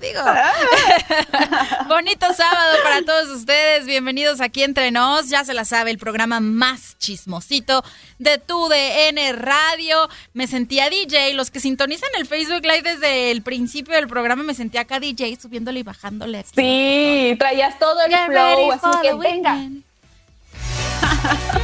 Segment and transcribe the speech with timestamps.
[0.00, 0.20] Digo.
[1.88, 3.86] Bonito sábado para todos ustedes.
[3.86, 5.28] Bienvenidos aquí entre nos.
[5.28, 7.82] Ya se la sabe, el programa más chismosito
[8.18, 10.08] de tu DN Radio.
[10.32, 11.34] Me sentía DJ.
[11.34, 15.36] Los que sintonizan el Facebook Live desde el principio del programa me sentía acá DJ
[15.40, 16.38] subiéndole y bajándole.
[16.38, 16.50] aquí.
[16.54, 19.58] Sí, traías todo el Get flow, así que venga.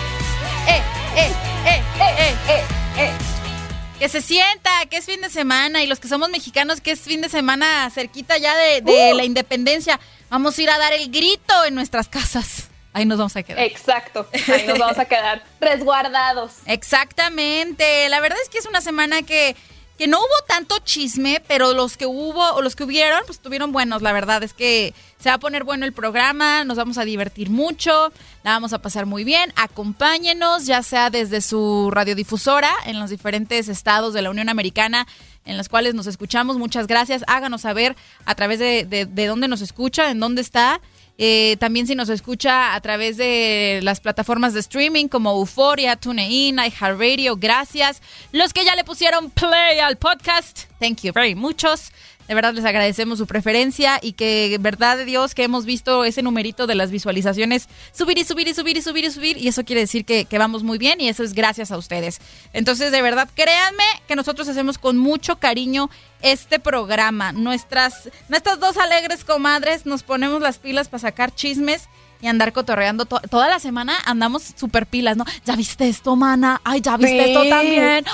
[4.05, 6.99] Que se sienta, que es fin de semana y los que somos mexicanos, que es
[6.99, 9.17] fin de semana cerquita ya de, de Uh.
[9.17, 9.99] la independencia,
[10.29, 12.67] vamos a ir a dar el grito en nuestras casas.
[12.93, 13.63] Ahí nos vamos a quedar.
[13.63, 16.51] Exacto, ahí nos vamos a quedar resguardados.
[16.67, 18.07] Exactamente.
[18.09, 19.55] La verdad es que es una semana que,
[19.97, 23.71] que no hubo tanto chisme, pero los que hubo o los que hubieron, pues estuvieron
[23.71, 24.01] buenos.
[24.01, 27.49] La verdad es que se va a poner bueno el programa, nos vamos a divertir
[27.49, 28.11] mucho,
[28.43, 29.53] la vamos a pasar muy bien.
[29.55, 35.07] Acompáñenos, ya sea desde su radiodifusora en los diferentes estados de la Unión Americana
[35.45, 36.57] en las cuales nos escuchamos.
[36.57, 37.23] Muchas gracias.
[37.27, 37.95] Háganos saber
[38.25, 40.81] a través de, de, de dónde nos escucha, en dónde está.
[41.17, 46.57] Eh, también si nos escucha a través de las plataformas de streaming como Euforia, TuneIn,
[46.59, 48.01] iHeartRadio, gracias.
[48.31, 51.91] Los que ya le pusieron play al podcast, thank you very muchos.
[52.27, 56.23] De verdad les agradecemos su preferencia y que, verdad de Dios, que hemos visto ese
[56.23, 59.37] numerito de las visualizaciones subir y subir y subir y subir y subir.
[59.37, 62.19] Y eso quiere decir que, que vamos muy bien y eso es gracias a ustedes.
[62.53, 65.89] Entonces, de verdad, créanme que nosotros hacemos con mucho cariño
[66.21, 67.31] este programa.
[67.31, 71.87] Nuestras, nuestras dos alegres comadres nos ponemos las pilas para sacar chismes
[72.21, 75.25] y andar cotorreando to- toda la semana andamos super pilas, ¿no?
[75.45, 76.61] ¿Ya viste esto, mana?
[76.63, 77.29] Ay, ¿ya viste Sí.
[77.31, 78.05] esto también?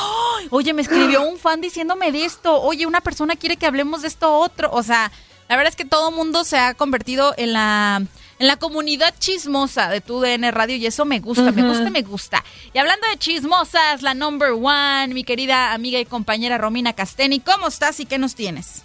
[0.50, 2.62] Oye, me escribió un fan diciéndome de esto.
[2.62, 4.70] Oye, una persona quiere que hablemos de esto otro.
[4.74, 5.12] O sea,
[5.48, 8.02] la verdad es que todo mundo se ha convertido en la
[8.40, 12.02] en la comunidad chismosa de tu DN Radio y eso me gusta, me gusta, me
[12.02, 12.44] gusta.
[12.74, 17.68] Y hablando de chismosas, la number one, mi querida amiga y compañera Romina Casteni, ¿cómo
[17.68, 18.82] estás y qué nos tienes?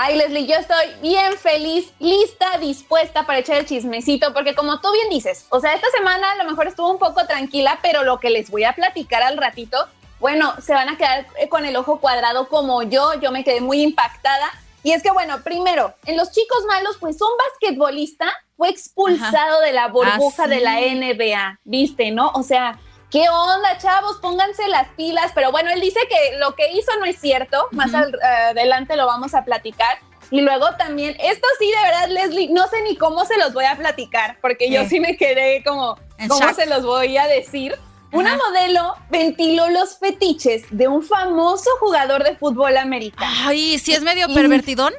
[0.00, 4.92] Ay, Leslie, yo estoy bien feliz, lista, dispuesta para echar el chismecito, porque como tú
[4.92, 8.20] bien dices, o sea, esta semana a lo mejor estuvo un poco tranquila, pero lo
[8.20, 9.88] que les voy a platicar al ratito
[10.20, 13.60] bueno, se van a quedar eh, con el ojo cuadrado como yo, yo me quedé
[13.60, 14.50] muy impactada.
[14.82, 19.72] Y es que, bueno, primero, en los chicos malos, pues un basquetbolista fue expulsado de
[19.72, 20.80] la burbuja Ah, de la.
[20.80, 22.30] NBA, ¿viste, no?
[22.34, 22.78] O sea,
[23.10, 24.16] ¿qué onda, chavos?
[24.18, 25.32] Pónganse las pilas.
[25.34, 27.68] Pero bueno, él dice que lo que hizo no es cierto.
[27.72, 29.98] Más al- adelante lo vamos a platicar.
[30.30, 33.64] Y luego también, esto sí, de verdad, Leslie, no sé ni cómo se los voy
[33.64, 36.54] a platicar, porque yo sí me quedé como, En ¿cómo shock.
[36.54, 37.78] se los voy a decir?
[38.12, 43.30] Una modelo ventiló los fetiches de un famoso jugador de fútbol americano.
[43.46, 44.92] Ay, sí es medio Y- pervertidón.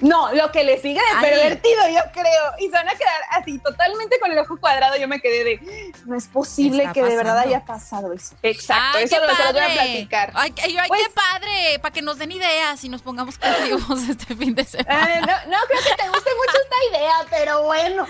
[0.00, 1.30] No, lo que le sigue de Ay.
[1.30, 2.44] pervertido, yo creo.
[2.58, 4.96] Y se van a quedar así, totalmente con el ojo cuadrado.
[4.96, 8.34] Yo me quedé de, no es posible Está que de verdad haya pasado eso.
[8.42, 9.74] Exacto, Ay, eso qué lo, los voy a padre.
[9.74, 10.32] platicar.
[10.34, 14.02] Ay, ay, ay, Pues- qué padre, para que nos den ideas y nos pongamos creativos
[14.08, 15.14] este fin de semana.
[15.16, 18.06] Eh, no, no creo que te guste mucho esta idea, pero bueno.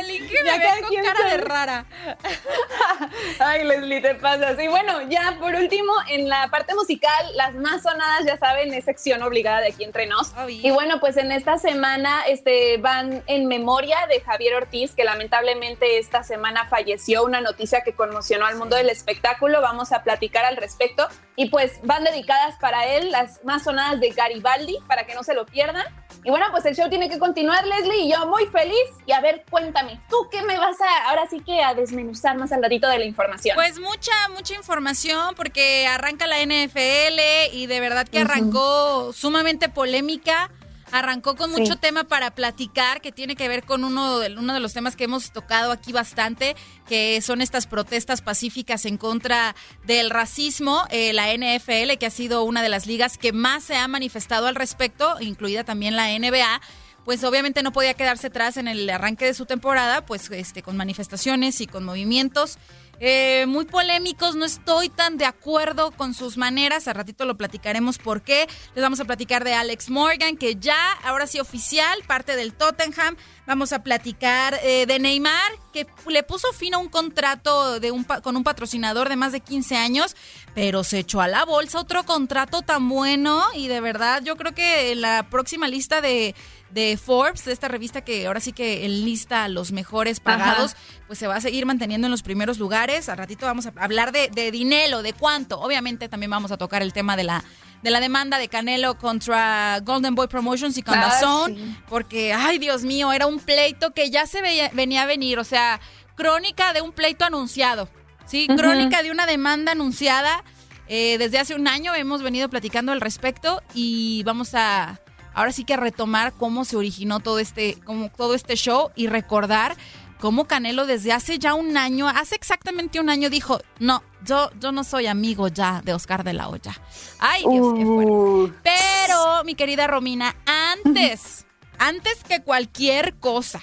[0.00, 1.84] El me ve con cara de rara.
[3.38, 4.58] Ay, Leslie, te pasas.
[4.62, 8.84] Y bueno, ya por último, en la parte musical, las más sonadas, ya saben, es
[8.84, 10.32] sección obligada de aquí entre nos.
[10.34, 10.60] Obvio.
[10.66, 15.98] Y bueno, pues en esta semana este, van en memoria de Javier Ortiz, que lamentablemente
[15.98, 19.60] esta semana falleció, una noticia que conmocionó al mundo del espectáculo.
[19.60, 21.06] Vamos a platicar al respecto.
[21.36, 25.34] Y pues van dedicadas para él las más sonadas de Garibaldi, para que no se
[25.34, 25.84] lo pierdan.
[26.22, 28.88] Y bueno, pues el show tiene que continuar, Leslie, y yo muy feliz.
[29.04, 32.50] Y a ver, cuéntame, ¿tú qué me vas a, ahora sí que a desmenuzar más
[32.52, 33.54] al ratito de la información?
[33.56, 40.50] Pues mucha, mucha información porque arranca la NFL y de verdad que arrancó sumamente polémica.
[40.94, 41.60] Arrancó con Sí.
[41.60, 44.94] mucho tema para platicar que tiene que ver con uno de, uno de los temas
[44.94, 46.54] que hemos tocado aquí bastante,
[46.88, 50.84] que son estas protestas pacíficas en contra del racismo.
[50.90, 54.46] Eh, la NFL, que ha sido una de las ligas que más se ha manifestado
[54.46, 56.60] al respecto, incluida también la NBA,
[57.04, 60.76] pues obviamente no podía quedarse atrás en el arranque de su temporada, pues este, con
[60.76, 62.56] manifestaciones y con movimientos
[63.00, 64.36] eh, muy polémicos.
[64.36, 66.88] No estoy tan de acuerdo con sus maneras.
[66.88, 68.48] A ratito lo platicaremos por qué.
[68.74, 73.16] Les vamos a platicar de Alex Morgan, que ya, ahora sí oficial, parte del Tottenham.
[73.46, 78.04] Vamos a platicar eh, de Neymar, que le puso fin a un contrato de un,
[78.04, 80.16] con un patrocinador de más de 15 años,
[80.54, 84.54] pero se echó a la bolsa otro contrato tan bueno y de verdad yo creo
[84.54, 86.34] que la próxima lista de,
[86.74, 90.74] de Forbes, de esta revista que ahora sí que lista a los mejores pagados,
[91.06, 93.08] pues se va a seguir manteniendo en los primeros lugares.
[93.08, 95.60] Al ratito vamos a hablar de, de dinero, de cuánto.
[95.60, 97.44] Obviamente también vamos a tocar el tema de la
[97.82, 101.02] de la demanda de Canelo contra Golden Boy Promotions y con Ah,
[101.48, 101.76] sí.
[101.86, 105.44] porque, ay Dios mío, era un pleito que ya se veía- venía a venir, o
[105.44, 105.80] sea,
[106.14, 107.90] crónica de un pleito anunciado,
[108.24, 108.46] ¿sí?
[108.56, 110.42] Crónica de una demanda anunciada.
[110.88, 115.00] eh, desde hace un año hemos venido platicando al respecto y vamos a,
[115.34, 119.76] ahora sí que retomar cómo se originó todo este, como todo este show y recordar
[120.20, 124.72] cómo Canelo desde hace ya un año, hace exactamente un año dijo, no, yo, yo
[124.72, 126.72] no soy amigo ya de Oscar de la Hoya.
[127.18, 128.58] Ay, Dios, qué fuerte.
[128.62, 131.44] Pero, mi querida Romina, antes,
[131.78, 133.60] antes que cualquier cosa,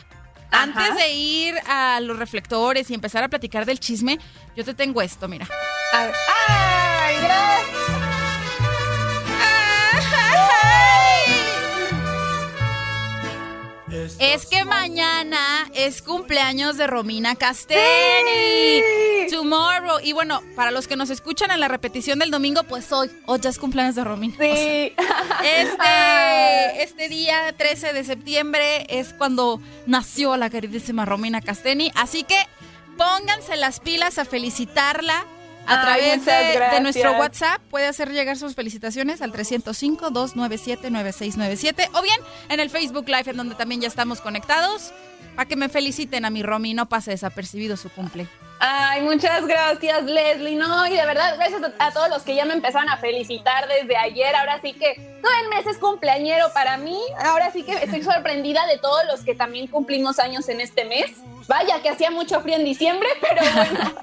[0.52, 0.64] Ajá.
[0.64, 4.20] antes de ir a los reflectores y empezar a platicar del chisme,
[4.56, 5.48] yo te tengo esto, mira.
[5.94, 6.14] a ver.
[6.48, 8.11] ¡Ay, gracias!
[14.20, 18.84] Es que mañana es cumpleaños de Romina Castelli.
[19.30, 20.00] Tomorrow.
[20.04, 23.40] Y bueno, para los que nos escuchan en la repetición del domingo, pues hoy, hoy
[23.42, 24.34] ya es cumpleaños de Romina.
[24.36, 24.94] O sea, Sí.
[25.44, 31.92] Este, este día 13 de septiembre es cuando nació la queridísima Romina Casteni.
[31.96, 32.38] Así que
[32.98, 35.26] pónganse las pilas a felicitarla
[35.68, 37.62] a través de, de nuestro WhatsApp.
[37.70, 42.18] Puede hacer llegar sus felicitaciones al 305-297-9697 o bien
[42.50, 44.92] en el Facebook Live, en donde también ya estamos conectados.
[45.36, 48.28] Para que me feliciten a mi Romy, no pase desapercibido su cumple.
[48.64, 50.56] Ay, muchas gracias, Leslie.
[50.56, 53.98] No, y de verdad, gracias a, todos los que ya me empezaron a felicitar desde
[53.98, 54.36] ayer.
[54.36, 57.00] Ahora sí que todo el mes es cumpleañero para mí.
[57.26, 61.10] Ahora sí que estoy sorprendida de todos los que también cumplimos años en este mes.
[61.48, 63.96] Vaya que hacía mucho frío en diciembre, pero bueno.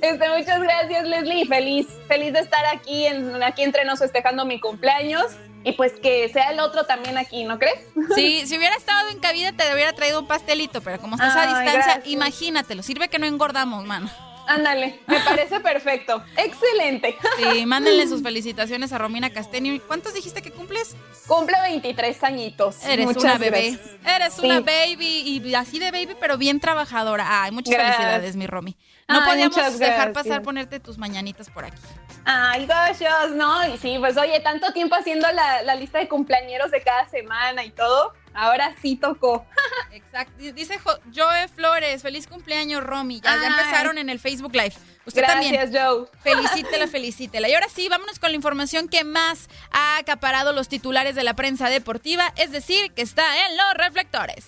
[0.00, 1.44] este, muchas gracias, Leslie.
[1.46, 5.32] Feliz, feliz de estar aquí, en, aquí entre nos festejando mi cumpleaños.
[5.66, 7.80] Y pues que sea el otro también aquí, ¿no crees?
[8.14, 11.42] Sí, si hubiera estado en cabida te hubiera traído un pastelito, pero como estás a
[11.42, 12.06] Ay, distancia, gracias.
[12.06, 12.84] imagínatelo.
[12.84, 14.08] Sirve que no engordamos, mano.
[14.46, 16.22] Ándale, me parece perfecto.
[16.36, 17.16] Excelente.
[17.52, 19.72] Sí, mándenle sus felicitaciones a Romina Castaño.
[19.86, 20.94] ¿Cuántos dijiste que cumples?
[21.26, 22.84] Cumple 23 añitos.
[22.84, 23.70] Eres Muchas una bebé.
[23.72, 24.14] gracias.
[24.16, 24.46] Eres Sí.
[24.46, 27.42] una baby y así de baby, pero bien trabajadora.
[27.42, 27.96] Ay, muchas Gracias.
[27.96, 28.76] felicidades, mi Romy.
[29.08, 31.76] No Ay, podíamos dejar pasar ponerte tus mañanitas por aquí.
[32.24, 33.66] Ay, goshos, ¿no?
[33.68, 37.64] Y sí, pues oye, tanto tiempo haciendo la, la lista de cumpleañeros de cada semana
[37.64, 38.12] y todo.
[38.36, 39.46] Ahora sí tocó.
[39.90, 40.34] Exacto.
[40.38, 40.78] Dice
[41.14, 43.20] Joe Flores, feliz cumpleaños, Romy.
[43.20, 44.74] Ya, ya, empezaron en el Facebook Live.
[45.06, 45.84] Usted Gracias, también.
[45.84, 46.06] Joe.
[46.22, 47.48] Felicítela, felicítela.
[47.48, 51.34] Y ahora sí, vámonos con la información que más ha acaparado los titulares de la
[51.34, 54.44] prensa deportiva, es decir, que está en los reflectores.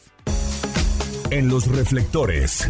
[1.31, 2.69] En los reflectores.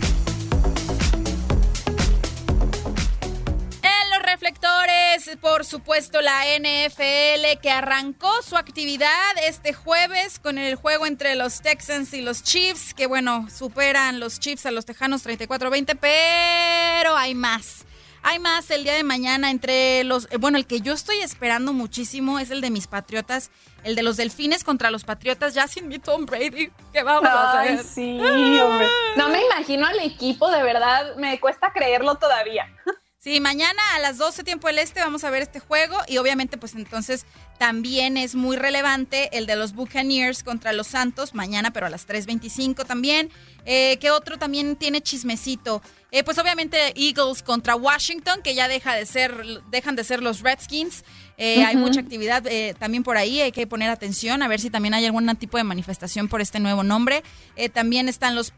[5.19, 9.11] Reflectores, por supuesto, la NFL que arrancó su actividad
[9.47, 14.39] este jueves con el juego entre los Texans y los Chiefs, que bueno, superan los
[14.39, 17.85] Chiefs a los Tejanos 34-20, pero hay más.
[18.23, 20.27] Hay más el día de mañana entre los.
[20.31, 23.51] Eh, bueno, el que yo estoy esperando muchísimo es el de mis Patriotas,
[23.85, 26.71] el de los Delfines contra los Patriotas, ya sin mi Tom Brady.
[26.93, 27.85] ¿Qué vamos a hacer?
[27.85, 28.89] Sí, hombre.
[29.17, 32.67] No me imagino al equipo, de verdad, me cuesta creerlo todavía.
[33.21, 36.57] Sí, mañana a las 12 tiempo del este vamos a ver este juego y obviamente
[36.57, 37.27] pues entonces
[37.59, 42.07] también es muy relevante el de los Buccaneers contra los Santos mañana, pero a las
[42.07, 43.31] 3.25 también.
[43.65, 45.83] Eh, ¿Qué otro también tiene chismecito?
[46.13, 50.43] Eh, pues obviamente Eagles contra Washington, que ya deja de ser, dejan de ser los
[50.43, 51.03] Redskins.
[51.39, 54.71] Eh, hay mucha actividad eh, también por ahí, hay que poner atención a ver si
[54.71, 57.25] también hay algún tipo de manifestación por este nuevo nombre.
[57.73, 58.53] también están los,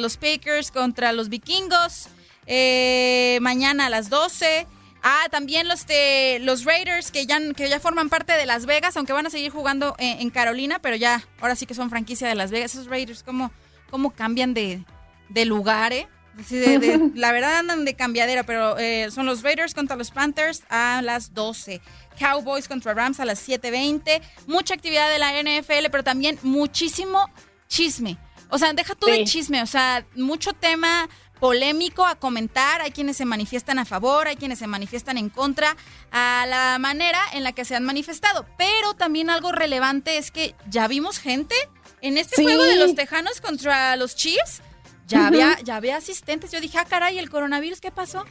[0.00, 2.08] los Packers contra los Vikingos.
[2.52, 4.66] Eh, mañana a las 12.
[5.04, 8.96] Ah, también los de los Raiders que ya, que ya forman parte de Las Vegas,
[8.96, 12.34] aunque van a seguir jugando en, Carolina, pero ya, ahora sí que son franquicia de
[12.34, 12.74] Las Vegas.
[12.74, 13.52] Esos Raiders, ¿cómo,
[13.88, 14.84] cómo cambian de,
[15.28, 16.08] de lugar, eh?
[17.14, 21.32] la verdad andan de cambiadera, pero eh, son los Raiders contra los Panthers a las
[21.34, 21.80] 12.
[22.18, 24.20] Cowboys contra Rams a las 7.20.
[24.48, 27.30] Mucha actividad de la NFL, pero también muchísimo
[27.68, 28.18] chisme.
[28.50, 31.08] O sea, deja tú de chisme, o sea, mucho tema,
[31.40, 35.76] polémico a comentar, hay quienes se manifiestan a favor, hay quienes se manifiestan en contra,
[36.12, 38.46] a la manera en la que se han manifestado.
[38.58, 41.54] Pero también algo relevante es que ya vimos gente
[42.02, 44.62] en este juego de los Tejanos contra los Chiefs,
[45.06, 46.52] ya, había, ya había asistentes.
[46.52, 48.24] Yo dije, ah, caray, ¿el coronavirus qué pasó?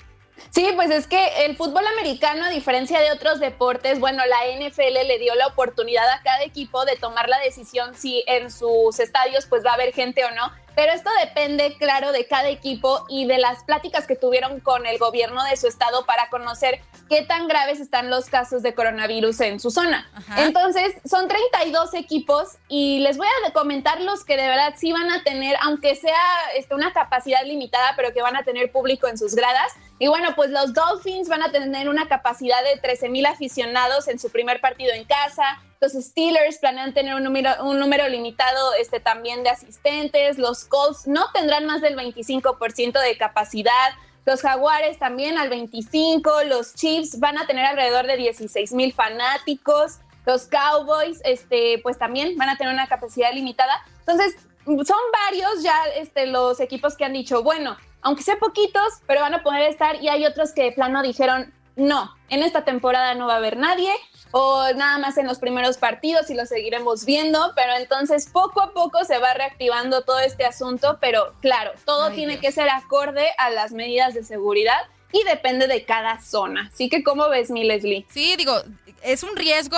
[0.49, 5.07] Sí, pues es que el fútbol americano, a diferencia de otros deportes, bueno, la NFL
[5.07, 9.45] le dio la oportunidad a cada equipo de tomar la decisión si en sus estadios
[9.45, 13.25] pues va a haber gente o no pero esto depende, claro, de cada equipo y
[13.25, 16.79] de las pláticas que tuvieron con el gobierno de su estado para conocer
[17.09, 20.09] qué tan graves están los casos de coronavirus en su zona.
[20.37, 25.11] Entonces, son 32 equipos y les voy a comentar los que de verdad sí van
[25.11, 26.15] a tener, aunque sea
[26.55, 29.73] este, una capacidad limitada, pero que van a tener público en sus gradas.
[29.99, 34.17] Y bueno, pues los Dolphins van a tener una capacidad de 13 mil aficionados en
[34.17, 35.61] su primer partido en casa.
[35.81, 40.37] Los Steelers planean tener un número, limitado este, también de asistentes.
[40.37, 43.91] Los Colts no tendrán más del 25% de capacidad.
[44.25, 46.45] Los Jaguares también al 25%.
[46.45, 49.99] Los Chiefs van a tener alrededor de 16 mil fanáticos.
[50.25, 53.73] Los Cowboys, este, pues también van a tener una capacidad limitada.
[53.99, 59.21] Entonces, son varios ya este, los equipos que han dicho, bueno, aunque sea poquitos, pero
[59.21, 60.01] van a poder estar.
[60.01, 63.57] Y hay otros que de plano dijeron, no, en esta temporada no va a haber
[63.57, 63.91] nadie
[64.31, 68.73] o nada más en los primeros partidos y lo seguiremos viendo, pero entonces poco a
[68.73, 73.49] poco se va reactivando todo este asunto, pero claro, todo tiene que ser acorde a
[73.49, 74.79] las medidas de seguridad
[75.11, 76.69] y depende de cada zona.
[76.71, 78.05] Así que, ¿cómo ves, mi Leslie?
[78.09, 78.61] Sí, digo,
[79.01, 79.77] es un riesgo.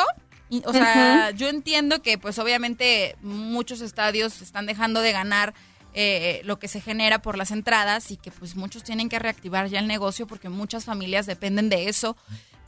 [0.66, 5.54] O sea, yo entiendo que pues obviamente muchos estadios están dejando de ganar
[5.94, 9.68] eh, lo que se genera por las entradas y que pues muchos tienen que reactivar
[9.68, 12.16] ya el negocio porque muchas familias dependen de eso.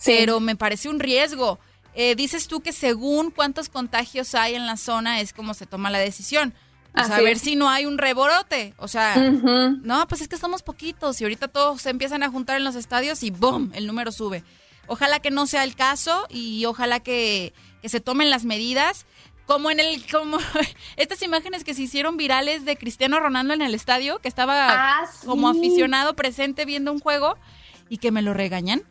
[0.04, 1.60] Pero me parece un riesgo.
[1.96, 5.90] Eh, dices tú que según cuántos contagios hay en la zona es como se toma
[5.90, 6.54] la decisión.
[6.96, 8.74] A ver si no hay un reborote.
[8.78, 12.58] O sea, no, pues es que estamos poquitos y ahorita todos se empiezan a juntar
[12.58, 13.72] en los estadios y ¡boom!
[13.74, 14.44] El número sube.
[14.86, 19.06] Ojalá que no sea el caso y ojalá que, que se tomen las medidas.
[19.46, 20.38] Como en el, como
[20.98, 25.10] estas imágenes que se hicieron virales de Cristiano Ronaldo en el estadio, que estaba ah,
[25.26, 27.38] como aficionado presente viendo un juego
[27.90, 28.84] y que me lo regañan.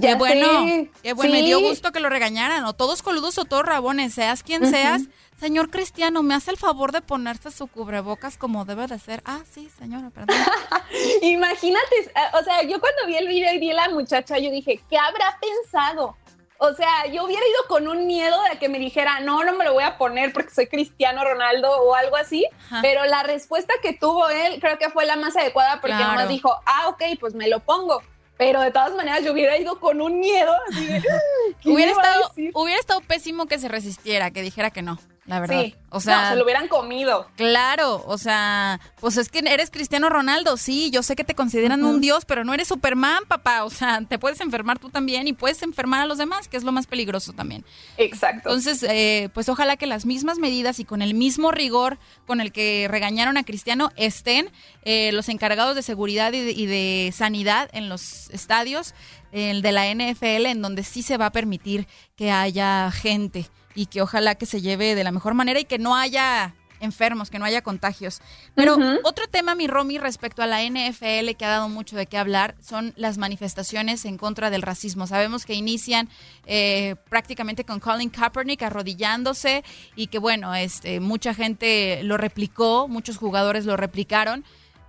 [0.00, 3.64] qué bueno, qué bueno, me dio gusto que lo regañaran, o todos coludos o todos
[3.64, 5.02] rabones, seas quien seas.
[5.38, 9.20] Señor Cristiano, ¿me hace el favor de ponerse su cubrebocas como debe de ser?
[9.24, 10.36] Ah, sí, señora, perdón.
[11.22, 14.80] Imagínate, o sea, yo cuando vi el video y vi a la muchacha, yo dije,
[14.88, 16.16] ¿qué habrá pensado?
[16.58, 19.64] O sea, yo hubiera ido con un miedo de que me dijera, no, no me
[19.64, 22.46] lo voy a poner porque soy Cristiano Ronaldo o algo así.
[22.80, 26.54] Pero la respuesta que tuvo él creo que fue la más adecuada porque además dijo,
[26.66, 28.02] ah, ok, pues me lo pongo.
[28.36, 30.52] Pero de todas maneras yo hubiera ido con un miedo.
[31.64, 35.62] hubiera, estado, hubiera estado pésimo que se resistiera, que dijera que no la verdad.
[35.62, 35.74] Sí.
[35.88, 37.28] O sea, se lo hubieran comido.
[37.36, 41.84] Claro, o sea, pues es que eres Cristiano Ronaldo, sí, yo sé que te consideran
[41.84, 43.64] un dios, pero no eres Superman, papá.
[43.64, 46.64] O sea, te puedes enfermar tú también y puedes enfermar a los demás, que es
[46.64, 47.64] lo más peligroso también.
[47.96, 48.48] Exacto.
[48.48, 52.50] Entonces, eh, pues ojalá que las mismas medidas y con el mismo rigor con el
[52.50, 54.50] que regañaron a Cristiano estén
[54.82, 58.94] eh, los encargados de seguridad y de, y de sanidad en los estadios,
[59.32, 63.86] el de la NFL, en donde sí se va a permitir que haya gente y
[63.86, 67.38] que ojalá que se lleve de la mejor manera y que no haya enfermos, que
[67.38, 68.20] no haya contagios.
[68.54, 72.18] Pero otro tema, mi Romy, respecto a la NFL que ha dado mucho de qué
[72.18, 75.06] hablar, son las manifestaciones en contra del racismo.
[75.06, 76.08] Sabemos que inician
[76.46, 79.64] eh, prácticamente con Colin Kaepernick arrodillándose
[79.96, 84.44] y que bueno, este, mucha gente lo replicó, muchos jugadores lo replicaron.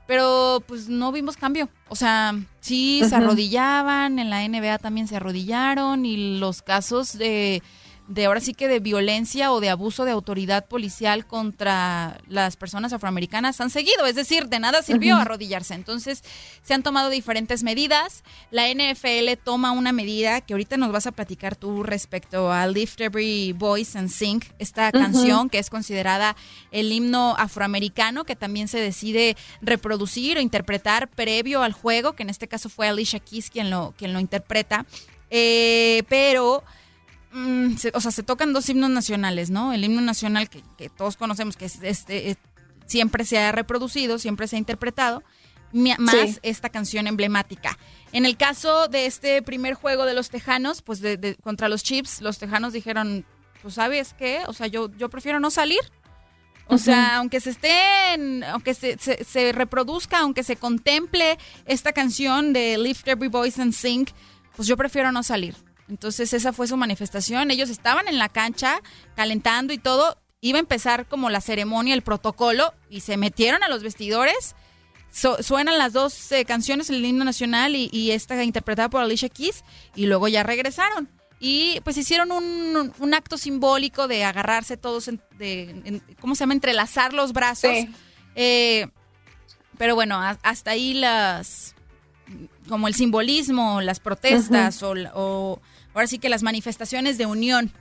[0.07, 1.67] Pero pues no vimos cambio.
[1.89, 7.63] O sea, sí se arrodillaban, en la NBA también se arrodillaron y los casos de
[8.07, 12.93] de ahora sí que de violencia o de abuso de autoridad policial contra las personas
[12.93, 15.73] afroamericanas han seguido, es decir, de nada sirvió arrodillarse.
[15.73, 16.23] Entonces,
[16.63, 18.23] se han tomado diferentes medidas.
[18.51, 23.01] La NFL toma una medida que ahorita nos vas a platicar tú respecto a Lift
[23.01, 26.35] Every Voice and Sing, esta canción que es considerada
[26.71, 32.29] el himno afroamericano que también se decide reproducir o interpretar previo al juego, que en
[32.29, 34.85] este caso fue Alicia Keys quien lo, quien lo interpreta.
[35.31, 36.63] Eh, pero
[37.35, 39.73] Mm, o sea, se tocan dos himnos nacionales, ¿no?
[39.73, 42.37] El himno nacional que, todos conocemos que es, este,
[42.85, 45.21] siempre se ha reproducido, siempre se ha interpretado,
[45.73, 47.77] más esta canción emblemática.
[48.13, 52.21] En el caso de este primer juego de los Tejanos, pues de, contra los Chips,
[52.21, 53.25] los Tejanos dijeron,
[53.61, 55.81] pues sabes qué, o sea, yo, yo prefiero no salir.
[56.67, 62.77] O sea, aunque se estén, aunque se, se, reproduzca, aunque se contemple esta canción de
[62.77, 64.07] Lift Every Voice and Sing,
[64.55, 65.64] pues yo prefiero no salir.
[65.87, 67.51] Entonces esa fue su manifestación.
[67.51, 68.81] Ellos estaban en la cancha
[69.15, 70.17] calentando y todo.
[70.41, 74.55] Iba a empezar como la ceremonia, el protocolo, y se metieron a los vestidores.
[75.11, 79.63] suenan las dos eh, canciones, el himno nacional y, esta interpretada por Alicia Keys,
[79.95, 81.09] y luego ya regresaron.
[81.39, 86.53] Y pues hicieron un, acto simbólico de agarrarse todos, de, ¿cómo se llama?
[86.53, 87.71] Entrelazar los brazos.
[88.35, 88.87] Eh,
[89.77, 91.75] pero bueno, hasta ahí las,
[92.67, 95.59] como el simbolismo, las protestas o
[95.95, 97.71] ahora sí que las manifestaciones de unión.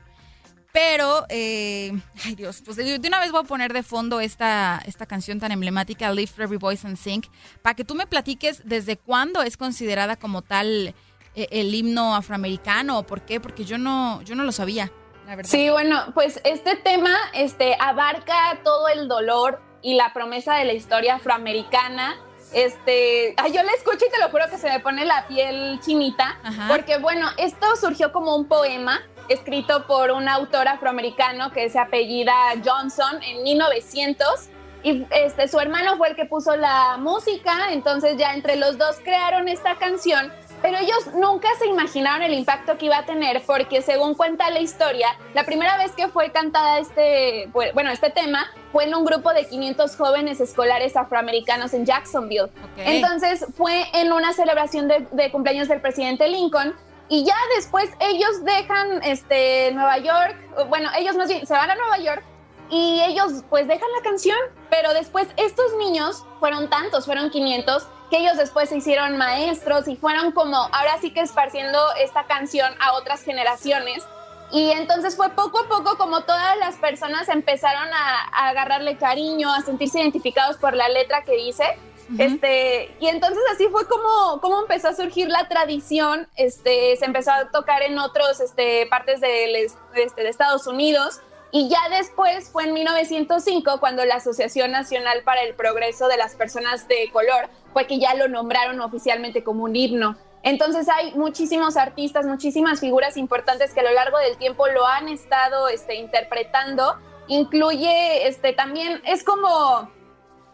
[0.73, 1.93] Pero, eh,
[2.25, 5.53] ay Dios, pues de, una vez voy a poner de fondo esta, esta canción tan
[5.53, 7.23] emblemática, Lift Every Voice and Sing,
[7.63, 10.95] para que tú me platiques desde cuándo es considerada como tal
[11.37, 14.91] eh, el himno afroamericano por qué, porque yo no, yo no lo sabía,
[15.27, 15.49] la verdad.
[15.49, 20.73] Sí, bueno, pues este tema este, abarca todo el dolor y la promesa de la
[20.73, 22.17] historia afroamericana
[22.55, 25.81] este, ay, yo la escucho y te lo juro que se me pone la piel
[25.81, 26.39] chinita,
[26.69, 32.33] porque bueno, esto surgió como un poema escrito por un autor afroamericano que se apellida
[32.65, 34.27] Johnson en 1900
[34.83, 38.97] y este su hermano fue el que puso la música, entonces ya entre los dos
[39.03, 40.31] crearon esta canción
[40.65, 44.61] pero ellos nunca se imaginaron el impacto que iba a tener porque según cuenta la
[44.61, 49.35] historia, la primera vez que fue cantada este, bueno, este tema fue en un grupo
[49.35, 52.49] de 500 jóvenes escolares afroamericanos en Jacksonville.
[52.79, 56.75] Entonces fue en una celebración de, de, cumpleaños del presidente Lincoln
[57.11, 60.35] y ya después ellos dejan este, Nueva York,
[60.71, 62.25] bueno, ellos más bien se van a Nueva York
[62.71, 64.39] y ellos pues dejan la canción,
[64.71, 69.97] pero después estos niños fueron tantos, fueron 500 que ellos después se hicieron maestros y
[69.97, 74.05] fueron como ahora sí que esparciendo esta canción a otras generaciones.
[74.53, 79.63] Y entonces fue poco a poco como todas las personas empezaron a, agarrarle cariño, a
[79.63, 81.65] sentirse identificados por la letra que dice.
[82.19, 87.33] Este, y entonces así fue como, como empezó a surgir la tradición, este, se empezó
[87.33, 89.65] a tocar en otras este, partes de,
[89.95, 91.21] este, de Estados Unidos,
[91.57, 96.35] y ya después fue en 1905 cuando la Asociación Nacional para el Progreso de las
[96.35, 100.17] Personas de Color fue que ya lo nombraron oficialmente como un himno.
[100.43, 105.09] Entonces hay muchísimos artistas, muchísimas figuras importantes que a lo largo del tiempo lo han
[105.09, 106.97] estado este, interpretando.
[107.29, 109.93] Incluye este, también, es como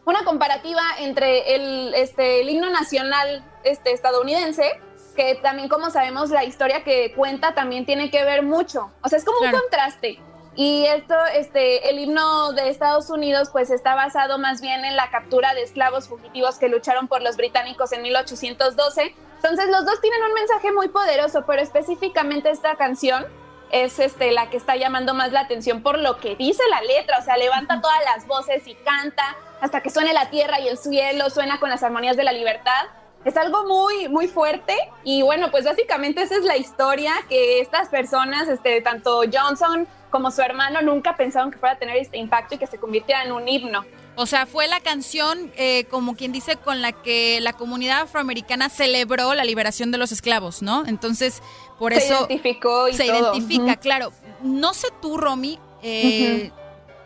[0.05, 4.79] una comparativa entre el, este, el himno nacional este, estadounidense,
[5.17, 8.91] que también como sabemos la historia que cuenta también tiene que ver mucho.
[9.03, 10.21] O sea, es como un contraste.
[10.57, 15.11] Y esto, este, el himno de Estados Unidos, pues está basado más bien en la
[15.11, 19.15] captura de esclavos fugitivos que lucharon por los británicos en 1812.
[19.37, 23.27] Entonces, los dos tienen un mensaje muy poderoso, pero específicamente esta canción
[23.71, 27.19] es este, la que está llamando más la atención por lo que dice la letra.
[27.19, 30.79] O sea, levanta todas las voces y canta hasta que suene la tierra y el
[30.79, 32.87] cielo, suena con las armonías de la libertad.
[33.25, 37.89] Es algo muy, muy fuerte y bueno, pues básicamente esa es la historia que estas
[37.89, 42.55] personas, este, tanto Johnson como su hermano, nunca pensaron que fuera a tener este impacto
[42.55, 43.85] y que se convirtiera en un himno.
[44.17, 48.69] O sea, fue la canción, eh, como quien dice, con la que la comunidad afroamericana
[48.69, 50.85] celebró la liberación de los esclavos, ¿no?
[50.87, 51.43] Entonces,
[51.79, 52.27] por se eso...
[52.29, 53.33] identificó y Se todo.
[53.35, 54.13] identifica, claro.
[54.43, 56.51] No sé tú, Romy, eh,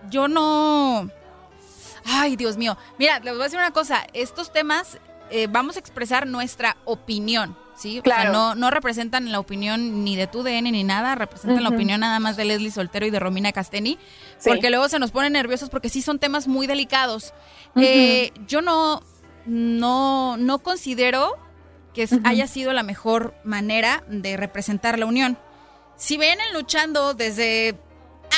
[0.09, 1.11] yo no...
[2.07, 2.77] Ay, Dios mío.
[2.99, 4.07] Mira, les voy a decir una cosa.
[4.13, 4.99] Estos temas
[5.31, 7.99] eh, vamos a expresar nuestra opinión, ¿sí?
[7.99, 8.33] O sea, Claro.
[8.33, 12.19] no, no representan la opinión ni de tu DN ni nada, representan la opinión nada
[12.21, 13.99] más de Leslie Soltero y de Romina Casteni,
[14.39, 14.49] Sí.
[14.51, 17.33] porque luego se nos ponen nerviosos porque sí son temas muy delicados.
[17.77, 19.03] Eh, yo no,
[19.47, 21.37] no, no considero
[21.95, 25.39] que haya sido la mejor manera de representar la unión.
[25.97, 27.79] Si vienen luchando desde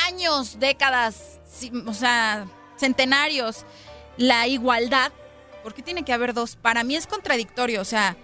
[0.07, 1.40] años, décadas,
[1.87, 2.46] o sea,
[2.77, 3.64] centenarios,
[4.18, 5.11] la igualdad,
[5.66, 6.55] ¿por qué tiene que haber dos?
[6.55, 8.16] Para mí es contradictorio, o sea,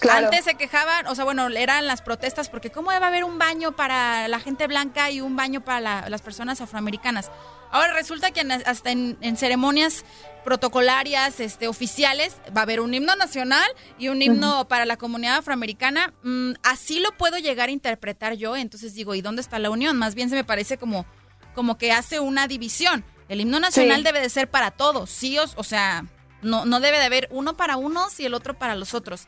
[0.00, 0.26] Claro.
[0.26, 3.38] antes se quejaban, o sea, bueno, eran las protestas porque ¿cómo va a haber un
[3.38, 7.30] baño para la gente blanca y un baño para la- las personas afroamericanas?
[7.70, 10.04] Ahora resulta que en- hasta en, en ceremonias
[10.44, 15.36] protocolarias, este, oficiales, va a haber un himno nacional y un himno para la comunidad
[15.36, 16.12] afroamericana.
[16.24, 19.96] Mm, así lo puedo llegar a interpretar yo, entonces digo, ¿y dónde está la unión?
[19.96, 21.06] Más bien se me parece como,
[21.54, 23.04] como que hace una división.
[23.28, 24.02] El himno nacional Sí.
[24.02, 26.04] debe de ser para todos, sí, o, o sea,
[26.42, 29.26] no, no debe de haber uno para unos y el otro para los otros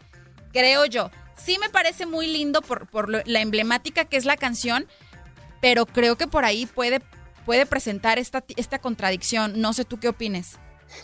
[0.52, 1.10] creo yo.
[1.36, 4.86] Sí me parece muy lindo por, por la emblemática que es la canción,
[5.60, 7.00] pero creo que por ahí puede,
[7.46, 9.60] puede presentar esta, esta contradicción.
[9.60, 10.58] No sé tú qué opines.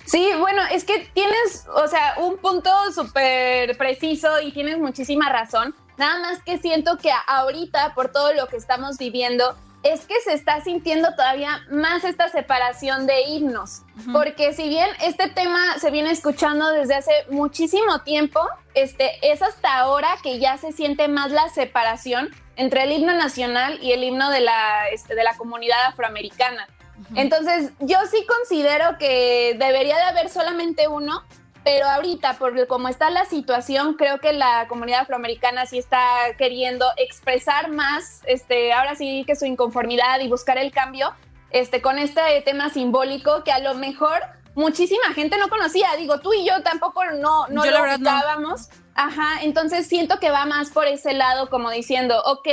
[0.04, 5.74] Sí, bueno, es que tienes, o sea, un punto súper preciso y tienes muchísima razón.
[5.96, 9.56] Nada más que siento que ahorita, por todo lo que estamos viviendo,
[9.92, 13.82] es que se está sintiendo todavía más esta separación de himnos.
[14.12, 18.40] Porque si bien este tema se viene escuchando desde hace muchísimo tiempo,
[18.74, 23.78] este, es hasta ahora que ya se siente más la separación entre el himno nacional
[23.82, 26.68] y el himno de la, este, de la comunidad afroamericana.
[27.14, 31.22] Entonces, yo sí considero que debería de haber solamente uno,
[31.66, 35.98] pero ahorita, por cómo está la situación, creo que la comunidad afroamericana sí está
[36.38, 41.12] queriendo expresar más, este, ahora sí que su inconformidad y buscar el cambio,
[41.50, 44.12] este, con este tema simbólico que a lo mejor
[44.54, 45.88] muchísima gente no conocía.
[45.98, 48.10] Digo, tú y yo tampoco no, no Yo lo verdad no.
[48.12, 48.68] ubicábamos.
[48.94, 52.48] Ajá, entonces siento que va más por ese lado, como diciendo, ok,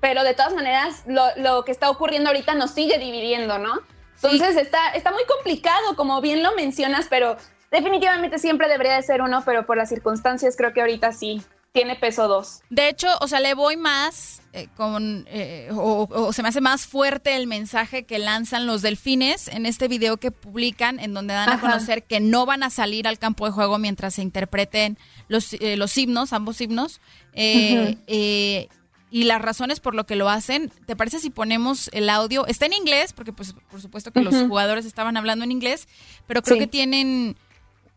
[0.00, 3.82] pero de todas maneras lo, lo que está ocurriendo ahorita nos sigue dividiendo, ¿no?
[4.22, 7.36] Entonces está, está muy complicado, como bien lo mencionas, pero
[7.70, 11.94] definitivamente siempre debería de ser uno, pero por las circunstancias creo que ahorita sí tiene
[11.96, 12.60] peso dos.
[12.70, 16.62] De hecho, o sea, le voy más eh, con, eh, o, o se me hace
[16.62, 21.34] más fuerte el mensaje que lanzan los delfines en este video que publican, en donde
[21.34, 24.96] dan a conocer que no van a salir al campo de juego mientras se interpreten
[25.28, 27.02] los, eh, los himnos, ambos himnos.
[27.34, 28.68] Eh, eh,
[29.10, 32.46] y las razones por lo que lo hacen, ¿te parece si ponemos el audio?
[32.46, 35.88] Está en inglés, porque pues por supuesto que los jugadores estaban hablando en inglés,
[36.26, 36.60] pero creo Sí.
[36.60, 37.36] que tienen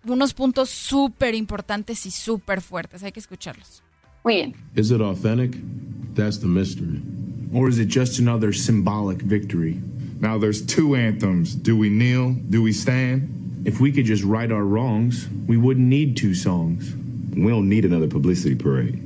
[0.05, 3.03] unos puntos súper importantes y súper fuertes.
[3.03, 3.81] Hay que escucharlos.
[4.23, 4.55] Muy bien.
[4.75, 5.55] Is it authentic?
[6.15, 7.01] That's the mystery.
[7.53, 9.81] Or is it just another symbolic victory?
[10.19, 11.55] Now there's two anthems.
[11.55, 12.33] Do we kneel?
[12.49, 13.63] Do we stand?
[13.65, 16.93] If we could just right our wrongs, we wouldn't need two songs.
[17.35, 19.01] We don't need another publicity parade.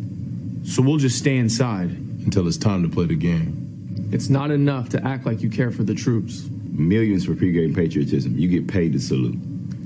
[0.65, 1.89] So we'll just stay inside
[2.25, 4.09] until it's time to play the game.
[4.11, 6.47] It's not enough to act like you care for the troops.
[6.71, 8.37] Millions for pregame patriotism.
[8.37, 9.37] You get paid to salute.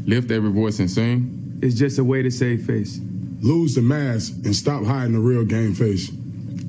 [0.08, 1.60] Lift every voice and sing.
[1.62, 3.02] It's just a way to save face.
[3.42, 6.10] Lose the mask and stop hiding the real game face.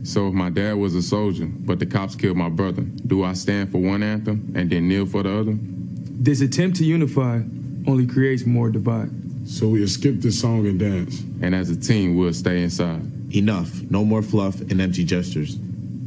[0.03, 3.35] So if my dad was a soldier, but the cops killed my brother, do I
[3.35, 5.57] stand for one anthem and then kneel for the other?
[5.57, 7.40] This attempt to unify
[7.87, 9.11] only creates more divide.
[9.48, 11.20] So we'll skip this song and dance.
[11.40, 13.03] And as a team, we'll stay inside.
[13.33, 13.83] Enough.
[13.88, 15.57] No more fluff and empty gestures.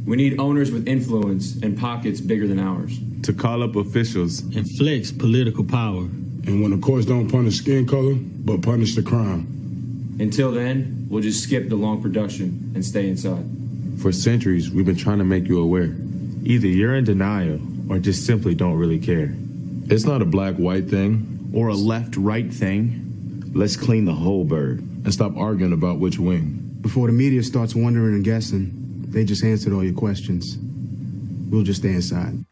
[0.04, 2.98] We need owners with influence and pockets bigger than ours.
[3.22, 6.08] To call up officials and flex political power.
[6.46, 10.16] And when the courts don't punish skin color, but punish the crime.
[10.18, 13.44] Until then, we'll just skip the long production and stay inside.
[13.98, 15.94] For centuries, we've been trying to make you aware.
[16.44, 19.34] Either you're in denial or just simply don't really care.
[19.86, 23.52] It's not a black white thing or a left right thing.
[23.54, 26.78] Let's clean the whole bird and stop arguing about which wing.
[26.80, 28.70] Before the media starts wondering and guessing,
[29.08, 30.58] they just answered all your questions.
[31.50, 32.44] We'll just stay inside.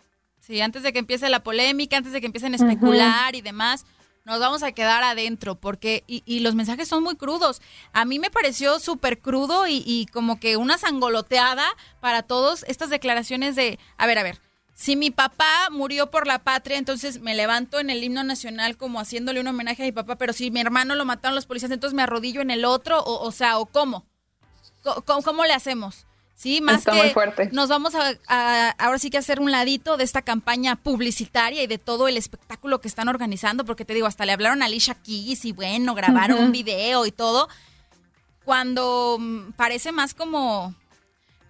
[0.50, 3.86] Sí, antes de que empiece la polémica, antes de que empiecen a especular y demás,
[4.24, 7.62] nos vamos a quedar adentro porque y, y los mensajes son muy crudos.
[7.92, 11.64] A mí me pareció súper crudo y, y como que una sangoloteada
[12.00, 14.40] para todos estas declaraciones de, a ver, a ver,
[14.74, 18.98] si mi papá murió por la patria, entonces me levanto en el himno nacional como
[18.98, 21.94] haciéndole un homenaje a mi papá, pero si mi hermano lo mataron los policías, entonces
[21.94, 24.04] me arrodillo en el otro, o, o sea, o cómo?
[24.82, 26.08] ¿Cómo, cómo le hacemos?
[26.40, 27.50] Sí, más Está que muy fuerte.
[27.52, 31.66] nos vamos a, a- ahora sí que hacer un ladito de esta campaña publicitaria y
[31.66, 34.94] de todo el espectáculo que están organizando, porque te digo, hasta le hablaron a Alicia
[34.94, 37.46] Keys y bueno, grabaron un video y todo,
[38.44, 40.74] cuando mm, parece más como,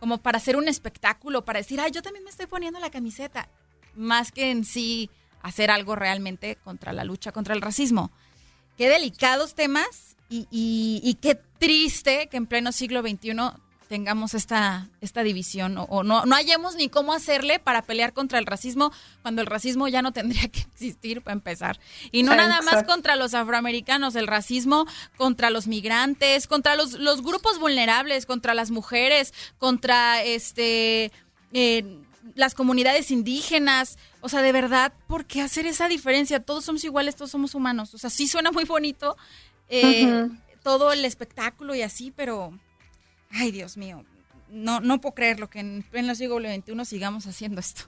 [0.00, 3.48] como para hacer un espectáculo, para decir, ay, yo también me estoy poniendo la camiseta,
[3.94, 5.08] más que en sí
[5.40, 8.10] hacer algo realmente contra la lucha contra el racismo.
[8.76, 13.36] Qué delicados temas y, y- y qué triste que en pleno siglo XXI
[13.90, 18.38] tengamos esta, esta división o, o no, no hallemos ni cómo hacerle para pelear contra
[18.38, 21.80] el racismo cuando el racismo ya no tendría que existir para empezar.
[22.12, 27.20] Y no nada más contra los afroamericanos, el racismo contra los migrantes, contra los, los
[27.20, 31.10] grupos vulnerables, contra las mujeres, contra este
[31.52, 31.98] eh,
[32.36, 33.98] las comunidades indígenas.
[34.20, 36.38] O sea, de verdad, ¿por qué hacer esa diferencia?
[36.38, 37.92] Todos somos iguales, todos somos humanos.
[37.92, 39.16] O sea, sí suena muy bonito
[39.68, 40.28] eh,
[40.62, 42.52] todo el espectáculo y así, pero,
[43.30, 44.04] ay Dios mío,
[44.48, 47.82] no, no puedo creerlo que en pleno siglo XXI sigamos haciendo esto.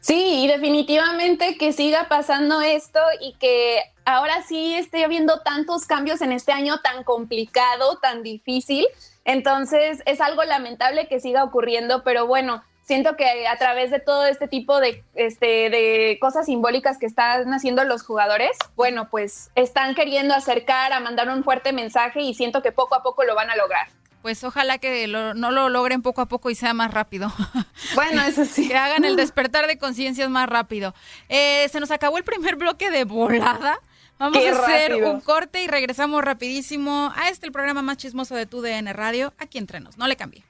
[0.00, 6.20] Sí, y definitivamente que siga pasando esto y que ahora sí esté habiendo tantos cambios
[6.20, 8.86] en este año tan complicado, tan difícil.
[9.24, 14.26] Entonces es algo lamentable que siga ocurriendo, pero bueno, siento que a través de todo
[14.26, 19.94] este tipo de, este, de cosas simbólicas que están haciendo los jugadores, bueno, pues están
[19.94, 23.50] queriendo acercar a mandar un fuerte mensaje y siento que poco a poco lo van
[23.50, 23.88] a lograr.
[24.22, 27.32] Pues ojalá que lo- no lo logren poco a poco y sea más rápido.
[27.94, 28.68] Bueno, eso sí.
[28.68, 30.94] que hagan el despertar de conciencias más rápido.
[31.28, 33.80] Eh, se nos acabó el primer bloque de volada.
[34.18, 35.12] Vamos Qué a hacer rápido.
[35.12, 39.32] un corte y regresamos rapidísimo a este el programa más chismoso de tu DN Radio,
[39.38, 39.96] aquí entre nos.
[39.96, 40.44] No le cambie.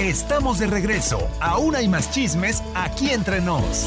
[0.00, 1.28] Estamos de regreso.
[1.40, 3.86] Aún hay más chismes aquí entre nos.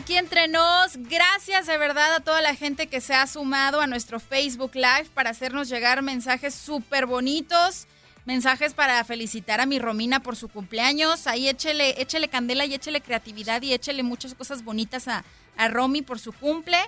[0.00, 0.96] Aquí entre nos.
[0.96, 5.10] Gracias de verdad a toda la gente que se ha sumado a nuestro Facebook Live
[5.12, 7.86] para hacernos llegar mensajes súper bonitos.
[8.24, 11.26] Mensajes para felicitar a mi Romina por su cumpleaños.
[11.26, 15.22] Ahí échele, échele candela y échele creatividad y échele muchas cosas bonitas a,
[15.58, 16.78] a Romy por su cumple.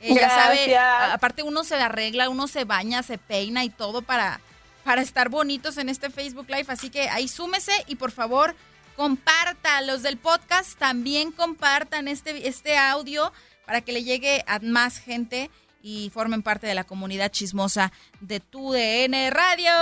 [0.00, 4.40] Eh, ya sabe, aparte uno se arregla, uno se baña, se peina y todo para,
[4.84, 6.66] para estar bonitos en este Facebook Live.
[6.68, 8.54] Así que ahí súmese y por favor
[9.00, 9.80] comparta.
[9.80, 13.32] Los del podcast también compartan este, este audio
[13.64, 15.50] para que le llegue a más gente
[15.82, 19.72] y formen parte de la comunidad chismosa de tu DN Radio.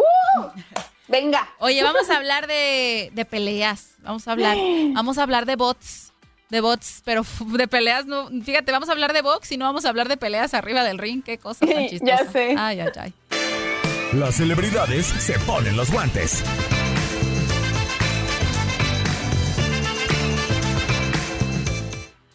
[1.08, 1.48] venga.
[1.60, 3.94] Oye, vamos a hablar de, de peleas.
[4.00, 4.58] Vamos a hablar,
[4.92, 6.12] vamos a hablar de bots.
[6.50, 8.28] De bots, pero de peleas no.
[8.44, 10.98] Fíjate, vamos a hablar de box y no vamos a hablar de peleas arriba del
[10.98, 11.22] ring.
[11.24, 12.32] Qué cosa tan Ya chistosa.
[12.32, 12.54] sé.
[12.58, 13.14] Ay, ay, ay.
[14.12, 16.44] Las celebridades se ponen los guantes.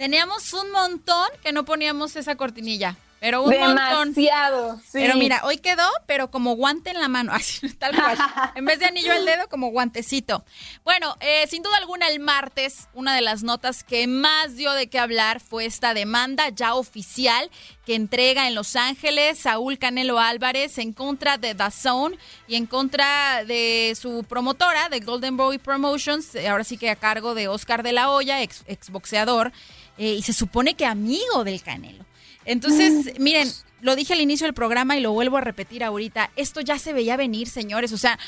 [0.01, 2.97] Teníamos un montón que no poníamos esa cortinilla.
[3.21, 4.13] Pero un montón.
[4.15, 4.93] Demasiado, sí.
[4.93, 8.17] Pero mira, hoy quedó, pero como guante en la mano, así, tal cual.
[8.55, 10.43] En vez de anillo al dedo, como guantecito.
[10.84, 14.88] Bueno, eh, sin duda alguna, el martes, una de las notas que más dio de
[14.88, 17.51] qué hablar fue esta demanda ya oficial
[17.86, 23.45] que entrega en Los Ángeles Saúl Canelo Álvarez en contra de DAZN y en contra
[23.45, 27.84] de su promotora, de Golden Boy Promotions, eh, ahora sí que a cargo de Oscar
[27.84, 29.51] de la Hoya, ex, exboxeador,
[29.99, 32.03] eh, y se supone que amigo del Canelo.
[32.51, 36.31] Entonces, miren, lo dije al inicio del programa y lo vuelvo a repetir ahorita.
[36.35, 37.93] Esto ya se veía venir, señores.
[37.93, 38.19] O sea,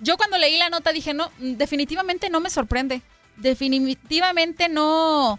[0.00, 3.02] yo cuando leí la nota dije, no, mm, definitivamente no me sorprende.
[3.36, 5.38] Definitivamente no.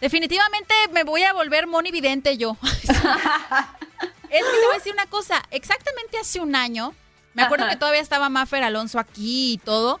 [0.00, 2.56] Definitivamente me voy a volver monividente yo.
[2.62, 5.42] es que te voy a decir una cosa.
[5.50, 6.94] Exactamente hace un año,
[7.34, 7.74] me acuerdo Ajá.
[7.74, 9.98] que todavía estaba Maffer Alonso aquí y todo.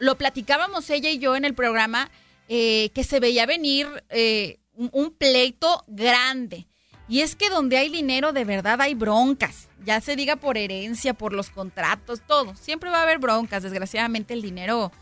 [0.00, 2.10] Lo platicábamos ella y yo en el programa
[2.48, 6.66] eh, que se veía venir eh, un, un pleito grande.
[7.10, 9.68] Y es que donde hay dinero de verdad hay broncas.
[9.84, 12.54] Ya se diga por herencia, por los contratos, todo.
[12.56, 13.62] Siempre va a haber broncas.
[13.62, 14.92] Desgraciadamente el dinero,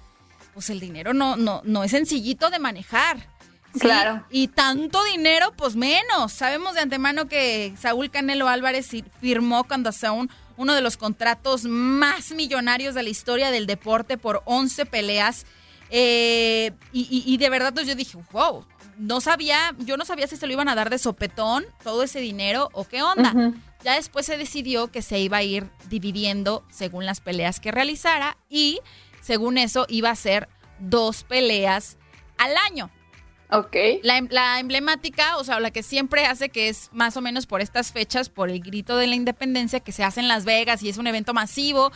[0.55, 3.18] pues el dinero no, no, no es sencillito de manejar.
[3.75, 3.81] ¿sí?
[3.81, 4.25] Claro.
[4.31, 6.33] Y tanto dinero, pues menos.
[6.33, 8.88] Sabemos de antemano que Saúl Canelo Álvarez
[9.21, 14.42] firmó con DAZN uno de los contratos más millonarios de la historia del deporte por
[14.47, 15.44] 11 peleas.
[15.90, 18.64] Eh, y, y- y de verdad, pues yo dije, wow,
[18.98, 22.20] no sabía, yo no sabía si se lo iban a dar de sopetón todo ese
[22.20, 23.32] dinero o qué onda.
[23.84, 28.37] Ya después se decidió que se iba a ir dividiendo según las peleas que realizara
[28.50, 28.80] y
[29.22, 30.48] según eso iba a ser
[30.80, 31.96] dos peleas
[32.38, 32.90] al año.
[33.50, 33.76] Ok.
[34.02, 37.46] La, em- la emblemática, o sea, la que siempre hace que es más o menos
[37.46, 40.82] por estas fechas, por el grito de la independencia que se hace en Las Vegas
[40.82, 41.90] y es un evento masivo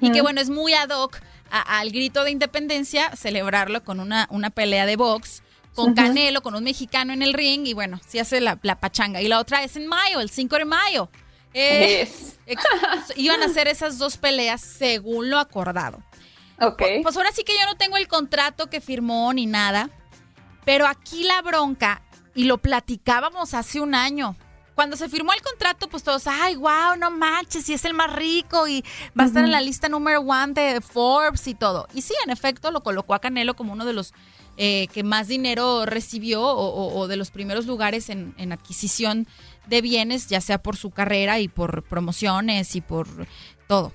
[0.00, 1.18] y que bueno, es muy ad hoc
[1.50, 5.42] al grito de independencia, celebrarlo con una, una pelea de box,
[5.86, 5.94] con.
[5.94, 9.20] Canelo, con un mexicano en el ring y bueno, se hace la, la pachanga.
[9.22, 11.08] Y la otra es en mayo, el 5 de mayo.
[11.54, 12.02] Eh,
[12.46, 12.66] ex-
[13.16, 16.02] iban a hacer esas dos peleas según lo acordado.
[16.60, 16.82] Ok.
[17.02, 19.90] Pues ahora sí que yo no tengo el contrato que firmó ni nada,
[20.64, 22.02] pero aquí la bronca,
[22.34, 24.36] y lo platicábamos hace un año.
[24.74, 28.12] Cuando se firmó el contrato, pues todos, ay, wow, no manches, y es el más
[28.14, 28.84] rico y
[29.18, 31.88] va a estar en la lista número one de Forbes y todo.
[31.94, 34.12] Y sí, en efecto, lo colocó a Canelo como uno de los
[34.60, 39.26] eh, que más dinero recibió o, o- o de los primeros lugares en, en adquisición
[39.68, 43.06] de bienes, ya sea por su carrera y por promociones y por
[43.68, 43.92] todo.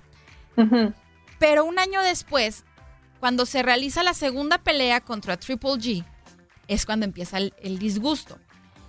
[1.40, 2.64] Pero un año después,
[3.20, 6.06] cuando se realiza la segunda pelea contra Triple G,
[6.68, 8.38] es cuando empieza el, el disgusto.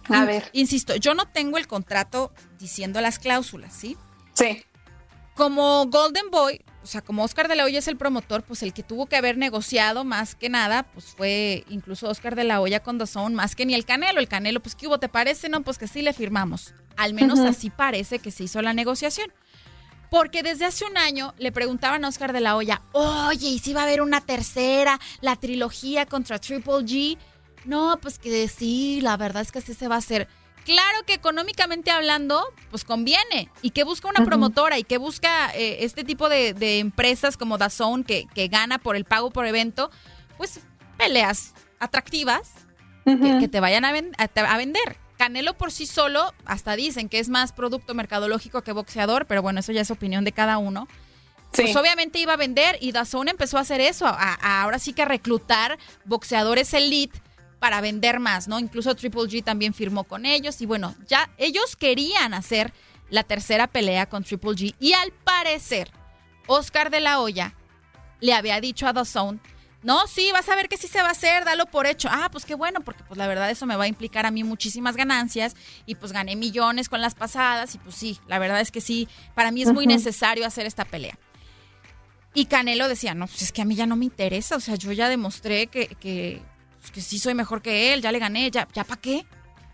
[0.09, 0.51] A In- ver.
[0.53, 3.97] Insisto, yo no tengo el contrato diciendo las cláusulas, ¿sí?
[4.35, 4.63] Sí.
[5.35, 8.75] Como Golden Boy, o sea, como Oscar de la Hoya es el promotor, pues el
[8.75, 12.81] que tuvo que haber negociado más que nada, pues fue incluso Oscar de la Hoya
[12.81, 14.21] con Dazón, más que ni el Canelo.
[14.21, 14.99] El Canelo, pues, ¿qué hubo?
[14.99, 15.49] ¿Te parece?
[15.49, 16.75] No, pues que sí le firmamos.
[16.99, 19.33] Al menos así parece que se hizo la negociación.
[20.11, 23.73] Porque desde hace un año le preguntaban a Oscar de la Hoya, oye, ¿y si
[23.73, 27.17] va a haber una tercera, la trilogía contra Triple G?
[27.65, 30.29] No, pues que sí, la verdad es que sí se va a hacer.
[30.65, 33.51] Claro que económicamente hablando, pues conviene.
[33.63, 34.29] ¿Y qué busca una Ujú.
[34.29, 34.79] promotora?
[34.79, 38.97] ¿Y qué busca eh, este tipo de, de empresas como DAZN que, que gana por
[38.97, 39.91] el pago por evento?
[40.39, 40.61] Pues
[40.97, 42.51] peleas atractivas
[43.05, 44.97] que, que te vayan a, ven- a te- a vender.
[45.19, 49.61] Canelo por sí solo, hasta dicen que es más producto mercadológico que boxeador, pero bueno,
[49.61, 50.89] eso ya es opinión de cada uno.
[51.53, 51.63] Sí.
[51.63, 54.93] Pues obviamente iba a vender y DAZN empezó a hacer eso, a- a- ahora sí
[54.93, 57.21] que a reclutar boxeadores elite
[57.65, 58.59] para vender más, ¿no?
[58.59, 62.75] Incluso Triple G también firmó con ellos y bueno, ya ellos querían hacer
[63.09, 65.91] la tercera pelea con Triple G y al parecer
[66.47, 67.55] Oscar de la Hoya
[68.21, 69.41] le había dicho a DAZN,
[69.83, 72.11] no, sí, vas a ver que sí se va a hacer, dalo por hecho.
[72.13, 74.45] Ah, pues qué bueno, porque pues la verdad eso me va a implicar a mí
[74.45, 78.73] muchísimas ganancias y pues gané millones con las pasadas y pues sí, la verdad es
[78.73, 81.19] que sí, para mí es muy necesario hacer esta pelea.
[82.35, 84.75] Y Canelo decía, no, pues es que a mí ya no me interesa, o sea,
[84.75, 86.43] yo ya demostré que, que,
[86.85, 89.25] pues, que sí soy mejor que él, ya le gané, ya, ya para qué.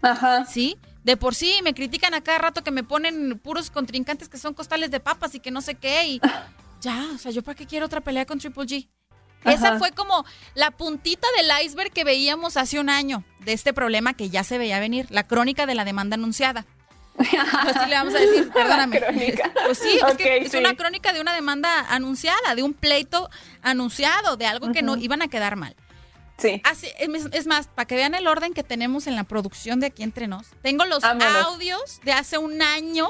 [0.01, 0.45] Ajá.
[0.45, 0.79] ¿Sí?
[1.03, 4.55] De por sí me critican a cada rato que me ponen puros contrincantes que son
[4.55, 6.21] costales de papas y que no sé qué y
[6.81, 8.89] ya, o sea, yo para qué quiero otra pelea con Triple G.
[9.45, 14.13] Esa fue como la puntita del iceberg que veíamos hace un año de este problema
[14.13, 16.67] que ya se veía venir, la crónica de la demanda anunciada.
[17.19, 19.01] Así le vamos a decir, perdóname.
[19.67, 20.59] Pues sí, es que Ok, es sí.
[20.59, 23.31] una crónica de una demanda anunciada, de un pleito
[23.63, 25.75] anunciado, de algo que no iban a quedar mal.
[26.41, 26.61] Sí.
[26.65, 29.87] Así- es, es más, para que vean el orden que tenemos en la producción de
[29.89, 31.47] aquí entre nos, tengo los Vámonos.
[31.47, 33.09] audios de hace un año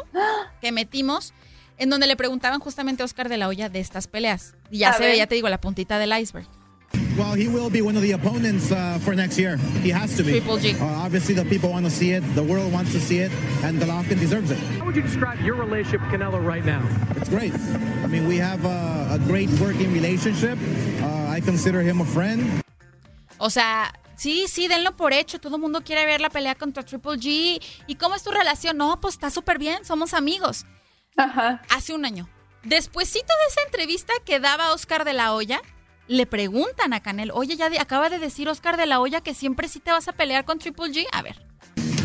[0.60, 1.32] que metimos
[1.78, 4.54] en donde le preguntaban justamente a Oscar de la Hoya de estas peleas.
[4.70, 6.46] Y ya A se ve, ya te digo, la puntita del iceberg.
[7.16, 9.58] Well, he will be one of the opponents uh, for next year.
[9.82, 10.32] He has to be.
[10.40, 10.74] Triple G.
[10.80, 12.22] Uh, obviously, the people want to see it.
[12.34, 13.30] The world wants to see it,
[13.62, 14.58] and Golovkin deserves it.
[14.78, 16.82] How would you describe your relationship with Canelo right now?
[17.16, 17.52] It's great.
[18.02, 20.58] I mean, we have a, a great working relationship.
[21.02, 22.62] Uh, I consider him a friend.
[23.40, 25.40] O sea, sí, sí, denlo por hecho.
[25.40, 27.60] Todo el mundo quiere ver la pelea contra Triple G.
[27.86, 28.76] ¿Y cómo es tu relación?
[28.76, 30.66] No, pues está súper bien, somos amigos.
[31.16, 31.62] Ajá.
[31.70, 32.28] Hace un año.
[32.62, 35.60] Despuésito de esa entrevista que daba Oscar de la Hoya,
[36.08, 39.32] le preguntan a Canelo, oye, ya de- acaba de decir Oscar de la Hoya que
[39.32, 41.06] siempre sí te vas a pelear con Triple G.
[41.12, 41.36] A ver.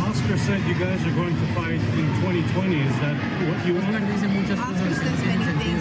[0.09, 2.79] Oscar said you guys are going to fight in 2020.
[2.79, 3.15] Is that
[3.49, 4.05] what you want?
[4.13, 5.75] dice muchas cosas que no tienen sentido.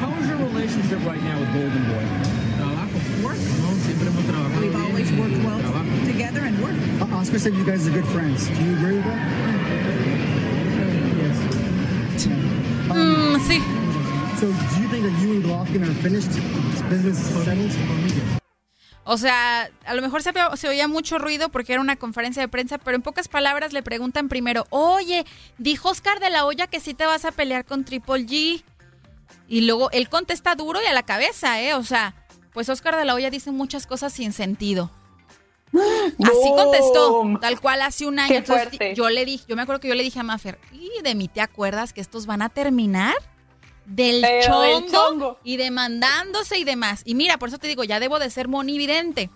[0.00, 2.41] How is your relationship right now with Golden Boy?
[3.22, 3.84] Trabajo, work, ¿no?
[3.84, 6.06] Siempre hemos trabajado We've bien always worked well trabajo.
[6.06, 6.58] together and.
[7.02, 8.48] Uh, Oscar said you guys are good friends.
[8.48, 10.72] Do you agree with that?
[12.94, 13.62] Mm, sí.
[14.38, 16.30] So, do you think that you and Golovkin are finished?
[16.90, 17.70] Business settled?
[19.04, 22.48] O sea, a lo mejor se, se oía mucho ruido porque era una conferencia de
[22.48, 25.24] prensa, pero en pocas palabras le preguntan primero, oye,
[25.58, 28.62] dijo Oscar de la Hoya que sí te vas a pelear con Triple G.
[29.48, 31.74] Y luego él contesta duro y a la cabeza, ¿eh?
[31.74, 32.14] O sea,
[32.52, 34.90] pues Oscar de la Hoya dice muchas cosas sin sentido.
[35.72, 38.34] Así contestó, tal cual hace un año.
[38.34, 41.14] Entonces, yo le dije, yo me acuerdo que yo le dije a Maffer, ¿y de
[41.14, 43.14] mí te acuerdas que estos van a terminar?
[43.84, 44.24] Del
[44.90, 47.02] chongo, y demandándose y demás.
[47.04, 49.30] Y mira, por eso te digo, ya debo de ser monividente.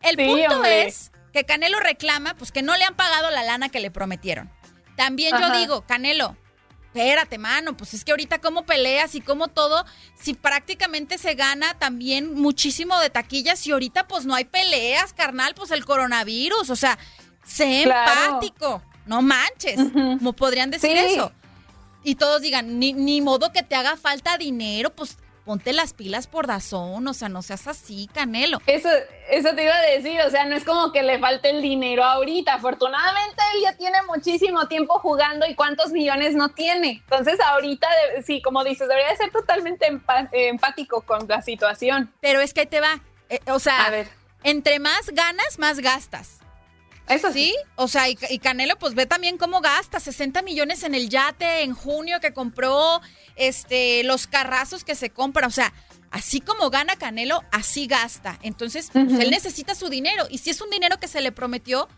[0.00, 0.86] El Sí, punto hombre.
[0.86, 4.50] es que Canelo reclama, pues que no le han pagado la lana que le prometieron.
[4.96, 6.36] También yo digo, Canelo,
[6.94, 9.84] espérate, mano, pues es que ahorita cómo peleas y cómo todo,
[10.20, 15.54] si prácticamente se gana también muchísimo de taquillas y ahorita pues no hay peleas, carnal,
[15.56, 16.96] pues el coronavirus, o sea,
[17.44, 18.36] sé Claro.
[18.36, 21.14] empático, no manches, como podrían decir Sí.
[21.14, 21.32] eso.
[22.04, 26.26] Y todos digan, ni, ni modo que te haga falta dinero, pues ponte las pilas
[26.26, 28.58] por Dazón, o sea, no seas así, Canelo.
[28.66, 28.88] Eso,
[29.30, 32.02] eso te iba a decir, o sea, no es como que le falte el dinero
[32.04, 32.54] ahorita.
[32.54, 37.02] Afortunadamente él ya tiene muchísimo tiempo jugando y cuántos millones no tiene.
[37.04, 37.86] Entonces ahorita,
[38.24, 39.86] sí, como dices, debería de ser totalmente
[40.32, 42.12] empático con la situación.
[42.20, 43.00] Pero es que ahí te va.
[43.28, 44.08] Eh, o sea, A ver.
[44.42, 46.40] entre más ganas, más gastas.
[47.08, 47.54] Eso sí.
[47.76, 50.00] O sea, y, y Canelo, pues ve también cómo gasta.
[50.00, 53.00] 60 millones en el yate en junio que compró,
[53.36, 55.46] este, los carrazos que se compra.
[55.46, 55.72] O sea,
[56.10, 58.38] así como gana Canelo, así gasta.
[58.42, 60.26] Entonces, pues, él necesita su dinero.
[60.30, 61.88] Y si es un dinero que se le prometió,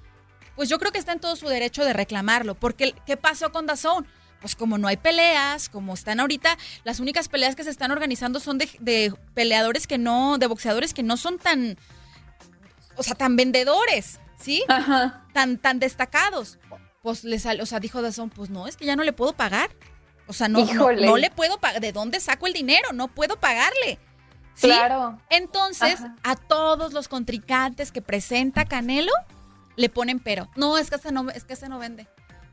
[0.57, 2.55] pues yo creo que está en todo su derecho de reclamarlo.
[2.55, 4.07] Porque, ¿qué pasó con Dazón?
[4.41, 8.39] Pues como no hay peleas, como están ahorita, las únicas peleas que se están organizando
[8.39, 11.79] son de, de peleadores que no, de boxeadores que no son tan,
[12.97, 14.65] o sea, tan vendedores, ¿sí?
[15.33, 16.59] Tan, tan destacados.
[17.03, 19.33] Pues le sal, o sea, dijo Dazón, pues no, es que ya no le puedo
[19.33, 19.71] pagar.
[20.27, 21.81] O sea, no, no, le puedo pagar.
[21.81, 22.93] ¿De dónde saco el dinero?
[22.93, 23.99] No puedo pagarle.
[24.55, 24.67] ¿Sí?
[24.67, 25.21] Claro.
[25.31, 26.17] Entonces, Ajá.
[26.25, 29.13] a todos los contrincantes que presenta Canelo,
[29.77, 30.49] le ponen pero.
[30.57, 32.09] No, es que ese no, es que ese no vende.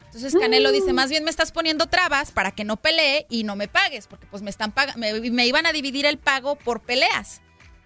[0.05, 0.73] Entonces Canelo Mm.
[0.73, 4.05] dice, más bien me estás poniendo trabas para que no pelee y no me pagues,
[4.05, 7.41] porque pues me están me iban a dividir el pago por peleas.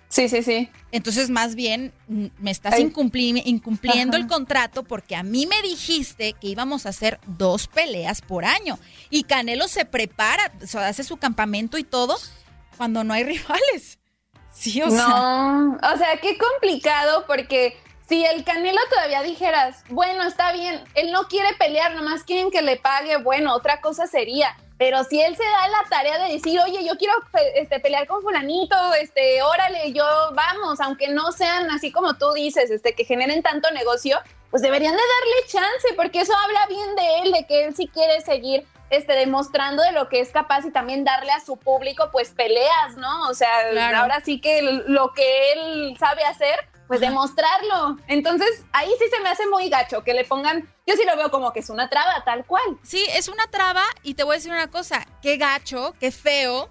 [0.09, 0.69] Sí, sí, sí.
[0.91, 4.23] Entonces, más bien, me estás incumpli- incumpliendo Ajá.
[4.23, 8.79] el contrato porque a mí me dijiste que íbamos a hacer dos peleas por año.
[9.09, 12.17] Y Canelo se prepara, o sea, hace su campamento y todo
[12.77, 13.99] cuando no hay rivales.
[14.53, 15.07] Sí, o sea.
[15.07, 17.77] no, o sea, qué complicado porque
[18.07, 22.61] si el Canelo todavía dijeras, bueno, está bien, él no quiere pelear, nomás quieren que
[22.61, 24.55] le pague, bueno, otra cosa sería.
[24.78, 28.05] Pero si él se da la tarea de decir, oye, yo quiero pe- este, pelear
[28.05, 33.03] con fulanito, este, órale, yo vamos, aunque no sean así como tú dices, este, que
[33.03, 34.19] generen tanto negocio,
[34.51, 37.88] pues deberían de darle chance, porque eso habla bien de él, de que él sí
[37.88, 42.09] quiere seguir este, demostrando de lo que es capaz y también darle a su público
[42.11, 43.28] pues peleas, ¿no?
[43.30, 43.97] O sea, Claro.
[43.97, 46.55] ahora sí que lo que él sabe hacer,
[46.88, 47.97] pues demostrarlo.
[48.07, 51.29] Entonces, ahí sí se me hace muy gacho que le pongan, yo sí lo veo
[51.31, 52.63] como que es una traba, tal cual.
[52.83, 56.69] Sí, es una traba y te voy a decir una cosa, qué gacho, qué feo,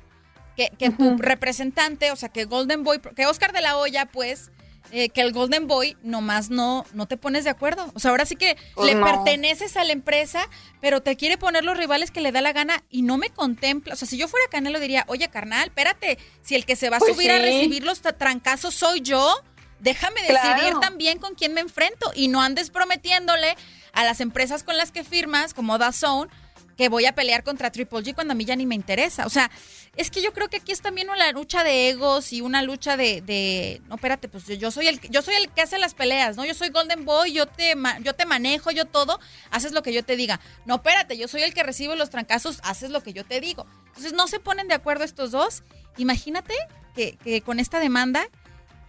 [0.57, 4.51] que, que tu representante, o sea, que Golden Boy, que Oscar de la Hoya, pues,
[4.93, 7.91] eh, que el Golden Boy nomás no, no te pones de acuerdo.
[7.95, 9.05] O sea, ahora sí que Pues le no.
[9.05, 10.49] perteneces a la empresa,
[10.81, 13.95] pero te quiere poner los rivales que le da la gana y no me contempla.
[13.95, 16.97] O sea, si yo fuera Canelo diría, oye, carnal, espérate, si el que se va
[16.97, 19.43] a Pues subir a recibir los trancazos soy yo,
[19.81, 20.81] déjame decidir Claro.
[20.81, 23.57] también con quién me enfrento y no andes prometiéndole
[23.93, 26.29] a las empresas con las que firmas, como DAZN,
[26.77, 29.25] que voy a pelear contra Triple G cuando a mí ya ni me interesa.
[29.25, 29.51] O sea,
[29.97, 32.99] es que yo creo que aquí es también una lucha de egos y una lucha
[32.99, 35.95] de, de- no, espérate, pues yo, yo soy el yo soy el que hace las
[35.95, 36.45] peleas, ¿no?
[36.45, 39.19] Yo soy Golden Boy, yo te yo te manejo, yo todo,
[39.51, 40.39] haces lo que yo te diga.
[40.67, 43.67] No, espérate, yo soy el que recibe los trancazos, haces lo que yo te digo.
[43.87, 45.63] Entonces no se ponen de acuerdo estos dos.
[45.97, 46.53] Imagínate
[46.95, 48.29] que, que con esta demanda,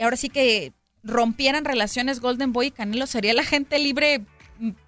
[0.03, 0.73] ahora sí que
[1.03, 4.21] rompieran relaciones Golden Boy y Canelo, sería la gente libre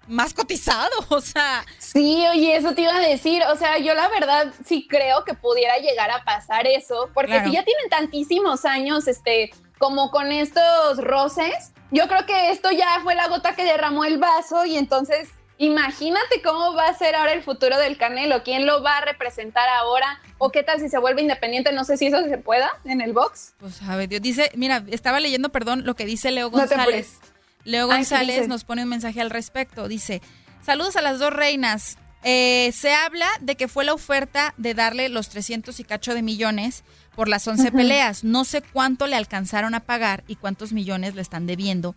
[0.08, 1.64] más cotizado, o sea.
[1.78, 3.42] Sí, oye, eso te iba a decir.
[3.52, 7.48] O sea, yo la verdad sí creo que pudiera llegar a pasar eso, porque Claro.
[7.48, 13.00] si ya tienen tantísimos años, este, como con estos roces, yo creo que esto ya
[13.02, 15.28] fue la gota que derramó el vaso y entonces
[15.60, 19.68] imagínate cómo va a ser ahora el futuro del Canelo, quién lo va a representar
[19.68, 23.02] ahora o qué tal si se vuelve independiente, no sé si eso se pueda en
[23.02, 23.52] el box.
[23.58, 27.18] Pues a ver, Dios dice, mira, estaba leyendo, perdón, lo que dice Leo No González.
[27.64, 29.86] Leo Ay, ¿qué González nos pone un mensaje al respecto.
[29.86, 30.22] Dice,
[30.64, 31.98] saludos a las dos reinas.
[32.22, 36.22] Eh, se habla de que fue la oferta de darle los 300 y cacho de
[36.22, 36.84] millones
[37.14, 37.76] por las 11 Ujú.
[37.76, 38.24] peleas.
[38.24, 41.94] No sé cuánto le alcanzaron a pagar y cuántos millones le están debiendo.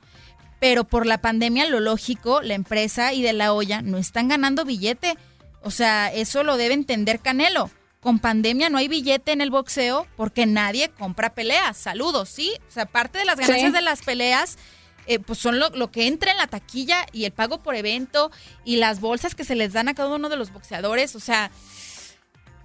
[0.64, 4.64] Pero por la pandemia, lo lógico, la empresa y de la olla no están ganando
[4.64, 5.18] billete.
[5.61, 7.70] O sea, eso lo debe entender Canelo.
[7.99, 11.76] Con pandemia no hay billete en el boxeo porque nadie compra peleas.
[11.76, 12.53] Saludos, ¿sí?
[12.70, 13.76] O sea, parte de las ganancias Sí.
[13.76, 14.57] de las peleas,
[15.05, 18.32] eh, pues son lo, lo que entra en la taquilla y el pago por evento
[18.64, 21.14] y las bolsas que se les dan a cada uno de los boxeadores.
[21.18, 21.51] O sea,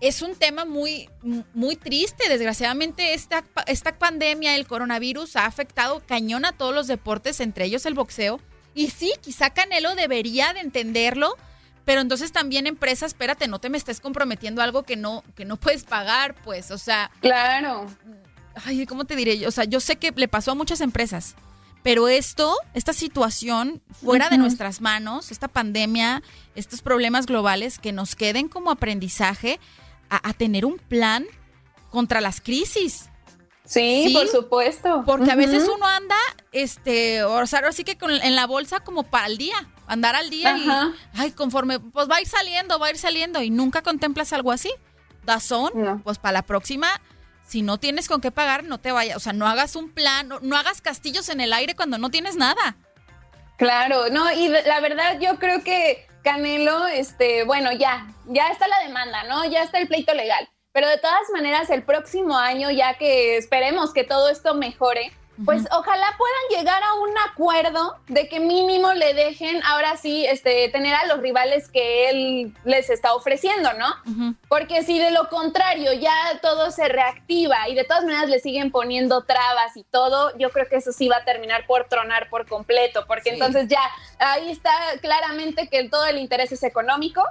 [0.01, 1.09] es un tema muy,
[1.55, 2.29] muy triste.
[2.29, 7.85] Desgraciadamente, esta, esta pandemia, el coronavirus, ha afectado cañón a todos los deportes, entre ellos
[7.87, 8.41] el boxeo.
[8.75, 11.37] Y sí, quizá Canelo debería de entenderlo,
[11.85, 15.45] pero entonces también empresa, espérate, no te me estés comprometiendo a algo que no, que
[15.45, 17.11] no puedes pagar, pues, o sea.
[17.21, 17.87] Claro.
[18.65, 19.47] Ay, ¿cómo te diré?
[19.47, 21.35] O sea, yo sé que le pasó a muchas empresas,
[21.83, 26.23] Pero esto, esta situación fuera de nuestras manos, esta pandemia,
[26.55, 29.59] estos problemas globales, que nos queden como aprendizaje
[30.11, 31.27] a, a tener un plan
[31.91, 33.09] contra las crisis.
[33.65, 35.03] Sí, por supuesto.
[35.05, 36.17] Porque a veces uno anda,
[36.53, 39.57] este, o sea, ahora sí que con- en la bolsa como para el día,
[39.87, 40.93] andar al día Ajá.
[41.15, 44.33] y, ay, conforme, pues va a ir saliendo, va a ir saliendo y nunca contemplas
[44.33, 44.73] algo así.
[45.25, 46.89] Dazón, pues para la próxima,
[47.47, 50.27] si no tienes con qué pagar, no te vayas, o sea, no hagas un plan,
[50.29, 52.77] no, no hagas castillos en el aire cuando no tienes nada.
[53.59, 58.81] Claro, no, y la verdad yo creo que Canelo, este, bueno, ya, ya está la
[58.81, 59.45] demanda, ¿no?
[59.45, 60.49] Ya está el pleito legal.
[60.73, 65.13] Pero de todas maneras, el próximo año, ya que esperemos que todo esto mejore,
[65.45, 70.69] pues ojalá puedan llegar a un acuerdo de que mínimo le dejen ahora sí este,
[70.71, 74.35] tener a los rivales que él les está ofreciendo, ¿no?
[74.49, 78.71] Porque si de lo contrario ya todo se reactiva y de todas maneras le siguen
[78.71, 82.47] poniendo trabas y todo, yo creo que eso sí va a terminar por tronar por
[82.47, 83.35] completo, porque Sí.
[83.35, 83.81] entonces ya
[84.19, 87.23] ahí está claramente que todo el interés es económico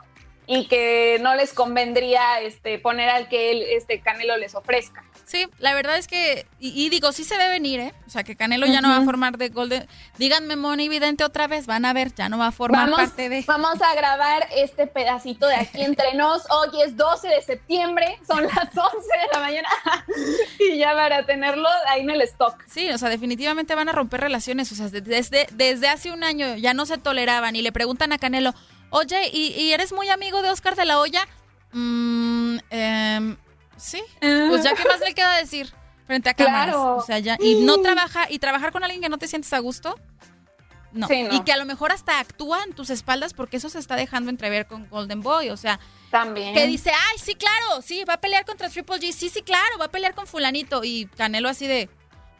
[0.45, 5.03] y que no les convendría este, poner al que él, este Canelo les ofrezca.
[5.29, 7.93] Sí, la verdad es que, y, y digo, sí se ve venir, ¿eh?
[8.07, 9.85] O sea, que Canelo ya no va a formar de Golden.
[10.17, 13.27] Díganme, Moni Vidente, otra vez, van a ver, ya no va a formar Vamos, parte
[13.27, 13.43] de.
[13.45, 16.43] vamos a grabar este pedacito de aquí entre nos.
[16.49, 19.67] Hoy es 12 de septiembre, son las 11 de la mañana
[20.73, 22.63] y ya para tenerlo ahí en el stock.
[22.65, 24.71] Sí, o sea, definitivamente van a romper relaciones.
[24.71, 28.13] O sea, de- desde, desde hace un año ya no se toleraban y le preguntan
[28.13, 28.53] a Canelo,
[28.91, 31.27] oye, ¿y, y eres muy amigo de Oscar de la Hoya?
[31.73, 33.37] Mm, em,
[33.77, 34.01] sí.
[34.19, 35.73] Pues ya, ¿qué más le queda decir
[36.05, 36.75] frente a cámaras?
[36.75, 36.95] Claro.
[36.97, 37.37] O sea, ya.
[37.39, 39.99] Y no trabaja, y trabajar con alguien que no te sientes a gusto.
[40.93, 41.07] No.
[41.07, 41.33] Sí, no.
[41.35, 44.29] Y que a lo mejor hasta actúa en tus espaldas porque eso se está dejando
[44.29, 45.49] entrever con Golden Boy.
[45.49, 46.53] O sea, También.
[46.53, 49.77] que dice, ay, sí, claro, sí, va a pelear contra Triple G, sí, sí, claro,
[49.79, 50.83] va a pelear con fulanito.
[50.83, 51.89] Y Canelo así de,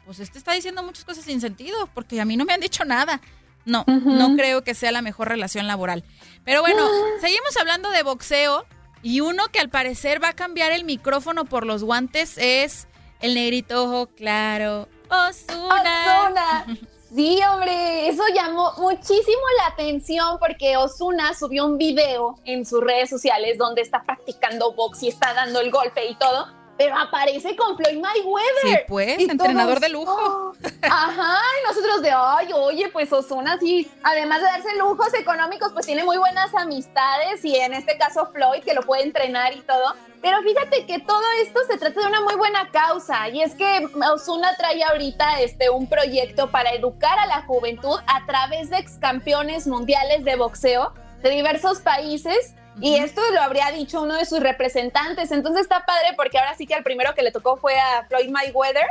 [0.05, 2.85] pues este está diciendo muchas cosas sin sentido, porque a mí no me han dicho
[2.85, 3.21] nada.
[3.65, 6.05] No, no creo que sea la mejor relación laboral.
[6.45, 6.87] Pero bueno,
[7.19, 8.65] seguimos hablando de boxeo
[9.03, 12.87] y uno que al parecer va a cambiar el micrófono por los guantes es
[13.21, 16.65] el negrito ojo claro, Osuna.
[17.15, 23.09] Sí, hombre, eso llamó muchísimo la atención porque Osuna subió un video en sus redes
[23.09, 27.77] sociales donde está practicando box y está dando el golpe y todo, pero aparece con
[27.77, 28.61] Floyd Mayweather.
[28.61, 30.15] Sí, pues, Y entrenador todos, de lujo.
[30.19, 30.53] "Oh".
[30.89, 35.85] Ajá, y nosotros de, ay, oye, pues Osuna sí, además de darse lujos económicos, pues
[35.85, 39.95] tiene muy buenas amistades y en este caso Floyd que lo puede entrenar y todo.
[40.21, 43.87] Pero fíjate que todo esto se trata de una muy buena causa y es que
[44.11, 48.97] Osuna trae ahorita este un proyecto para educar a la juventud a través de ex
[48.99, 54.39] campeones mundiales de boxeo de diversos países y esto lo habría dicho uno de sus
[54.39, 55.31] representantes.
[55.31, 58.29] Entonces está padre porque ahora sí que al primero que le tocó fue a Floyd
[58.29, 58.85] Mayweather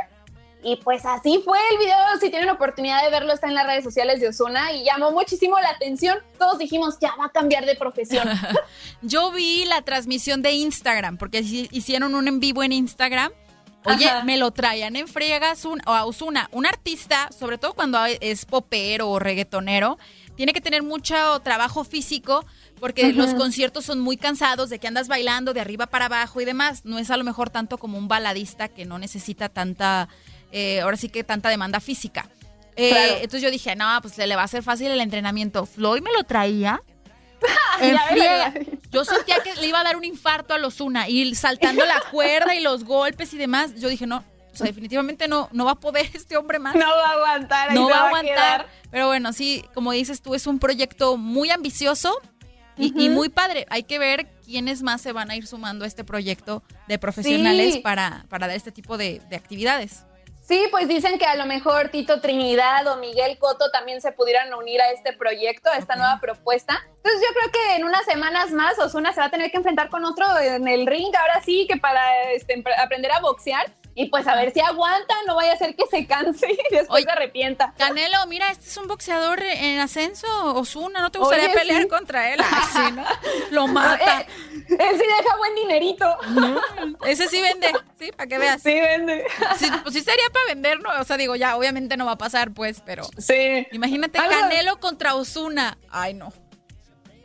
[0.63, 1.97] y pues así fue el video.
[2.19, 5.59] Si tienen oportunidad de verlo, está en las redes sociales de Osuna y llamó muchísimo
[5.59, 6.17] la atención.
[6.39, 8.27] Todos dijimos, ya va a cambiar de profesión.
[9.01, 13.31] Yo vi la transmisión de Instagram, porque hi- hicieron un en vivo en Instagram.
[13.85, 14.23] Oye, Ajá.
[14.25, 16.49] me lo traían en friegas a Ozuna.
[16.51, 19.97] Un artista, sobre todo cuando es popero o reggaetonero,
[20.35, 22.45] tiene que tener mucho trabajo físico
[22.81, 26.45] porque los conciertos son muy cansados de que andas bailando de arriba para abajo y
[26.45, 26.83] demás.
[26.83, 30.09] No es a lo mejor tanto como un baladista que no necesita tanta,
[30.51, 32.29] eh, ahora sí que tanta demanda física.
[32.75, 33.13] Eh, Claro.
[33.15, 35.65] Entonces yo dije, no, pues le va a hacer fácil el entrenamiento.
[35.65, 36.81] Floyd me lo traía.
[37.81, 38.79] En.
[38.91, 42.01] Yo sentía que le iba a dar un infarto a los una y saltando la
[42.11, 43.75] cuerda y los golpes y demás.
[43.75, 46.73] Yo dije, no, o sea, definitivamente no, no va a poder este hombre más.
[46.75, 48.67] No va a aguantar, No va a aguantar.
[48.89, 52.19] Pero bueno, sí, como dices tú, es un proyecto muy ambicioso
[52.75, 53.67] y, muy padre.
[53.69, 57.75] Hay que ver quiénes más se van a ir sumando a este proyecto de profesionales
[57.75, 57.79] Sí.
[57.81, 60.06] para, para dar este tipo de, de actividades.
[60.47, 64.53] Sí, pues dicen que a lo mejor Tito Trinidad o Miguel Coto también se pudieran
[64.53, 66.79] unir a este proyecto, a esta nueva propuesta.
[66.95, 69.89] Entonces yo creo que en unas semanas más Osuna se va a tener que enfrentar
[69.89, 74.27] con otro en el ring, ahora sí, que para este, aprender a boxear y pues
[74.27, 77.73] a ver si aguanta, no vaya a ser que se canse y después se arrepienta.
[77.79, 81.87] Canelo, mira, este es un boxeador en ascenso, Osuna, ¿no te gustaría Oye, pelear sí.
[81.87, 82.39] contra él?
[83.49, 84.21] Lo mata.
[84.21, 84.27] Eh,
[84.69, 86.15] él sí deja buen dinerito.
[87.07, 88.61] Ese sí vende, sí, para que veas.
[88.61, 89.25] Sí vende.
[89.57, 90.89] Sí, pues sí sería para vender, ¿no?
[90.99, 93.03] O sea, digo, ya, obviamente no va a pasar, pues, pero...
[93.17, 93.65] Sí.
[93.71, 95.77] Imagínate Algo- Canelo contra Osuna.
[95.89, 96.31] Ay, no.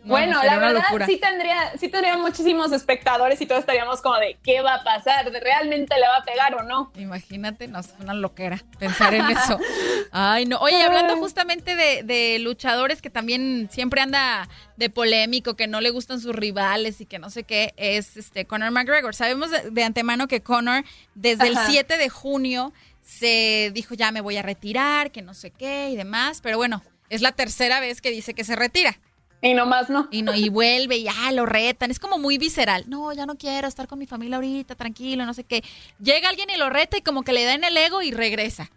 [0.02, 4.36] No, bueno, la verdad sí tendría, sí tendría muchísimos espectadores y todos estaríamos como de
[4.42, 5.30] ¿qué va a pasar?
[5.30, 6.90] ¿De ¿Realmente le va a pegar o no?
[6.96, 9.60] Imagínate, no, es una loquera pensar en eso.
[10.10, 10.58] Ay, no.
[10.58, 15.90] Oye, hablando justamente de, de luchadores que también siempre anda de polémico, que no le
[15.90, 19.14] gustan sus rivales y que no sé qué, es este Conor McGregor.
[19.14, 20.84] Sabemos de, de antemano que Conor,
[21.14, 21.70] desde el Ajá.
[21.70, 22.72] 7 de junio,
[23.02, 26.82] se dijo ya me voy a retirar, que no sé qué y demás, pero bueno,
[27.08, 28.98] es la tercera vez que dice que se retira.
[29.42, 30.06] Y nomás no.
[30.12, 31.90] Y no, y vuelve y ya lo retan.
[31.90, 32.84] Es como muy visceral.
[32.86, 35.64] No, ya no quiero estar con mi familia ahorita, tranquilo, no sé qué.
[36.00, 38.70] Llega alguien y lo reta y como que le da en el ego y regresa.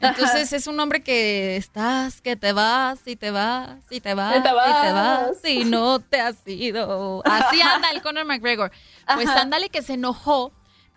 [0.00, 4.36] Entonces es un hombre que estás, que te vas, y te vas, y te vas,
[4.36, 5.44] Y te y te vas, vas.
[5.44, 7.22] y no te has ido.
[7.24, 8.70] Así anda el Conor McGregor.
[9.14, 9.42] Pues Ajá.
[9.42, 10.52] ándale que se enojó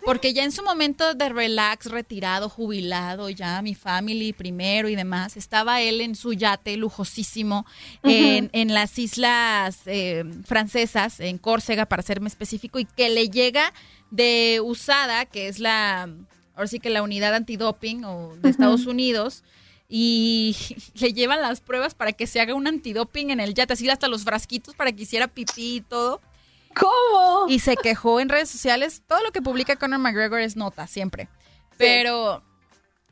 [0.06, 5.38] porque ya en su momento de relax, retirado, jubilado, ya mi family primero y demás,
[5.38, 7.66] estaba él en su yate lujosísimo
[8.04, 13.74] en, en las islas eh, francesas, en Córcega, para serme específico, y que le llega
[14.10, 16.10] de USADA, que es la,
[16.56, 19.43] ahora sí que la unidad antidoping o de Estados Unidos,
[19.88, 20.56] y
[20.95, 24.08] le llevan las pruebas para que se haga un antidoping en el yate, así hasta
[24.08, 26.22] los frasquitos para que hiciera pipí y todo.
[26.76, 27.47] ¿Cómo?
[27.47, 29.03] Y se quejó en redes sociales.
[29.07, 31.28] Todo lo que publica Conor McGregor es nota, siempre.
[31.78, 32.43] Pero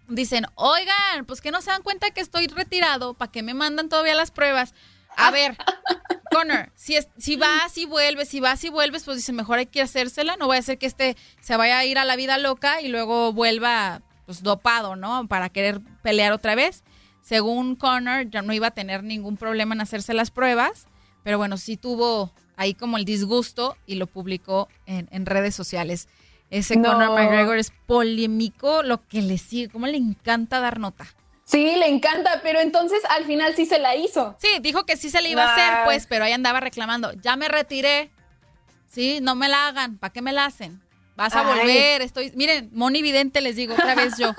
[0.08, 3.90] dicen, oigan, pues que no se dan cuenta que estoy retirado, ¿para qué me mandan
[3.90, 4.74] todavía las pruebas?
[5.16, 5.58] A ver,
[6.32, 9.66] Conor, si, es, si vas y vuelves, si vas y vuelves, pues dice, mejor hay
[9.66, 10.38] que hacérsela.
[10.38, 12.88] No voy a hacer que este se vaya a ir a la vida loca y
[12.88, 15.28] luego vuelva pues dopado, ¿no?
[15.28, 16.84] Para querer pelear otra vez.
[17.22, 20.88] Según Conor, ya no iba a tener ningún problema en hacerse las pruebas,
[21.24, 26.10] pero bueno, sí tuvo ahí como el disgusto y lo publicó en, en redes sociales.
[26.50, 26.92] Ese No.
[26.92, 31.08] Conor McGregor es polémico, lo que le sigue, como le encanta dar nota.
[31.46, 34.36] Sí, le encanta, pero entonces al final sí se la hizo.
[34.40, 37.14] Sí, dijo que sí se le iba a hacer, pues, pero ahí andaba reclamando.
[37.14, 38.12] Ya me retiré.
[38.90, 39.98] Sí, no me la hagan.
[39.98, 40.82] ¿Para qué me la hacen?
[41.16, 41.60] Vas a Ay.
[41.60, 42.02] volver.
[42.02, 42.34] Estoy.
[42.36, 44.34] Miren, Moni Vidente les digo otra vez yo.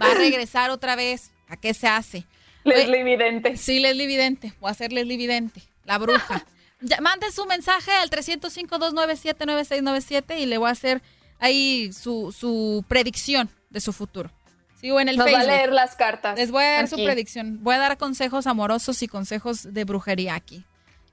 [0.00, 1.32] Va a regresar otra vez.
[1.48, 2.24] ¿A qué se hace?
[2.64, 3.56] Leslie Vidente.
[3.56, 4.52] Sí, Leslie Vidente.
[4.60, 6.44] Voy a ser Leslie Vidente, la bruja.
[6.80, 11.02] Ya, mande su mensaje al 305-297-9697 y le voy a hacer
[11.40, 14.30] ahí su, su predicción de su futuro.
[14.80, 15.52] Sigo en el Nos va a Facebook.
[15.52, 16.38] leer las cartas.
[16.38, 17.58] Les voy a dar su predicción.
[17.62, 20.64] Voy a dar consejos amorosos y consejos de brujería aquí.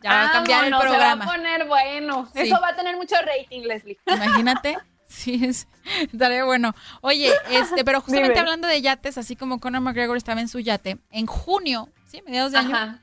[0.04, 1.24] Ya va a cambiar el programa.
[1.24, 2.30] Se va a poner bueno.
[2.32, 2.42] Sí.
[2.42, 3.98] Eso va a tener mucho rating, Leslie.
[4.06, 4.78] Imagínate.
[5.08, 5.68] Sí, es,
[6.12, 6.74] estaría bueno.
[7.02, 8.40] Oye, este, pero justamente Dime.
[8.40, 12.52] hablando de yates, así como Conor McGregor estaba en su yate, en junio, sí, mediados
[12.52, 13.02] de año, Ajá.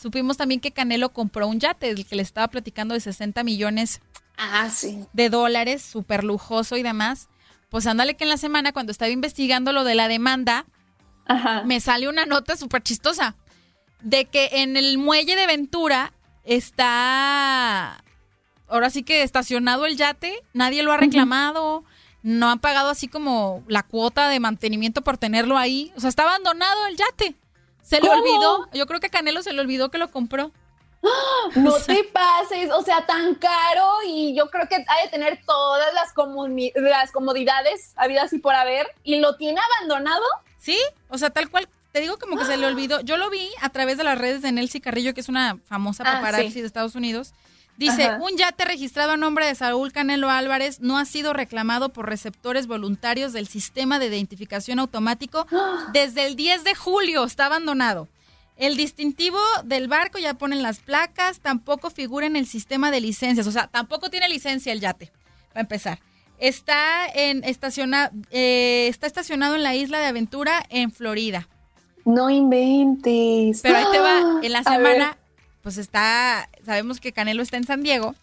[0.00, 4.00] Supimos también que Canelo compró un yate, el que le estaba platicando de 60 millones
[4.36, 5.04] Ah, sí.
[5.12, 7.28] de dólares, súper lujoso y demás.
[7.68, 10.64] Pues ándale que en la semana, cuando estaba investigando lo de la demanda,
[11.64, 13.36] me sale una nota súper chistosa
[14.00, 16.12] de que en el muelle de Ventura
[16.44, 18.02] está,
[18.68, 21.84] ahora sí que estacionado el yate, nadie lo ha reclamado,
[22.22, 26.22] no han pagado así como la cuota de mantenimiento por tenerlo ahí, o sea, está
[26.24, 27.36] abandonado el yate.
[27.90, 30.52] Se le olvidó, yo creo que a Canelo se le olvidó que lo compró.
[31.56, 35.92] No te pases, o sea, tan caro y yo creo que ha de tener todas
[35.94, 40.22] las, comodidades habidas y por haber y lo tiene abandonado.
[40.58, 40.78] Sí,
[41.08, 41.68] o sea, tal cual.
[41.92, 43.00] Te digo como que se le olvidó.
[43.00, 46.04] Yo lo vi a través de las redes de Nelcy Carrillo, que es una famosa
[46.06, 46.60] Ah, paparazzi sí.
[46.60, 47.32] de Estados Unidos.
[47.76, 48.18] Dice, Ajá.
[48.20, 52.66] un yate registrado a nombre de Saúl Canelo Álvarez no ha sido reclamado por receptores
[52.66, 55.46] voluntarios del sistema de identificación automático
[55.92, 57.24] desde el 10 de julio.
[57.24, 58.08] Está abandonado.
[58.60, 63.46] El distintivo del barco ya ponen las placas, tampoco figura en el sistema de licencias,
[63.46, 65.10] o sea, tampoco tiene licencia el yate,
[65.48, 66.00] para empezar.
[66.38, 71.48] Está, en, estaciona, eh, está estacionado en la isla de Aventura, en Florida.
[72.04, 73.60] No inventes.
[73.62, 75.16] Pero ahí te va, en la semana.
[75.62, 78.14] Pues está, sabemos que Canelo está en San Diego.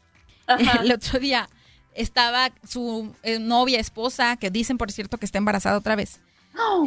[0.47, 0.79] Ajá.
[0.83, 1.49] El otro día
[1.93, 6.19] estaba su eh, novia, esposa, que dicen, por cierto, que está embarazada otra vez.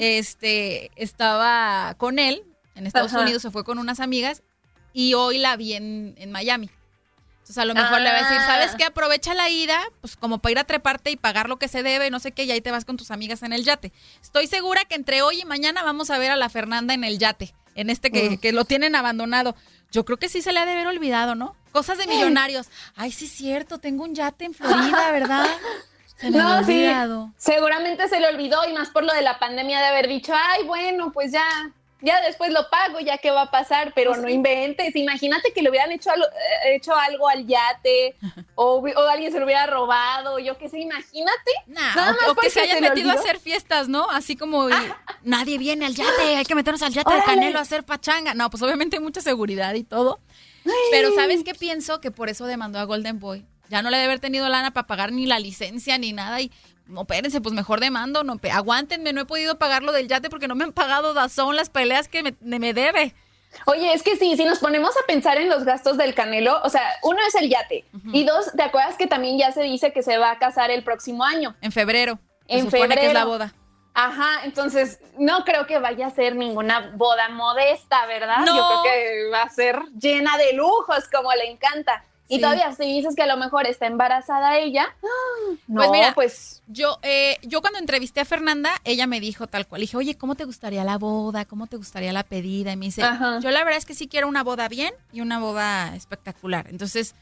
[0.01, 2.43] Este, estaba con él
[2.75, 3.23] en Estados Ajá.
[3.23, 4.43] Unidos, se fue con unas amigas
[4.93, 6.71] y hoy la vi en, en Miami.
[7.39, 8.47] Entonces a lo mejor le va a decir, Ah.
[8.47, 8.85] ¿sabes qué?
[8.85, 12.11] Aprovecha la ida, pues como para ir a treparte y pagar lo que se debe,
[12.11, 13.93] no sé qué, y ahí te vas con tus amigas en el yate.
[14.23, 17.19] Estoy segura que entre hoy y mañana vamos a ver a la Fernanda en el
[17.19, 19.57] yate, en este que, que lo tienen abandonado.
[19.93, 21.55] Yo creo que sí se le ha de haber olvidado, ¿no?
[21.73, 22.69] Cosas de millonarios.
[22.97, 25.47] Ay, sí es cierto, tengo un yate en Florida, ¿verdad?
[26.17, 26.73] Se me No, había sí.
[26.73, 27.33] olvidado.
[27.39, 30.65] Seguramente se le olvidó y más por lo de la pandemia de haber dicho, ay,
[30.65, 31.45] bueno, pues ya,
[32.03, 34.95] ya después lo pago, ya qué va a pasar, pero Pues no inventes.
[34.97, 38.17] Imagínate que le hubieran hecho, algo- eh, hecho algo al yate
[38.55, 41.51] o, o alguien se lo hubiera robado, yo qué sé, imagínate.
[41.67, 44.09] Nah, Nada o- más o, que se hayan metido a hacer fiestas, ¿no?
[44.11, 44.73] Así como y,
[45.23, 47.23] nadie viene al yate, hay que meternos al yate de.
[47.23, 48.35] Canelo a hacer pachanga.
[48.35, 50.21] No, pues obviamente hay mucha seguridad y todo.
[50.91, 52.01] Pero ¿sabes qué pienso?
[52.01, 53.47] Que por eso demandó a Golden Boy.
[53.71, 56.51] Ya no le debe haber tenido lana para pagar ni la licencia ni nada y
[56.91, 60.49] no, espérense, pues mejor demando, no, aguántenme, no he podido pagar lo del yate porque
[60.49, 63.15] no me han pagado Dazón las peleas que me, me debe.
[63.67, 66.69] Oye, es que sí, si nos ponemos a pensar en los gastos del Canelo, o
[66.69, 70.03] sea, uno es el yate y dos, ¿te acuerdas que también ya se dice que
[70.03, 71.57] se va a casar el próximo año?
[71.61, 72.19] En febrero.
[72.47, 73.27] se En supone que es la febrero.
[73.27, 73.55] boda.
[73.93, 78.39] Ajá, entonces no creo que vaya a ser ninguna boda modesta, ¿verdad?
[78.47, 78.57] No.
[78.57, 82.05] Yo creo que va a ser llena de lujos, como le encanta.
[82.31, 82.41] Y Sí.
[82.41, 85.55] todavía si dices que a lo mejor está embarazada ella, ¡ah!
[85.67, 89.67] no, pues mira, pues yo, eh, yo cuando entrevisté a Fernanda, ella me dijo tal
[89.67, 89.81] cual.
[89.81, 91.45] Le dije, oye, ¿cómo te gustaría la boda?
[91.45, 92.73] ¿Cómo te gustaría la pedida?
[92.73, 93.41] Y me dice, Ajá.
[93.41, 96.69] yo la verdad es que sí quiero una boda bien y una boda espectacular.
[96.71, 97.15] Entonces,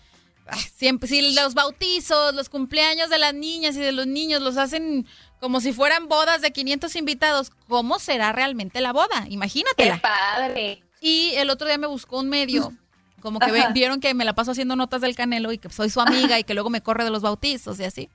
[0.74, 5.06] siempre, si los bautizos, los cumpleaños de las niñas y de los niños los hacen
[5.40, 9.24] como si fueran bodas de 500 invitados, ¿cómo será realmente la boda?
[9.26, 10.00] qué Imagínatela.
[10.00, 10.82] padre.
[11.00, 12.72] Y el otro día me buscó un medio,
[13.20, 15.90] como que ve- vieron que me la paso haciendo notas del Canelo y que soy
[15.90, 18.08] su amiga y que luego me corre de los bautizos y así.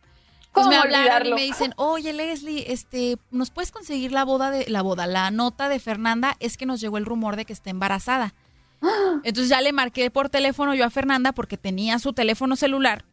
[0.51, 4.51] ¿Cómo Entonces me hablaron y me dicen, oye Leslie, este, ¿nos puedes conseguir la boda
[4.51, 5.07] de la boda?
[5.07, 8.35] La nota de Fernanda es que nos llegó el rumor de que está embarazada.
[9.23, 13.03] Entonces ya le marqué por teléfono yo a Fernanda porque tenía su teléfono celular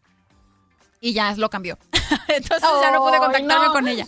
[1.01, 1.79] y ya lo cambió.
[2.29, 3.73] Entonces ya no pude contactarme no.
[3.73, 4.07] con ella.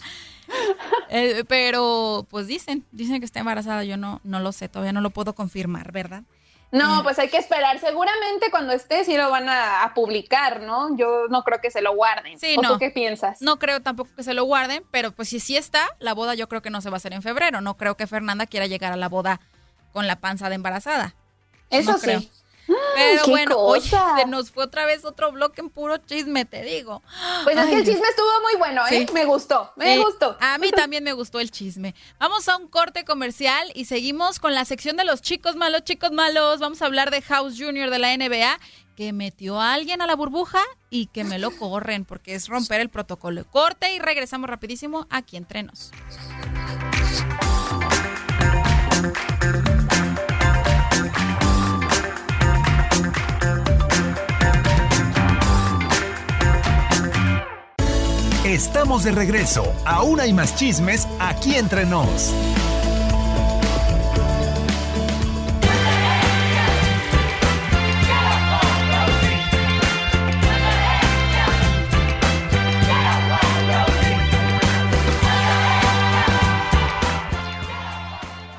[1.09, 3.85] Eh, pero pues dicen, dicen que está embarazada.
[3.85, 6.25] Yo no, no lo sé, todavía no lo puedo confirmar, ¿verdad?
[6.73, 7.79] No, pues hay que esperar.
[7.79, 10.97] Seguramente cuando esté sí lo van a, a publicar, ¿no?
[10.97, 12.39] Yo no creo que se lo guarden.
[12.39, 12.73] Sí, ¿O no.
[12.73, 13.43] tú qué piensas?
[13.43, 16.49] No creo tampoco que se lo guarden, pero pues si sí está, la boda yo
[16.49, 17.61] creo que no se va a hacer en febrero.
[17.61, 19.41] No creo que Fernanda quiera llegar a la boda
[19.93, 21.15] con la panza de embarazada.
[21.69, 22.05] Eso No sí.
[22.07, 22.23] creo.
[22.95, 26.63] Pero qué bueno, oye, se nos fue otra vez otro bloque en puro chisme, te
[26.63, 27.03] digo.
[27.45, 29.07] Pues es que el chisme estuvo muy bueno, ¿eh?
[29.07, 29.13] Sí.
[29.13, 30.37] Me gustó, me Sí, gustó.
[30.41, 31.95] A mí también me gustó el chisme.
[32.19, 36.13] Vamos a un corte comercial y seguimos con la sección de los chicos malos, chicos
[36.13, 36.61] malos.
[36.61, 38.59] Vamos a hablar de House Junior de la NBA
[38.97, 40.61] que metió a alguien a la burbuja
[40.91, 43.45] y que me lo corren porque es romper el protocolo.
[43.51, 45.67] Corte y regresamos rapidísimo aquí entre
[58.45, 59.73] Estamos de regreso.
[59.85, 62.35] Aún hay más chismes aquí entre nos.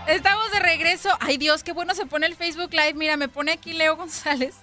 [0.07, 1.09] Estamos de regreso.
[1.19, 2.93] Ay Dios, qué bueno se pone el Facebook Live.
[2.93, 4.55] Mira, me pone aquí Leo González.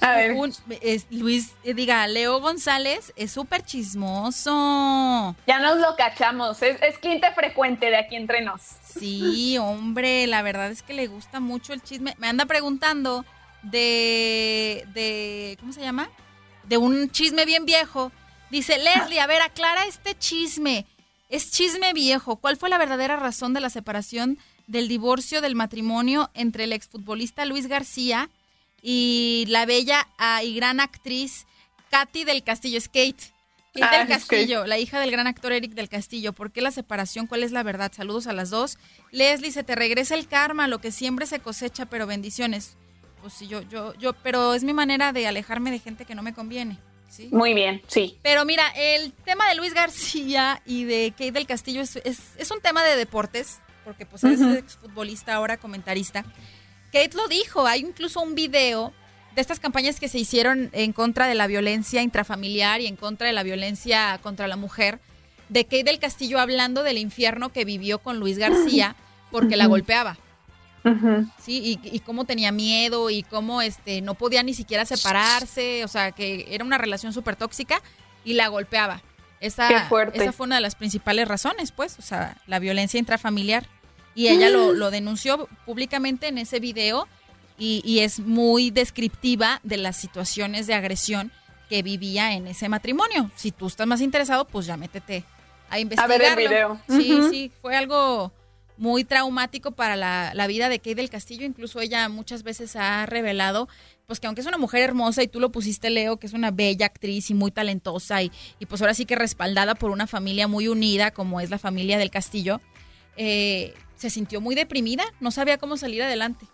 [0.00, 0.32] A ver.
[0.32, 5.34] Un- es Luis, eh, diga, Leo González es súper chismoso.
[5.46, 6.62] Ya nos lo cachamos.
[6.62, 8.60] Es, es cliente frecuente de aquí entre nos.
[8.84, 12.14] Sí, hombre, la verdad es que le gusta mucho el chisme.
[12.18, 13.24] Me anda preguntando
[13.62, 16.08] de, de, ¿cómo se llama?
[16.64, 18.12] De un chisme bien viejo.
[18.50, 20.86] Dice, Leslie, a ver, aclara este chisme.
[21.28, 22.36] Es chisme viejo.
[22.36, 27.44] ¿Cuál fue la verdadera razón de la separación del divorcio del matrimonio entre el exfutbolista
[27.44, 28.30] Luis García
[28.82, 31.46] y la bella ah, y gran actriz
[31.90, 32.78] Katy del Castillo?
[32.78, 33.16] Es Kate.
[33.74, 34.36] Kate Ah, del es Kate.
[34.36, 36.32] Castillo, la hija del gran actor Eric del Castillo.
[36.32, 37.26] ¿Por qué la separación?
[37.26, 37.92] ¿Cuál es la verdad?
[37.94, 38.78] Saludos a las dos.
[39.12, 42.76] Leslie, se te regresa el karma, lo que siempre se cosecha, pero bendiciones.
[43.20, 46.22] Pues sí, yo, yo, yo, pero es mi manera de alejarme de gente que no
[46.22, 46.78] me conviene.
[47.10, 47.28] ¿sí?
[47.32, 48.18] Muy bien, sí.
[48.22, 52.50] Pero mira, el tema de Luis García y de Kate del Castillo es, es, es
[52.50, 54.50] un tema de deportes, porque pues es Ujú.
[54.52, 56.24] exfutbolista ahora, comentarista.
[56.92, 58.92] Kate lo dijo, hay incluso un video
[59.34, 63.26] de estas campañas que se hicieron en contra de la violencia intrafamiliar y en contra
[63.26, 65.00] de la violencia contra la mujer,
[65.48, 68.96] de Kate del Castillo hablando del infierno que vivió con Luis García
[69.30, 70.16] porque la golpeaba.
[71.38, 75.88] Sí, y, y cómo tenía miedo y cómo este no podía ni siquiera separarse, o
[75.88, 77.82] sea, que era una relación súper tóxica
[78.24, 79.02] y la golpeaba.
[79.40, 83.66] Esa, esa fue una de las principales razones, pues, o sea, la violencia intrafamiliar.
[84.18, 87.06] Y ella lo, lo denunció públicamente en ese video
[87.56, 91.30] y, y es muy descriptiva de las situaciones de agresión
[91.68, 93.30] que vivía en ese matrimonio.
[93.36, 95.22] Si tú estás más interesado, pues ya métete
[95.70, 96.18] a A investigarlo.
[96.18, 96.80] ver el video.
[96.88, 98.32] Sí, sí, fue algo
[98.76, 101.44] muy traumático para la, la vida de Kate del Castillo.
[101.46, 103.68] Incluso ella muchas veces ha revelado,
[104.06, 106.50] pues que aunque es una mujer hermosa y tú lo pusiste, Leo, que es una
[106.50, 110.48] bella actriz y muy talentosa y, y pues ahora sí que respaldada por una familia
[110.48, 112.60] muy unida como es la familia del Castillo,
[113.16, 116.46] eh, se sintió muy deprimida, no sabía cómo salir adelante.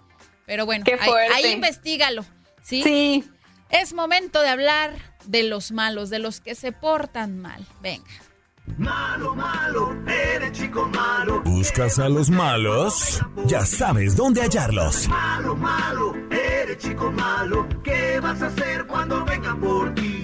[0.46, 2.24] Pero bueno, Qué ahí, ahí investigalo,
[2.62, 2.82] ¿sí?
[2.82, 3.24] Sí.
[3.70, 4.94] Es momento de hablar
[5.26, 7.64] de los malos, de los que se portan mal.
[7.80, 8.04] Venga.
[11.44, 13.20] ¿Buscas a los malos?
[13.46, 15.08] Ya sabes dónde hallarlos.
[15.08, 17.68] Malo, malo, eres chico malo.
[17.82, 20.23] ¿Qué vas a hacer cuando vengan por ti?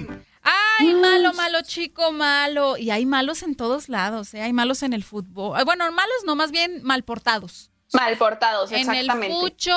[0.81, 2.77] Ay, malo, malo, chico, malo.
[2.77, 4.43] Y hay malos en todos lados, ¿eh?
[4.43, 5.63] Hay malos en el fútbol.
[5.65, 7.71] Bueno, malos no, más bien mal portados.
[7.93, 9.35] Mal portados, En el exactamente.
[9.35, 9.75] fucho,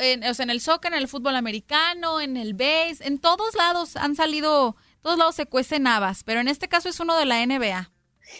[0.00, 3.54] en, o sea, en el soccer, en el fútbol americano, en el base, en todos
[3.54, 7.24] lados han salido, todos lados se cuecen habas, pero en este caso es uno de
[7.24, 7.90] la NBA.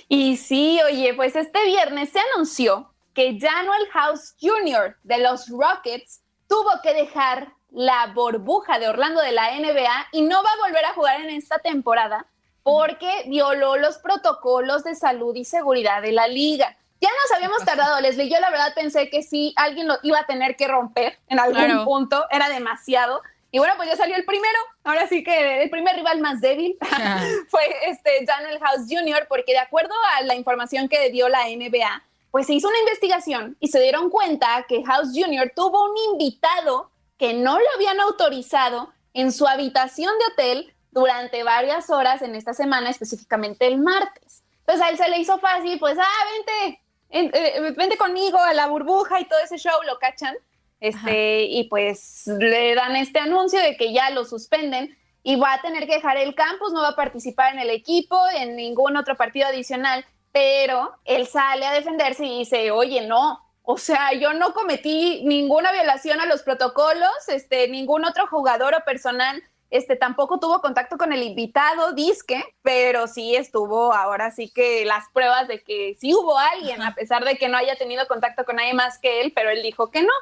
[0.09, 4.97] Y sí, oye, pues este viernes se anunció que Januel House Jr.
[5.05, 10.43] de los Rockets tuvo que dejar la burbuja de Orlando de la NBA y no
[10.43, 12.25] va a volver a jugar en esta temporada
[12.63, 16.77] porque violó los protocolos de salud y seguridad de la liga.
[17.01, 18.31] Ya nos habíamos tardado, Leslie.
[18.31, 21.63] Yo la verdad pensé que sí, alguien lo iba a tener que romper en algún
[21.63, 21.85] Claro.
[21.85, 23.21] punto, era demasiado.
[23.51, 24.59] Y bueno, pues ya salió el primero.
[24.85, 26.79] Ahora sí que el primer rival más débil
[27.49, 32.03] fue este Daniel House Jr., porque de acuerdo a la información que dio la NBA,
[32.31, 35.53] pues se hizo una investigación y se dieron cuenta que House Jr.
[35.55, 36.91] tuvo un invitado
[37.25, 42.53] que no lo habían autorizado en su habitación de hotel durante varias horas en esta
[42.53, 44.43] semana, específicamente el martes.
[44.61, 48.53] Entonces a él se le hizo fácil, pues, ah, vente, en- eh, vente conmigo a
[48.53, 50.37] la burbuja y todo ese show, lo cachan.
[50.81, 55.63] Este, y pues le dan este anuncio de que ya lo suspenden y va a
[55.63, 59.17] tener que dejar el campus, no va a participar en el equipo, en ningún otro
[59.17, 64.55] partido adicional, pero él sale a defenderse y dice, oye, no, o sea, yo no
[64.55, 69.43] cometí ninguna violación a los protocolos, este, ningún otro jugador o personal
[69.75, 75.09] este tampoco tuvo contacto con el invitado, disque, pero sí estuvo ahora sí que las
[75.13, 78.55] pruebas de que sí hubo alguien, a pesar de que no haya tenido contacto con
[78.55, 80.13] nadie más que él, pero él dijo que no.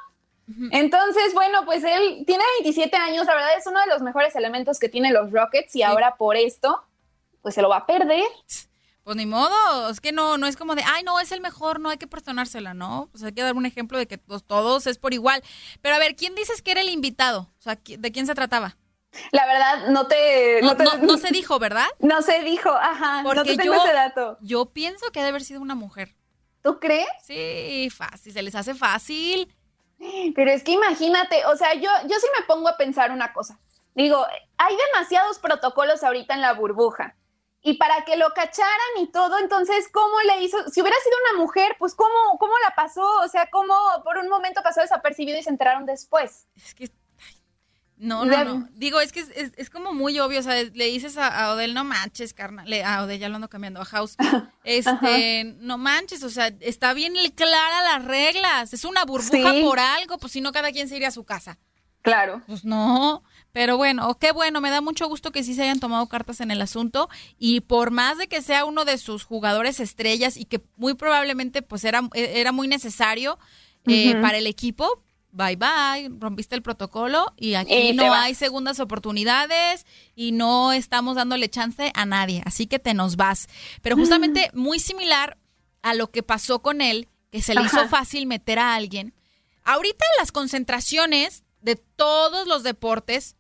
[0.71, 4.79] Entonces, bueno, pues él tiene 27 años, la verdad es uno de los mejores elementos
[4.79, 6.83] que tienen los Rockets y ahora por esto,
[7.43, 8.25] pues se lo va a perder.
[9.05, 11.81] Pues ni modo, es que no, no es como de, ay, no, es el mejor,
[11.81, 13.09] no hay que perdonársela, ¿no?
[13.11, 15.43] Pues hay que dar un ejemplo de que pues, todos es por igual.
[15.81, 17.51] Pero a ver, ¿quién dices que era el invitado?
[17.59, 18.77] O sea, ¿qui- ¿de quién se trataba?
[19.33, 20.61] La verdad, no te...
[20.63, 21.87] No, te- no- no se dijo, ¿verdad?
[21.99, 24.39] No se dijo, ajá, no Porque te tengo yo, ese dato.
[24.41, 26.15] yo pienso que ha de haber sido una mujer.
[26.63, 27.09] ¿Tú crees?
[27.25, 29.53] Sí, fácil, se les hace fácil.
[30.35, 33.59] Pero es que imagínate, o sea, yo, yo sí me pongo a pensar una cosa.
[33.95, 34.25] Digo,
[34.59, 37.17] hay demasiados protocolos ahorita en la burbuja.
[37.65, 40.59] Y para que lo cacharan y todo, entonces, ¿cómo le hizo?
[40.69, 42.11] Si hubiera sido una mujer, pues, ¿cómo,
[42.41, 43.05] cómo la pasó?
[43.25, 46.49] O sea, ¿cómo por un momento pasó desapercibido y se enteraron después?
[46.57, 46.91] Es que
[47.97, 48.69] No, no, no.
[48.73, 50.41] Digo, es que es, es- es como muy obvio.
[50.41, 52.69] O sea, le dices a, a Odell, no manches, carnal.
[52.69, 54.17] Le- A Odell ya lo ando cambiando, a House.
[54.65, 58.73] Este, no manches, o sea, está bien clara las reglas.
[58.73, 59.63] Es una burbuja Sí.
[59.63, 61.59] por algo, pues si no, cada quien se iría a su casa.
[62.01, 62.43] Claro.
[62.49, 63.23] Pues no.
[63.53, 66.51] Pero bueno, qué bueno, me da mucho gusto que sí se hayan tomado cartas en
[66.51, 70.63] el asunto y por más de que sea uno de sus jugadores estrellas y que
[70.77, 73.39] muy probablemente pues era, era muy necesario
[73.87, 78.81] eh, para el equipo, bye bye, rompiste el protocolo y aquí Y no hay segundas
[78.81, 79.85] oportunidades
[80.15, 83.49] y no estamos dándole chance a nadie, así que te nos vas.
[83.83, 85.37] Pero justamente muy similar
[85.83, 89.15] a lo que pasó con él, que se le hizo fácil meter a alguien.
[89.65, 93.37] Ahorita las concentraciones de todos los deportes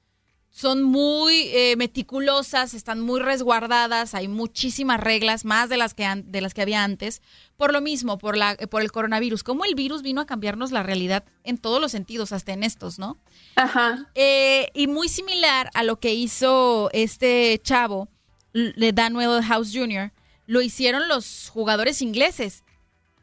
[0.55, 6.31] son muy eh, meticulosas, están muy resguardadas, hay muchísimas reglas, más de las que an-
[6.31, 7.23] de las que había antes,
[7.57, 9.43] por lo mismo, por la eh, por el coronavirus.
[9.45, 12.99] Como el virus vino a cambiarnos la realidad en todos los sentidos, hasta en estos,
[12.99, 13.17] ¿no?
[13.57, 14.11] Ajá.
[14.15, 18.09] Eh, y muy similar a lo que hizo este chavo,
[18.53, 20.13] de Daniel House Jr.,
[20.47, 22.63] lo hicieron los jugadores ingleses.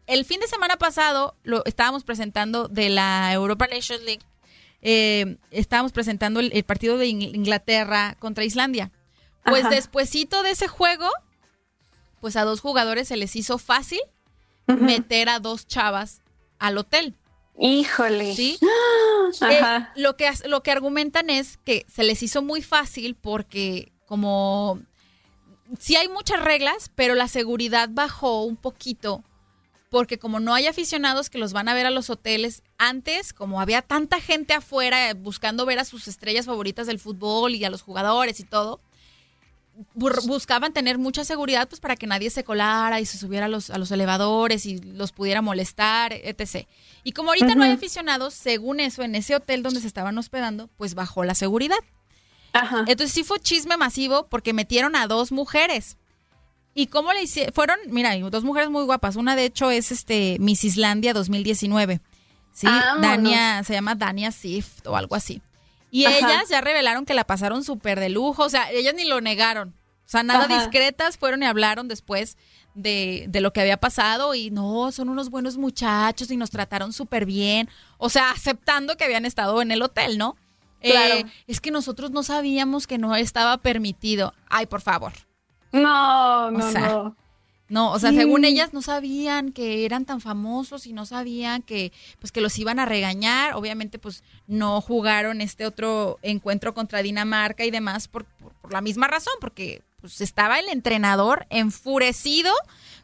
[0.07, 4.23] El fin de semana pasado lo estábamos presentando de la Europa Nations League.
[4.81, 8.91] Eh, estábamos presentando el, el partido de Ing- Inglaterra contra Islandia.
[9.45, 9.75] Pues Ajá.
[9.75, 11.09] despuesito de ese juego,
[12.21, 14.01] pues a dos jugadores se les hizo fácil
[14.67, 16.21] meter a dos chavas
[16.59, 17.15] al hotel.
[17.57, 18.35] Híjole.
[18.35, 18.59] ¿Sí?
[19.41, 19.93] Ajá.
[19.95, 24.79] Eh, lo, que, lo que argumentan es que se les hizo muy fácil porque como
[25.79, 29.23] sí hay muchas reglas, pero la seguridad bajó un poquito
[29.89, 33.61] porque como no hay aficionados que los van a ver a los hoteles, antes como
[33.61, 37.69] había tanta gente afuera eh, buscando ver a sus estrellas favoritas del fútbol y a
[37.69, 38.79] los jugadores y todo,
[39.93, 43.69] buscaban tener mucha seguridad pues para que nadie se colara y se subiera a los,
[43.69, 46.67] a los elevadores y los pudiera molestar, etc.
[47.03, 50.69] Y como ahorita no hay aficionados, según eso, en ese hotel donde se estaban hospedando,
[50.77, 51.79] pues bajó la seguridad.
[52.87, 55.97] Entonces sí fue chisme masivo porque metieron a dos mujeres.
[56.73, 57.53] ¿Y cómo le hicieron?
[57.53, 59.15] Fueron, mira, dos mujeres muy guapas.
[59.15, 62.01] Una de hecho es este Miss Islandia 2019.
[62.59, 63.01] Sí, Vámonos.
[63.01, 65.41] Dania, se llama Dania Sif o algo así.
[65.91, 66.17] Y Ajá.
[66.17, 68.43] ellas ya revelaron que la pasaron súper de lujo.
[68.43, 69.69] O sea, ellas ni lo negaron.
[70.05, 70.59] O sea, nada Ajá.
[70.59, 72.37] discretas fueron y hablaron después
[72.73, 74.35] de, de lo que había pasado.
[74.35, 77.69] Y no, son unos buenos muchachos y nos trataron súper bien.
[77.97, 80.35] O sea, aceptando que habían estado en el hotel, ¿no?
[80.81, 81.29] Eh, Claro.
[81.47, 84.33] es que nosotros no sabíamos que no estaba permitido.
[84.49, 85.13] Ay, por favor.
[85.71, 87.15] No, no, O sea, no.
[87.69, 88.17] No, o sea, Sí.
[88.17, 92.57] según ellas no sabían que eran tan famosos y no sabían que pues que los
[92.59, 93.53] iban a regañar.
[93.55, 98.81] Obviamente pues no jugaron este otro encuentro contra Dinamarca y demás por, por- por la
[98.81, 102.53] misma razón, porque pues estaba el entrenador enfurecido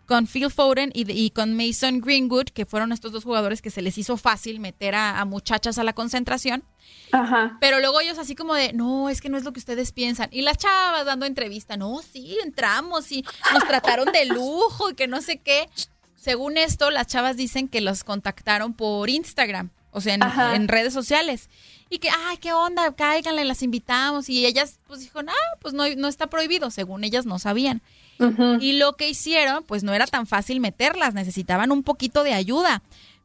[0.06, 3.82] con Phil Foden y, y con Mason Greenwood, que fueron estos dos jugadores que se
[3.82, 6.64] les hizo fácil meter a, a muchachas a la concentración.
[7.12, 7.58] Ajá.
[7.60, 10.30] Pero luego ellos así como de, no, es que no es lo que ustedes piensan.
[10.32, 15.08] Y las chavas dando entrevista, no, sí, entramos y nos trataron de lujo y que
[15.08, 15.70] no sé qué.
[16.16, 20.16] Según esto, las chavas dicen que los contactaron por Instagram, o sea,
[20.56, 21.50] en redes sociales.
[21.88, 24.28] Y que, ay, qué onda, cáiganle, las invitamos.
[24.28, 26.72] Y ellas, pues, dijeron, ah, pues no, no está prohibido.
[26.72, 27.84] Según ellas no sabían.
[28.62, 32.82] Y lo que hicieron, pues no era tan fácil meterlas, necesitaban un poquito de ayuda.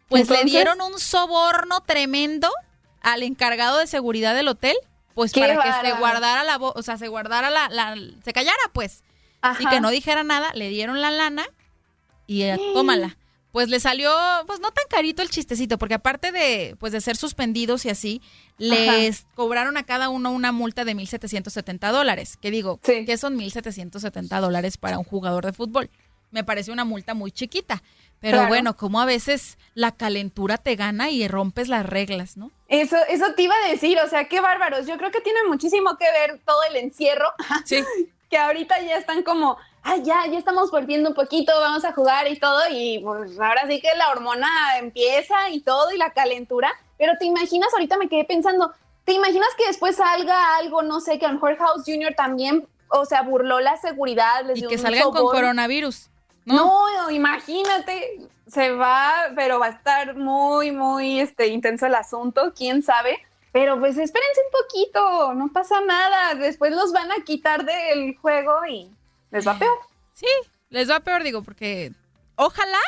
[0.08, 2.48] Pues le dieron un soborno tremendo
[3.00, 4.76] al encargado de seguridad del hotel,
[5.14, 8.32] pues ¡Qué para que se guardara la voz, o sea, se guardara la, la- se
[8.32, 9.04] callara, pues.
[9.60, 11.46] Y que no dijera nada, le dieron la lana
[12.26, 13.16] y eh, tómala.
[13.52, 14.12] Pues le salió,
[14.46, 18.22] pues no tan carito el chistecito, porque aparte de, pues de ser suspendidos y así,
[18.58, 22.36] les cobraron a cada uno una multa de 1.770 dólares.
[22.40, 25.90] Que digo, ¿qué son 1.770 dólares para un jugador de fútbol?
[26.30, 27.82] Me parece una multa muy chiquita.
[28.20, 28.48] Pero Claro.
[28.48, 32.50] bueno, como a veces la calentura te gana y rompes las reglas, ¿no?
[32.68, 34.86] Eso, eso te iba a decir, o sea, qué bárbaros.
[34.86, 37.26] Yo creo que tiene muchísimo que ver todo el encierro.
[37.64, 37.82] Sí.
[38.30, 42.28] que ahorita ya están como, ah, ya, ya estamos volviendo un poquito, vamos a jugar
[42.28, 42.60] y todo.
[42.70, 46.72] Y pues ahora sí que la hormona empieza y todo y la calentura.
[46.98, 48.72] Pero te imaginas, ahorita me quedé pensando,
[49.04, 52.14] ¿te imaginas que después salga algo, no sé, que a lo mejor House Jr.
[52.14, 54.44] también, o sea, burló la seguridad?
[54.44, 55.40] les Y dio que un salgan con soborno?
[55.40, 56.08] coronavirus.
[56.44, 62.82] No, imagínate, se va, pero va a estar muy, muy este, intenso el asunto, quién
[62.82, 63.20] sabe.
[63.52, 66.34] Pero pues espérense un poquito, no pasa nada.
[66.34, 68.90] Después los van a quitar del juego y
[69.30, 69.78] les va peor.
[70.14, 70.26] Sí,
[70.68, 71.92] les va peor, digo, porque
[72.36, 72.78] ojalá.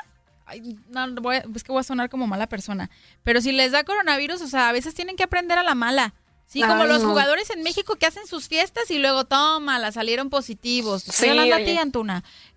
[0.46, 2.90] ay, no, voy a- es que voy a sonar como mala persona.
[3.22, 6.14] Pero si les da coronavirus, o sea, a veces tienen que aprender a la mala.
[6.46, 10.28] Sí, como los jugadores en México que hacen sus fiestas y luego, toma, la salieron
[10.28, 11.02] positivos.
[11.02, 12.22] Sí, hablando a ti, Antuna.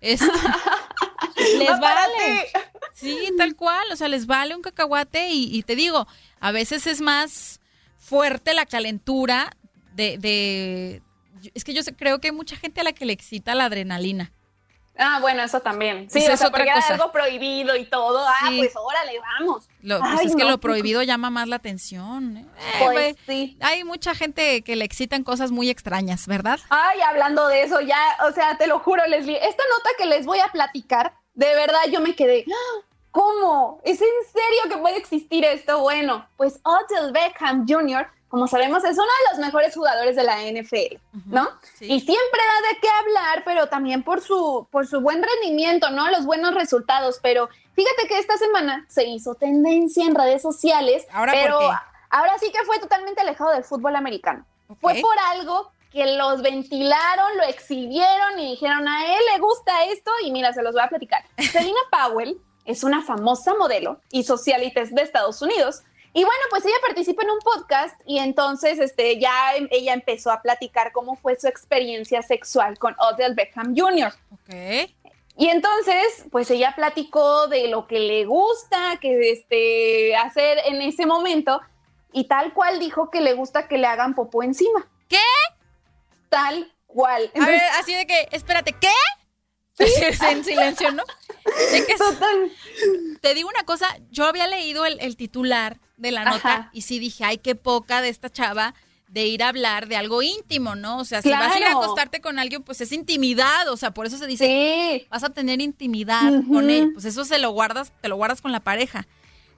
[1.58, 2.46] Les vale.
[2.94, 3.90] Sí, tal cual.
[3.92, 6.06] O sea, les vale un cacahuate y, y te digo,
[6.40, 7.60] a veces es más
[7.98, 9.56] fuerte la calentura
[9.94, 11.02] de, de...
[11.54, 14.32] Es que yo creo que hay mucha gente a la que le excita la adrenalina.
[14.98, 16.08] Ah, bueno, eso también.
[16.08, 16.94] Sí, Esa o es sea, otra porque era cosa.
[16.94, 18.24] algo prohibido y todo.
[18.26, 18.56] Ah, Sí.
[18.58, 19.68] pues órale, vamos.
[19.82, 22.38] Lo- pues Ay, es que lo prohibido llama más la atención.
[22.38, 22.46] ¿eh?
[22.58, 23.58] Eh, Pues sí.
[23.60, 26.58] Hay mucha gente que le excitan cosas muy extrañas, ¿verdad?
[26.70, 30.24] Ay, hablando de eso, ya, o sea, te lo juro, Leslie, esta nota que les
[30.24, 32.86] voy a platicar, de verdad yo me quedé, ¡Ah!
[33.10, 33.80] ¿cómo?
[33.84, 35.80] ¿Es en serio que puede existir esto?
[35.80, 40.42] Bueno, pues Odell Beckham Jr., como sabemos, es uno de los mejores jugadores de la
[40.42, 40.96] NFL,
[41.26, 41.48] ¿no?
[41.80, 46.10] Y siempre da de qué hablar, pero también por su, por su buen rendimiento, ¿no?
[46.10, 51.32] Los buenos resultados, pero fíjate que esta semana se hizo tendencia en redes sociales, ¿Ahora
[51.32, 51.66] por pero qué?
[52.10, 54.44] ahora sí que fue totalmente alejado del fútbol americano.
[54.80, 60.10] Fue por algo que los ventilaron, lo exhibieron y dijeron a él le gusta esto
[60.24, 61.24] y mira, se los voy a platicar.
[61.52, 65.82] Selena Powell es una famosa modelo y socialites de Estados Unidos.
[66.16, 70.30] Y bueno, pues ella participa en un podcast y entonces este, ya em- ella empezó
[70.30, 74.14] a platicar cómo fue su experiencia sexual con Odell Beckham Jr.
[74.32, 74.90] Ok.
[75.36, 81.04] Y entonces, pues ella platicó de lo que le gusta que este, hacer en ese
[81.04, 81.60] momento
[82.14, 84.90] y tal cual dijo que le gusta que le hagan popó encima.
[85.10, 85.18] ¿Qué?
[86.30, 87.30] Tal cual.
[87.38, 88.88] A ver, así de que, espérate, ¿qué?
[90.30, 91.04] En silencio, ¿no?
[91.68, 96.70] Es- Te digo una cosa, yo había leído el, el titular de la nota Ajá.
[96.72, 98.74] y sí dije, ay, qué poca de esta chava
[99.08, 100.98] de ir a hablar de algo íntimo, ¿no?
[100.98, 103.92] O sea, si vas a ir a acostarte con alguien, pues es intimidad, o sea,
[103.92, 105.06] por eso se dice, Sí.
[105.08, 108.52] vas a tener intimidad con él, pues eso se lo guardas, te lo guardas con
[108.52, 109.06] la pareja.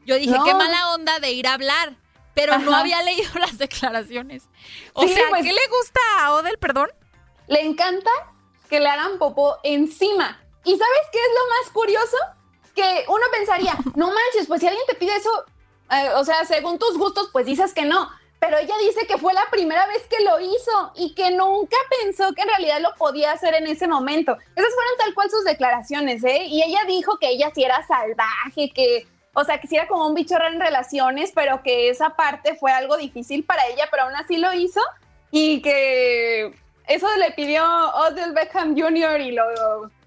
[0.06, 0.44] Yo dije, No.
[0.44, 1.96] qué mala onda de ir a hablar,
[2.34, 4.44] pero no había leído las declaraciones.
[4.92, 6.90] O Sí, sea, pues- ¿qué le gusta a Odell, perdón?
[7.48, 8.10] Le encanta
[8.68, 10.40] que le hagan popó encima.
[10.64, 12.16] ¿Y sabes qué es lo más curioso?
[12.76, 15.30] Que uno pensaría, no manches, pues si alguien te pide eso,
[15.90, 18.08] eh, o sea, según tus gustos, pues dices que no.
[18.40, 22.32] Pero ella dice que fue la primera vez que lo hizo y que nunca pensó
[22.34, 24.32] que en realidad lo podía hacer en ese momento.
[24.54, 26.44] Esas fueron tal cual sus declaraciones, ¿eh?
[26.44, 30.06] Y ella dijo que ella sí era salvaje, que, o sea, que sí era como
[30.06, 34.04] un bicho raro en relaciones, pero que esa parte fue algo difícil para ella, pero
[34.04, 34.80] aún así lo hizo
[35.32, 36.54] y que
[36.86, 37.64] eso le pidió
[37.94, 39.20] Odell Beckham Jr.
[39.20, 39.44] y lo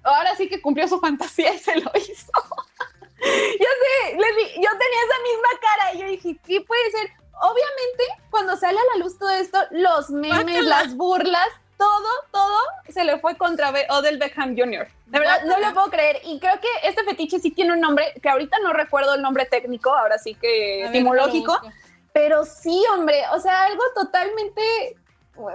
[0.03, 2.31] ahora sí que cumplió su fantasía y se lo hizo.
[3.21, 7.11] yo sé, Leslie, yo tenía esa misma cara y yo dije, ¿qué puede ser?
[7.41, 11.47] Obviamente, cuando sale a la luz todo esto, los memes, las burlas,
[11.77, 12.59] todo, todo
[12.89, 14.87] se le fue contra Odell Beckham Jr.
[15.07, 16.19] De verdad, no lo puedo creer.
[16.23, 19.45] Y creo que este fetiche sí tiene un nombre, que ahorita no recuerdo el nombre
[19.45, 21.59] técnico, ahora sí que etimológico.
[22.13, 24.95] Pero sí, hombre, o sea, algo totalmente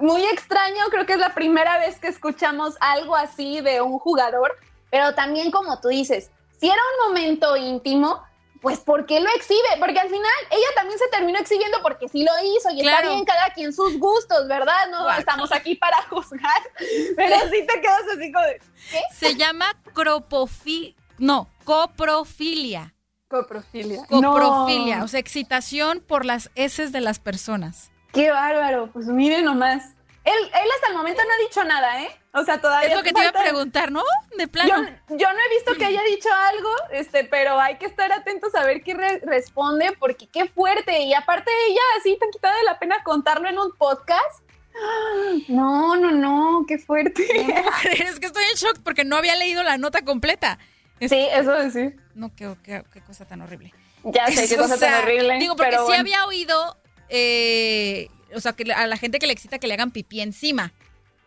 [0.01, 4.57] muy extraño, creo que es la primera vez que escuchamos algo así de un jugador,
[4.91, 8.23] pero también como tú dices, si era un momento íntimo,
[8.63, 9.69] pues ¿por qué lo exhibe?
[9.79, 13.25] Porque al final ella también se terminó exhibiendo porque sí lo hizo y está bien
[13.25, 14.89] cada quien sus gustos, ¿verdad?
[14.91, 16.63] No estamos aquí para juzgar,
[17.17, 19.01] pero sí te quedas así como de, ¿qué?
[19.15, 20.97] Se llama cropofi...
[21.19, 22.95] No, coprofilia.
[23.29, 24.05] Coprofilia.
[24.07, 25.05] Coprofilia, No.
[25.05, 27.91] o sea, excitación por las heces de las personas.
[28.13, 29.96] Qué bárbaro, pues miren nomás.
[30.27, 32.11] Él, él hasta el momento no ha dicho nada, ¿eh?
[32.35, 32.89] O sea, todavía.
[32.91, 34.03] Es lo que te iba a preguntar, ¿no?
[34.37, 34.69] De plano.
[35.09, 38.55] Yo, yo no he visto que haya dicho algo, este, pero hay que estar atentos
[38.55, 41.01] a ver qué re- responde, porque qué fuerte.
[41.03, 44.43] Y aparte ella así tan quitada de la pena contarlo en un podcast.
[45.49, 47.23] No, no, no, qué fuerte.
[47.93, 50.59] es que estoy en shock porque no había leído la nota completa.
[51.01, 51.91] Sí, eso sí.
[52.15, 53.73] No, qué, qué- qué cosa tan horrible.
[54.05, 55.39] Ya sé, qué O cosa sea, tan horrible.
[55.39, 56.01] Digo, porque pero sí bueno.
[56.01, 56.77] había oído,
[57.09, 60.73] eh, o sea, que a la gente que le excita que le hagan pipí encima.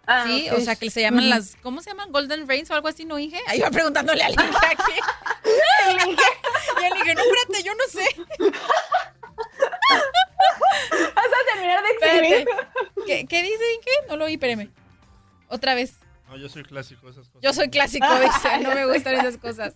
[0.05, 2.11] Ah, sí, o sea, que se llaman las, ¿cómo se llaman?
[2.11, 3.39] Golden Rains o algo así, ¿no, Inge?
[3.45, 4.93] Ahí iba preguntándole al Inge aquí.
[5.45, 8.05] y el Inge, no, espérate, yo no sé.
[11.15, 12.47] Vas a terminar de exhibir.
[13.05, 14.07] ¿Qué, ¿Qué dice Inge?
[14.07, 14.71] No lo oí, espérame.
[15.47, 15.93] Otra vez.
[16.29, 17.41] No, yo soy clásico de esas cosas.
[17.41, 19.73] Yo soy clásico, dice, no me gustan esas cosas.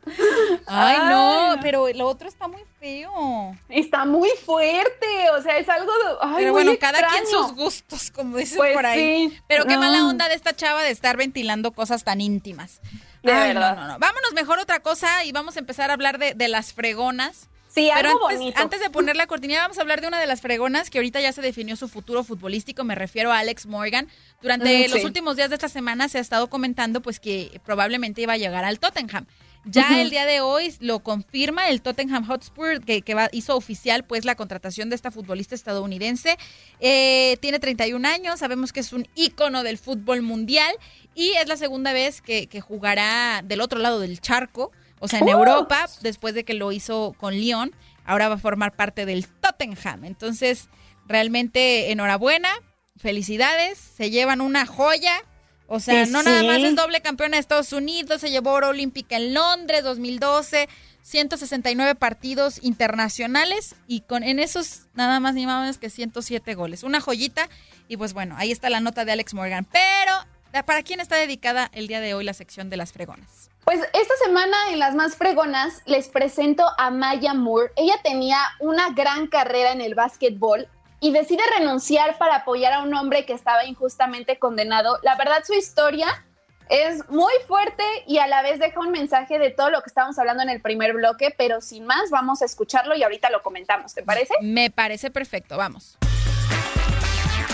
[0.67, 3.55] Ay, no, pero lo otro está muy feo.
[3.69, 6.09] Está muy fuerte, o sea, es algo de.
[6.21, 9.29] Ay, pero muy bueno, cada quien sus gustos, como dicen Pues por ahí.
[9.29, 9.39] sí.
[9.47, 9.79] Pero qué No.
[9.79, 12.81] mala onda de esta chava de estar ventilando cosas tan íntimas.
[13.23, 13.75] De Ay, verdad.
[13.75, 13.99] No, no, no.
[13.99, 17.49] Vámonos mejor otra cosa y vamos a empezar a hablar de, de las fregonas.
[17.73, 18.61] Sí, Pero algo antes, bonito.
[18.61, 21.19] antes de poner la cortinilla, vamos a hablar de una de las fregonas que ahorita
[21.21, 22.83] ya se definió su futuro futbolístico.
[22.83, 24.07] Me refiero a Alex Morgan.
[24.41, 25.05] Durante Mm, los sí.
[25.05, 28.63] últimos días de esta semana se ha estado comentando pues que probablemente iba a llegar
[28.63, 29.25] al Tottenham.
[29.65, 34.03] Ya el día de hoy lo confirma el Tottenham Hotspur, que, que va- hizo oficial
[34.03, 36.37] pues la contratación de esta futbolista estadounidense.
[36.81, 40.75] Eh, tiene 31 años, sabemos que es un ícono del fútbol mundial
[41.15, 44.71] y es la segunda vez que, que jugará del otro lado del charco,
[45.03, 45.31] o sea, en ¡Oh!
[45.31, 47.75] Europa, después de que lo hizo con Lyon.
[48.05, 50.05] Ahora va a formar parte del Tottenham.
[50.05, 50.69] Entonces,
[51.07, 52.49] realmente enhorabuena,
[52.95, 55.21] felicidades, se llevan una joya.
[55.67, 58.69] O sea, Sí, no nada más es doble campeona de Estados Unidos, se llevó oro
[58.69, 60.69] olímpica en Londres 2012,
[61.01, 66.83] 169 partidos internacionales y con en esos nada más ni más menos que 107 goles.
[66.83, 67.49] Una joyita
[67.89, 69.65] y pues bueno, ahí está la nota de Alex Morgan.
[69.65, 73.49] Pero, ¿para quién está dedicada el día de hoy la sección de las fregonas?
[73.63, 77.71] Pues esta semana en las más fregonas les presento a Maya Moore.
[77.77, 80.67] Ella tenía una gran carrera en el básquetbol
[80.99, 84.99] y decide renunciar para apoyar a un hombre que estaba injustamente condenado.
[85.03, 86.25] La verdad su historia
[86.69, 90.19] es muy fuerte y a la vez deja un mensaje de todo lo que estábamos
[90.19, 93.93] hablando en el primer bloque, pero sin más vamos a escucharlo y ahorita lo comentamos,
[93.93, 94.33] ¿te parece?
[94.41, 95.97] Me parece perfecto, vamos.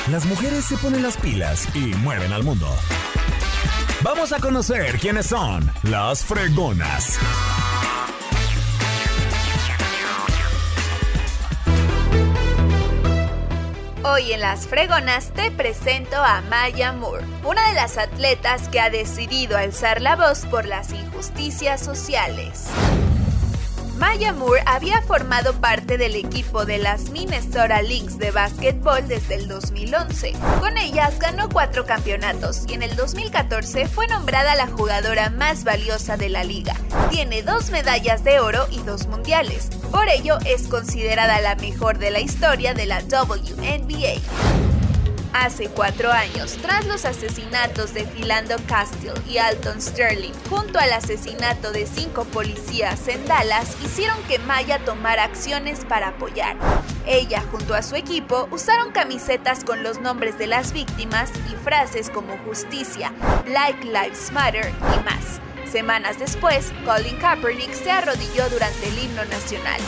[0.09, 2.67] Las mujeres se ponen las pilas y mueven al mundo.
[4.01, 7.19] Vamos a conocer quiénes son las fregonas.
[14.03, 18.89] Hoy en Las Fregonas te presento a Maya Moore, una de las atletas que ha
[18.89, 22.69] decidido alzar la voz por las injusticias sociales.
[23.99, 29.49] Maya Moore había formado parte del equipo de las Minnesota Lynx de básquetbol desde el
[29.49, 30.33] 2011.
[30.61, 36.15] Con ellas ganó cuatro campeonatos y en el 2014 fue nombrada la jugadora más valiosa
[36.15, 36.75] de la liga.
[37.09, 39.69] Tiene dos medallas de oro y dos mundiales.
[39.91, 44.58] Por ello es considerada la mejor de la historia de la WNBA.
[45.33, 51.71] Hace cuatro años, tras los asesinatos de Philando Castile y Alton Sterling, junto al asesinato
[51.71, 56.57] de cinco policías en Dallas, hicieron que Maya tomara acciones para apoyar.
[57.05, 62.09] Ella, junto a su equipo, usaron camisetas con los nombres de las víctimas y frases
[62.09, 63.13] como justicia,
[63.45, 65.39] Like Lives Matter y más.
[65.71, 69.79] Semanas después, Colin Kaepernick se arrodilló durante el himno nacional.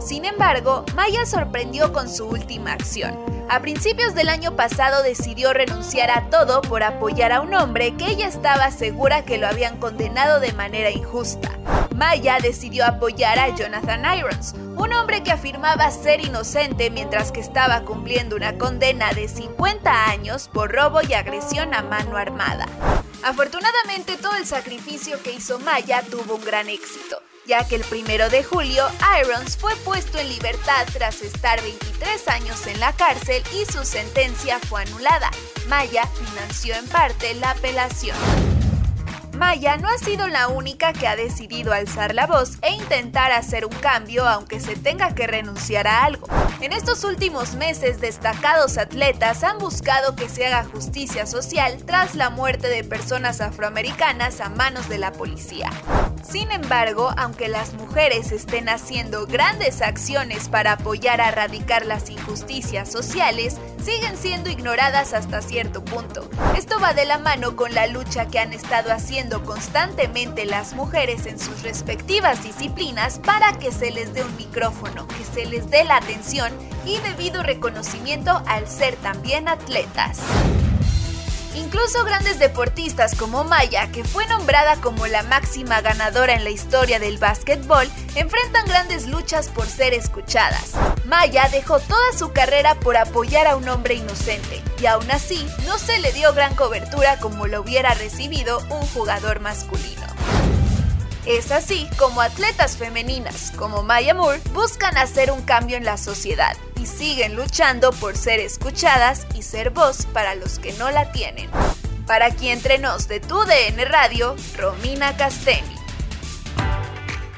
[0.00, 3.31] Sin embargo, Maya sorprendió con su última acción.
[3.48, 8.06] A principios del año pasado decidió renunciar a todo por apoyar a un hombre que
[8.06, 11.58] ella estaba segura que lo habían condenado de manera injusta.
[11.94, 17.82] Maya decidió apoyar a Jonathan Irons, un hombre que afirmaba ser inocente mientras que estaba
[17.82, 22.66] cumpliendo una condena de 50 años por robo y agresión a mano armada.
[23.22, 28.28] Afortunadamente todo el sacrificio que hizo Maya tuvo un gran éxito ya que el primero
[28.28, 28.84] de julio
[29.20, 34.58] Irons fue puesto en libertad tras estar 23 años en la cárcel y su sentencia
[34.60, 35.30] fue anulada.
[35.68, 38.16] Maya financió en parte la apelación.
[39.36, 43.64] Maya no ha sido la única que ha decidido alzar la voz e intentar hacer
[43.64, 46.28] un cambio aunque se tenga que renunciar a algo.
[46.60, 52.30] En estos últimos meses, destacados atletas han buscado que se haga justicia social tras la
[52.30, 55.70] muerte de personas afroamericanas a manos de la policía.
[56.22, 62.90] Sin embargo, aunque las mujeres estén haciendo grandes acciones para apoyar a erradicar las injusticias
[62.90, 66.30] sociales, siguen siendo ignoradas hasta cierto punto.
[66.56, 71.26] Esto va de la mano con la lucha que han estado haciendo constantemente las mujeres
[71.26, 75.84] en sus respectivas disciplinas para que se les dé un micrófono, que se les dé
[75.84, 76.52] la atención
[76.84, 80.20] y debido reconocimiento al ser también atletas.
[81.54, 86.98] Incluso grandes deportistas como Maya, que fue nombrada como la máxima ganadora en la historia
[86.98, 90.72] del básquetbol, enfrentan grandes luchas por ser escuchadas.
[91.04, 95.78] Maya dejó toda su carrera por apoyar a un hombre inocente, y aún así no
[95.78, 100.06] se le dio gran cobertura como lo hubiera recibido un jugador masculino.
[101.26, 106.56] Es así como atletas femeninas como Maya Moore buscan hacer un cambio en la sociedad
[106.80, 111.48] y siguen luchando por ser escuchadas y ser voz para los que no la tienen.
[112.08, 115.76] Para aquí entre nos de tu DN Radio, Romina Casteni.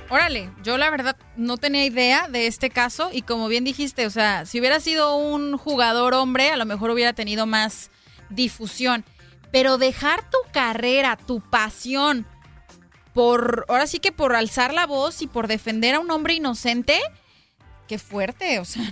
[0.09, 4.11] Órale, yo la verdad no tenía idea de este caso y como bien dijiste, o
[4.11, 7.90] sea, si hubiera sido un jugador hombre, a lo mejor hubiera tenido más
[8.31, 9.05] difusión.
[9.52, 12.27] Pero dejar tu carrera, tu pasión,
[13.15, 17.01] por, ahora sí que por alzar la voz y por defender a un hombre inocente,
[17.89, 18.82] qué fuerte, o sea.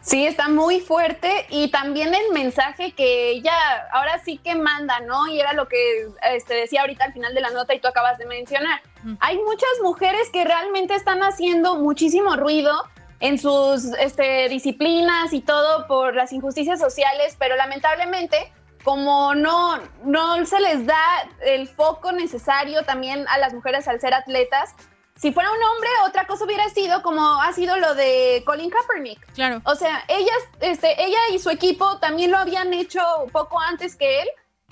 [0.00, 3.54] Sí, está muy fuerte y también el mensaje que ella
[3.92, 5.28] ahora sí que manda, ¿no?
[5.28, 8.18] Y era lo que este, decía ahorita al final de la nota y tú acabas
[8.18, 8.82] de mencionar.
[9.20, 12.72] Hay muchas mujeres que realmente están haciendo muchísimo ruido
[13.20, 18.52] en sus este, disciplinas y todo por las injusticias sociales, pero lamentablemente
[18.84, 21.02] como no, no se les da
[21.44, 24.74] el foco necesario también a las mujeres al ser atletas,
[25.14, 29.32] si fuera un hombre, otra cosa hubiera sido como ha sido lo de Colin Kaepernick.
[29.34, 29.60] Claro.
[29.64, 33.00] O sea, ellas, este, ella y su equipo también lo habían hecho
[33.30, 34.28] poco antes que él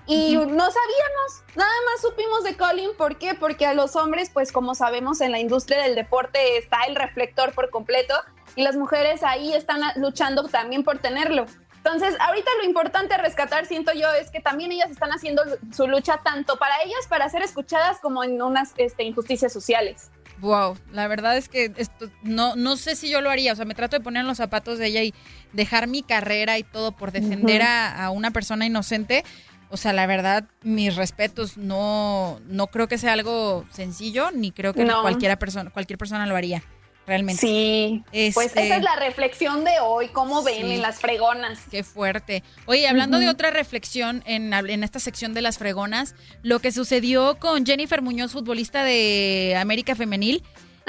[0.06, 3.34] y no sabíamos, nada más supimos de Colin, ¿por qué?
[3.34, 7.54] Porque a los hombres, pues como sabemos, en la industria del deporte está el reflector
[7.54, 8.14] por completo
[8.56, 11.46] y las mujeres ahí están luchando también por tenerlo.
[11.82, 15.42] Entonces, ahorita lo importante a rescatar, siento yo, es que también ellas están haciendo
[15.72, 20.10] su lucha tanto para ellas, para ser escuchadas, como en unas este, injusticias sociales.
[20.40, 23.64] Wow, la verdad es que esto, no, no sé si yo lo haría, o sea,
[23.64, 25.14] me trato de poner en los zapatos de ella y
[25.52, 29.24] dejar mi carrera y todo por defender a, una persona inocente.
[29.70, 34.74] O sea, la verdad, mis respetos, no, no creo que sea algo sencillo, ni creo
[34.74, 36.62] que cualquiera persona, cualquier persona lo haría
[37.10, 37.40] realmente.
[37.44, 40.74] Sí, pues esa Este, es la reflexión de hoy, cómo ven Sí.
[40.74, 41.58] en las fregonas.
[41.68, 42.44] Qué fuerte.
[42.66, 46.14] Oye, hablando de otra reflexión en, en esta sección de las fregonas,
[46.44, 50.44] lo que sucedió con Jennifer Muñoz, futbolista de América Femenil,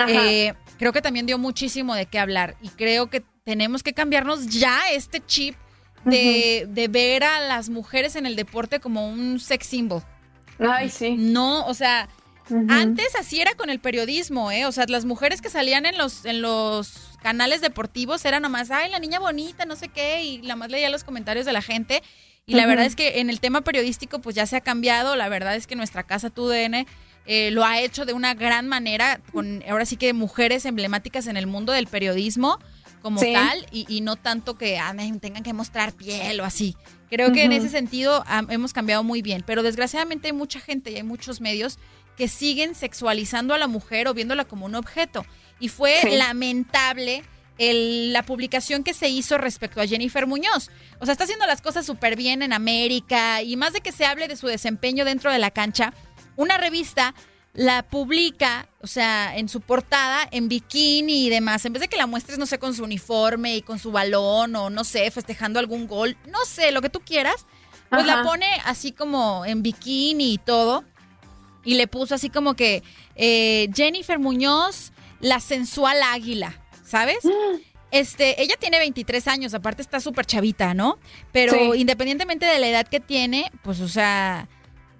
[0.07, 4.45] eh, creo que también dio muchísimo de qué hablar y creo que tenemos que cambiarnos
[4.47, 5.55] ya este chip
[6.05, 10.03] de, de ver a las mujeres en el deporte como un sex symbol.
[10.59, 11.15] Ay, sí.
[11.17, 12.07] No, o sea,
[12.69, 14.65] antes así era con el periodismo, ¿eh?
[14.65, 18.89] O sea, las mujeres que salían en los, en los canales deportivos eran nomás, ay,
[18.91, 22.01] la niña bonita, no sé qué, y la más leía los comentarios de la gente.
[22.45, 22.69] Y la Ujú.
[22.69, 25.15] verdad es que en el tema periodístico, pues ya se ha cambiado.
[25.15, 26.85] La verdad es que nuestra casa TUDN
[27.27, 31.37] eh, lo ha hecho de una gran manera, con ahora sí que mujeres emblemáticas en
[31.37, 32.57] el mundo del periodismo
[33.03, 33.33] como Sí.
[33.33, 36.75] tal, y, y no tanto que ah, tengan que mostrar piel o así.
[37.09, 40.91] Creo que en ese sentido am, hemos cambiado muy bien, pero desgraciadamente hay mucha gente
[40.91, 41.77] y hay muchos medios
[42.21, 45.25] que siguen sexualizando a la mujer o viéndola como un objeto.
[45.59, 46.09] Y fue Sí.
[46.17, 47.23] lamentable
[47.57, 50.69] el- la publicación que se hizo respecto a Jennifer Muñoz.
[50.99, 54.05] O sea, está haciendo las cosas súper bien en América y más de que se
[54.05, 55.95] hable de su desempeño dentro de la cancha,
[56.35, 57.15] una revista
[57.55, 61.65] la publica, o sea, en su portada, en bikini y demás.
[61.65, 64.55] En vez de que la muestres, no sé, con su uniforme y con su balón
[64.55, 67.47] o no sé, festejando algún gol, no sé, lo que tú quieras,
[67.89, 70.85] pues la pone así como en bikini y todo.
[71.63, 72.83] Y le puso así como que
[73.15, 77.19] eh, Jennifer Muñoz, la sensual águila, ¿sabes?
[77.91, 80.97] Este, ella tiene 23 años, aparte está súper chavita, ¿no?
[81.33, 81.81] Pero Sí.
[81.81, 84.47] independientemente de la edad que tiene, pues, o sea,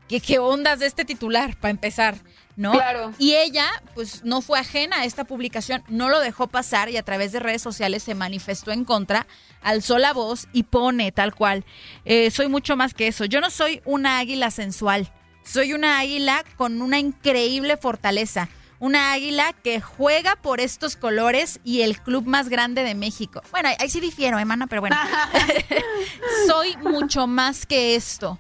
[0.10, 2.16] ¿qué, qué ondas de este titular, para empezar,
[2.58, 2.74] ¿no?
[2.74, 3.14] Claro.
[3.18, 3.66] Y ella,
[3.96, 7.40] pues, no fue ajena a esta publicación, no lo dejó pasar y a través de
[7.40, 9.26] redes sociales se manifestó en contra,
[9.62, 11.64] alzó la voz y pone tal cual,
[12.04, 15.10] eh, soy mucho más que eso, yo no soy una águila sensual,
[15.44, 18.50] soy una águila con una increíble fortaleza.
[18.80, 23.44] Una águila que juega por estos colores y el club más grande de México.
[23.52, 24.98] Bueno, ahí- sí difiero, hermana, pero bueno.
[26.48, 28.40] Soy mucho más que esto.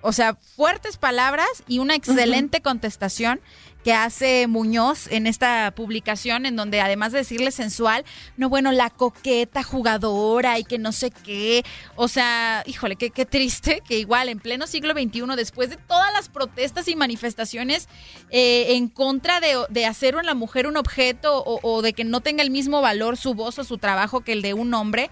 [0.00, 3.40] o sea, fuertes palabras y una excelente contestación
[3.84, 8.04] que hace Muñoz en esta publicación, en donde además de decirle sensual,
[8.36, 11.64] no, bueno, la coqueta jugadora y que no sé qué.
[11.96, 16.12] O sea, híjole, qué, qué triste que igual en pleno siglo XXI, después de todas
[16.12, 17.88] las protestas y manifestaciones
[18.30, 22.04] eh, en contra de, de hacer a la mujer un objeto o, o de que
[22.04, 25.10] no tenga el mismo valor su voz o su trabajo que el de un hombre,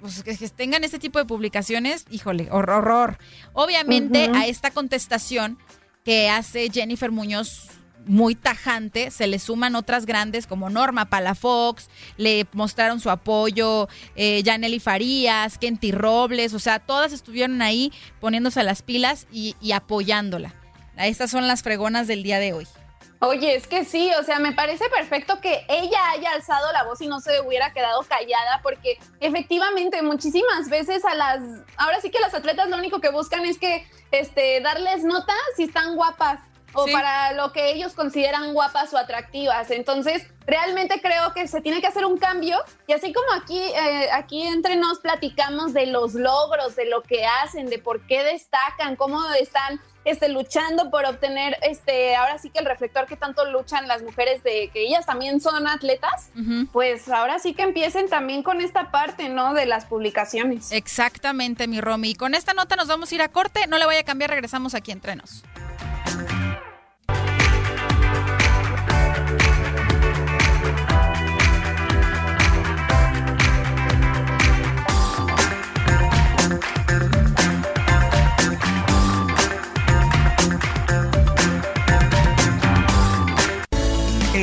[0.00, 2.78] pues que, tengan este tipo de publicaciones, híjole, horror.
[2.78, 3.18] horror.
[3.52, 5.58] Obviamente a esta contestación
[6.04, 7.68] que hace Jennifer Muñoz
[8.06, 14.42] muy tajante, se le suman otras grandes como Norma Palafox, le mostraron su apoyo, eh,
[14.44, 20.54] Janely Farías, Kenty Robles, o sea, todas estuvieron ahí poniéndose las pilas y, y apoyándola.
[20.96, 22.66] Estas son las fregonas del día de hoy.
[23.20, 27.00] Oye, es que sí, o sea, me parece perfecto que ella haya alzado la voz
[27.00, 31.40] y no se hubiera quedado callada, porque efectivamente muchísimas veces a las,
[31.78, 35.64] ahora sí que las atletas lo único que buscan es que, este, darles nota si
[35.64, 36.40] están guapas
[36.76, 36.92] o Sí.
[36.92, 39.70] para lo que ellos consideran guapas o atractivas.
[39.70, 44.08] Entonces, realmente creo que se tiene que hacer un cambio y así como aquí, eh,
[44.12, 48.94] aquí entre nos platicamos de los logros, de lo que hacen, de por qué destacan,
[48.96, 53.88] cómo están este, luchando por obtener, este, ahora sí que el reflector que tanto luchan
[53.88, 56.30] las mujeres de que ellas también son atletas,
[56.72, 59.52] pues ahora sí que empiecen también con esta parte, ¿no?
[59.52, 60.70] De las publicaciones.
[60.70, 62.10] Exactamente, mi Romy.
[62.10, 63.66] Y con esta nota nos vamos a ir a corte.
[63.66, 65.42] No le vaya a cambiar, regresamos aquí entre nos.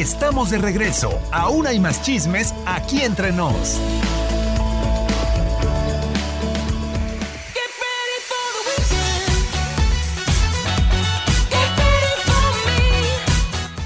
[0.08, 1.18] Estamos de regreso.
[1.32, 3.80] Aún hay más chismes aquí entre nos.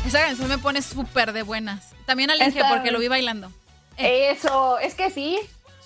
[0.06, 1.92] Esa canción me pone súper de buenas.
[2.06, 3.52] También al Inge Está- porque lo vi bailando.
[3.98, 5.38] Eso, es que sí,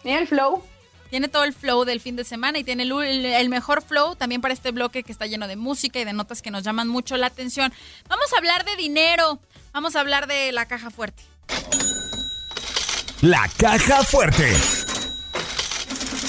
[0.03, 0.63] mira el flow.
[1.09, 4.15] Tiene todo el flow del fin de semana y tiene el, el- el mejor flow
[4.15, 6.87] también para este bloque que está lleno de música y de notas que nos llaman
[6.87, 7.73] mucho la atención.
[8.07, 9.39] Vamos a hablar de dinero.
[9.73, 11.23] Vamos a hablar de la caja fuerte.
[13.21, 14.53] La caja fuerte.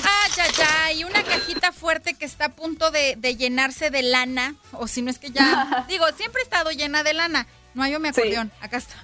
[0.05, 0.93] Ah, ya, ya.
[0.93, 4.55] Y una cajita fuerte que está a punto de, de llenarse de lana.
[4.73, 5.85] O si no es que ya.
[5.89, 7.47] digo, siempre ha estado llena de lana.
[7.75, 8.53] No hay yo mi acordeón.
[8.61, 8.95] Acá está.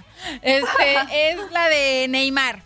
[0.43, 0.97] Este
[1.31, 2.63] es la de Neymar.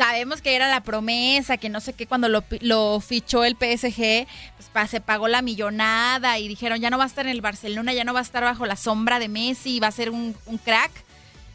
[0.00, 4.26] Sabemos que era la promesa, que no sé qué, cuando lo, fichó el PSG,
[4.72, 7.92] pues se pagó la millonada y dijeron, ya no va a estar en el Barcelona,
[7.92, 10.56] ya no va a estar bajo la sombra de Messi, va a ser un, un
[10.56, 10.90] crack.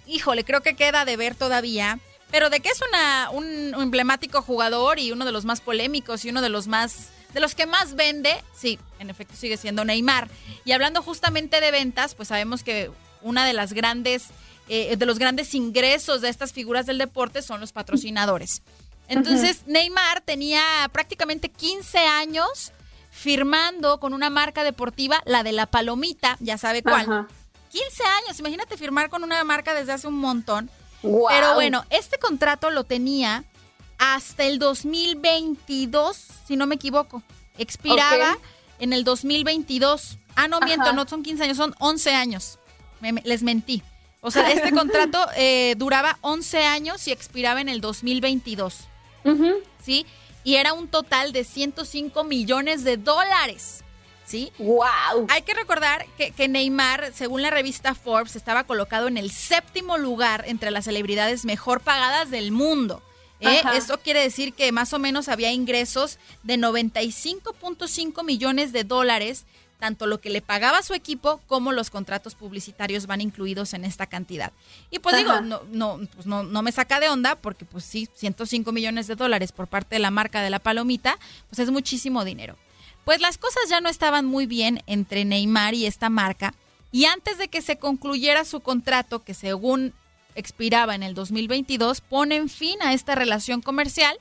[0.06, 1.98] Híjole, creo que queda de ver todavía.
[2.30, 6.30] Pero de que es una, un emblemático jugador y uno de los más polémicos y
[6.30, 10.30] uno de los más de los que más vende, sí, en efecto sigue siendo Neymar.
[10.66, 12.92] Y hablando justamente de ventas, pues sabemos que
[13.24, 14.28] una de las grandes,
[14.70, 18.62] eh, de los grandes ingresos de estas figuras del deporte son los patrocinadores.
[19.08, 22.72] Entonces, Neymar tenía prácticamente 15 años
[23.12, 27.02] firmando con una marca deportiva, la de la palomita, ya sabe cuál.
[27.02, 27.28] Ajá.
[27.72, 30.70] 15 años, imagínate firmar con una marca desde hace un montón.
[31.02, 33.44] Pero bueno, este contrato lo tenía
[34.00, 36.18] hasta el 2022,
[36.48, 37.22] si no me equivoco.
[37.58, 38.38] Expiraba
[38.80, 40.18] en el 2022.
[40.36, 40.94] Ah, no, miento, Ajá.
[40.94, 42.60] no son 15 años, son 11 años.
[43.02, 43.84] Me- me- les mentí.
[44.26, 48.88] O sea, este contrato eh, duraba 11 años y expiraba en el 2022.
[49.84, 50.06] ¿Sí?
[50.44, 53.84] Y era un total de 105 millones de dólares.
[54.26, 54.52] ¿Sí?
[54.58, 55.28] ¡Wow!
[55.30, 59.98] Hay que recordar que, que Neymar, según la revista Forbes, estaba colocado en el séptimo
[59.98, 63.04] lugar entre las celebridades mejor pagadas del mundo.
[63.40, 63.62] ¿eh?
[63.76, 69.46] Eso quiere decir que más o menos había ingresos de 95.5 millones de dólares,
[69.80, 73.86] tanto lo que le pagaba a su equipo como los contratos publicitarios van incluidos en
[73.86, 74.52] esta cantidad.
[74.90, 78.10] Y pues digo, no, no, pues no, no me saca de onda porque pues sí,
[78.16, 81.18] 105 millones de dólares por parte de la marca de la palomita,
[81.50, 82.56] pues es muchísimo dinero.
[83.04, 86.56] Pues las cosas ya no estaban muy bien entre Neymar y esta marca.
[86.92, 89.94] Y antes de que se concluyera su contrato, que según
[90.34, 94.18] expiraba en el 2022, ponen fin a esta relación comercial.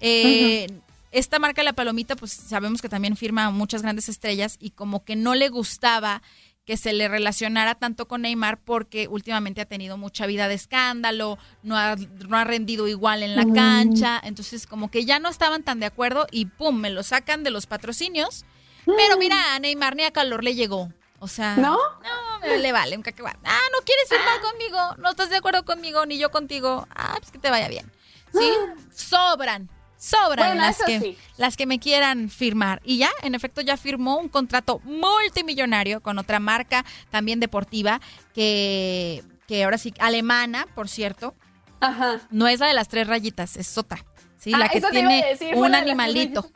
[0.00, 0.66] Eh,
[1.14, 5.14] Esta marca La Palomita, pues sabemos que también firma muchas grandes estrellas y como que
[5.14, 6.22] no le gustaba
[6.64, 11.38] que se le relacionara tanto con Neymar porque últimamente ha tenido mucha vida de escándalo,
[11.62, 15.62] no ha, no ha rendido igual en la cancha, entonces como que ya no estaban
[15.62, 18.44] tan de acuerdo y pum, me lo sacan de los patrocinios.
[18.84, 20.92] Pero mira, a Neymar ni a calor le llegó.
[21.20, 21.76] O sea, ¿No?
[21.76, 23.38] no, me le vale un cacahuate.
[23.44, 26.88] Ah, no quieres firmar conmigo, no estás de acuerdo conmigo, ni yo contigo.
[26.90, 27.88] Ah, pues que te vaya bien.
[28.32, 28.50] ¿Sí?
[28.92, 29.70] Sobran,
[30.04, 31.18] sobran Bueno, las que sí.
[31.36, 32.80] las que me quieran firmar.
[32.84, 38.00] Y ya, en efecto, ya firmó un contrato multimillonario con otra marca también deportiva
[38.34, 41.34] que, que ahora sí, alemana, por cierto.
[41.80, 42.20] Ajá.
[42.30, 44.04] No es la de las tres rayitas, es otra.
[44.38, 46.50] Sí, Ah, la que tiene decir, un animalito.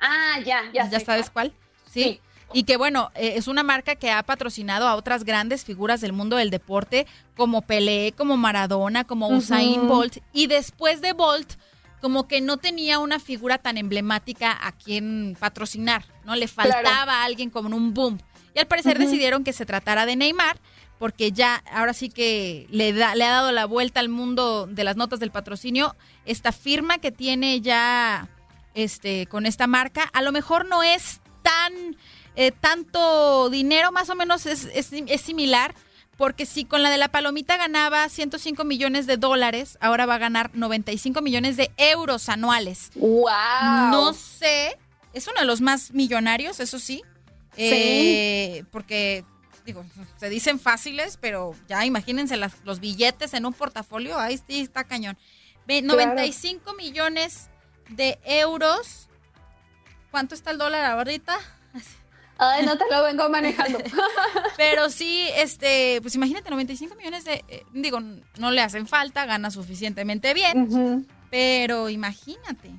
[0.00, 0.88] Ah, ya, ya.
[0.90, 1.52] ¿Ya sé sabes cuál?
[1.92, 2.02] Sí.
[2.02, 2.20] Sí.
[2.52, 6.12] Y que bueno, eh, es una marca que ha patrocinado a otras grandes figuras del
[6.12, 7.06] mundo del deporte,
[7.36, 9.86] como Pelé, como Maradona, como Usain Ujú.
[9.88, 10.16] Bolt.
[10.32, 11.52] Y después de Bolt,
[12.00, 16.34] como que no tenía una figura tan emblemática a quien patrocinar, ¿no?
[16.36, 17.10] Le faltaba Claro.
[17.10, 18.18] a alguien como en un boom.
[18.54, 20.58] Y al parecer decidieron que se tratara de Neymar,
[20.98, 24.84] porque ya ahora sí que le, da, le ha dado la vuelta al mundo de
[24.84, 25.94] las notas del patrocinio.
[26.26, 28.28] Esta firma que tiene ya
[28.74, 31.96] este, con esta marca, a lo mejor no es tan
[32.36, 35.74] eh, tanto dinero, más o menos es, es, es similar,
[36.20, 40.18] porque si con la de la palomita ganaba 105 millones de dólares, ahora va a
[40.18, 42.90] ganar 95 millones de euros anuales.
[42.94, 43.24] ¡Wow!
[43.90, 44.76] No sé,
[45.14, 47.02] es uno de los más millonarios, eso sí.
[47.56, 49.24] Eh, porque,
[49.64, 49.82] digo,
[50.18, 54.84] se dicen fáciles, pero ya imagínense las- los billetes en un portafolio, ahí sí está
[54.84, 55.16] cañón.
[55.66, 56.00] Ve, Claro.
[56.04, 57.48] 95 millones
[57.88, 59.08] de euros.
[60.10, 61.38] ¿Cuánto está el dólar ahorita?
[62.42, 63.78] Ay, no te lo vengo manejando.
[64.56, 69.50] Pero sí, este, pues imagínate, 95 millones de, eh, digo, no le hacen falta, gana
[69.50, 72.70] suficientemente bien, pero imagínate.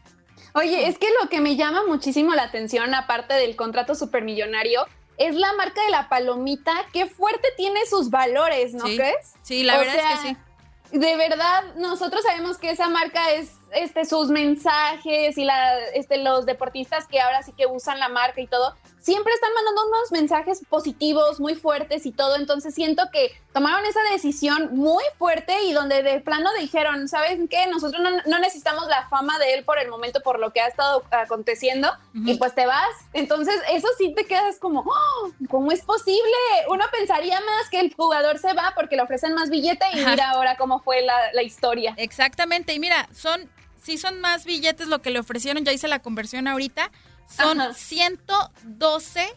[0.53, 4.85] Oye, es que lo que me llama muchísimo la atención, aparte del contrato supermillonario,
[5.17, 6.73] es la marca de la palomita.
[6.91, 8.97] Qué fuerte tiene sus valores, ¿no Sí.
[8.97, 9.33] crees?
[9.43, 10.37] Sí, la O verdad es que sí.
[10.97, 16.45] De verdad, nosotros sabemos que esa marca es este sus mensajes y la, este, los
[16.45, 20.61] deportistas que ahora sí que usan la marca y todo, siempre están mandando unos mensajes
[20.69, 22.35] positivos, muy fuertes y todo.
[22.35, 27.67] Entonces siento que tomaron esa decisión muy fuerte y donde de plano dijeron, ¿sabes qué?
[27.67, 30.67] Nosotros no, no necesitamos la fama de él por el momento, por lo que ha
[30.67, 32.89] estado aconteciendo, y pues te vas.
[33.13, 36.21] Entonces eso sí te quedas como, "Oh, ¿cómo es posible?
[36.69, 40.11] Uno pensaría más que el jugador se va porque le ofrecen más billete y Ajá.
[40.11, 41.93] mira ahora cómo fue la, la historia.
[41.97, 43.49] Exactamente, y mira, son,
[43.81, 46.91] sí son más billetes lo que le ofrecieron, ya hice la conversión ahorita,
[47.27, 47.73] son Ajá.
[47.73, 49.33] 112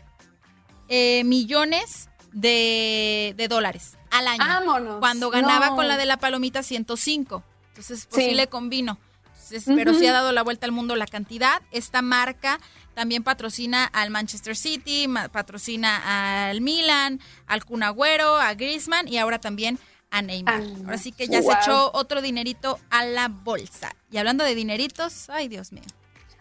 [0.89, 4.39] eh, millones de, de dólares al año.
[4.45, 4.99] Vámonos.
[5.01, 5.77] Cuando ganaba No.
[5.77, 7.43] con la de la palomita 105.
[7.69, 8.31] Entonces, pues Sí.
[8.31, 8.43] sí le.
[8.45, 11.61] Entonces, pero sí ha dado la vuelta al mundo la cantidad.
[11.71, 12.59] Esta marca
[12.95, 19.39] también patrocina al Manchester City, patrocina al Milan, al Kun Agüero, a Griezmann y ahora
[19.41, 19.79] también
[20.11, 20.63] a Neymar.
[20.63, 21.51] Ah, Ahora sí que ya wow.
[21.53, 23.95] se echó otro dinerito a la bolsa.
[24.13, 25.83] Y hablando de dineritos, ay Dios mío.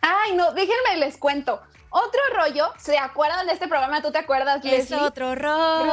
[0.03, 1.61] Ay, no, déjenme les cuento.
[1.89, 4.01] Otro rollo, ¿se acuerdan de este programa?
[4.01, 4.97] ¿Tú te acuerdas, Es Leslie?
[4.99, 5.85] otro rollo.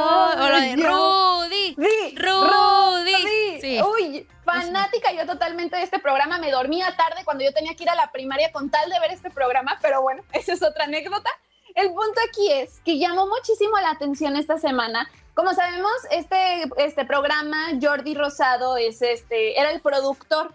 [0.77, 1.75] Rudy.
[1.77, 2.17] Rudy.
[2.17, 3.61] Rudy.
[3.61, 3.81] Sí.
[3.83, 6.39] Uy, fanática yo totalmente de este programa.
[6.39, 9.13] Me dormía tarde cuando yo tenía que ir a la primaria con tal de ver
[9.13, 11.31] este programa, pero bueno, esa es otra anécdota.
[11.75, 15.09] El punto aquí es que llamó muchísimo la atención esta semana.
[15.35, 20.53] Como sabemos, este, este programa, Jordi Rosado, es este, era el productor.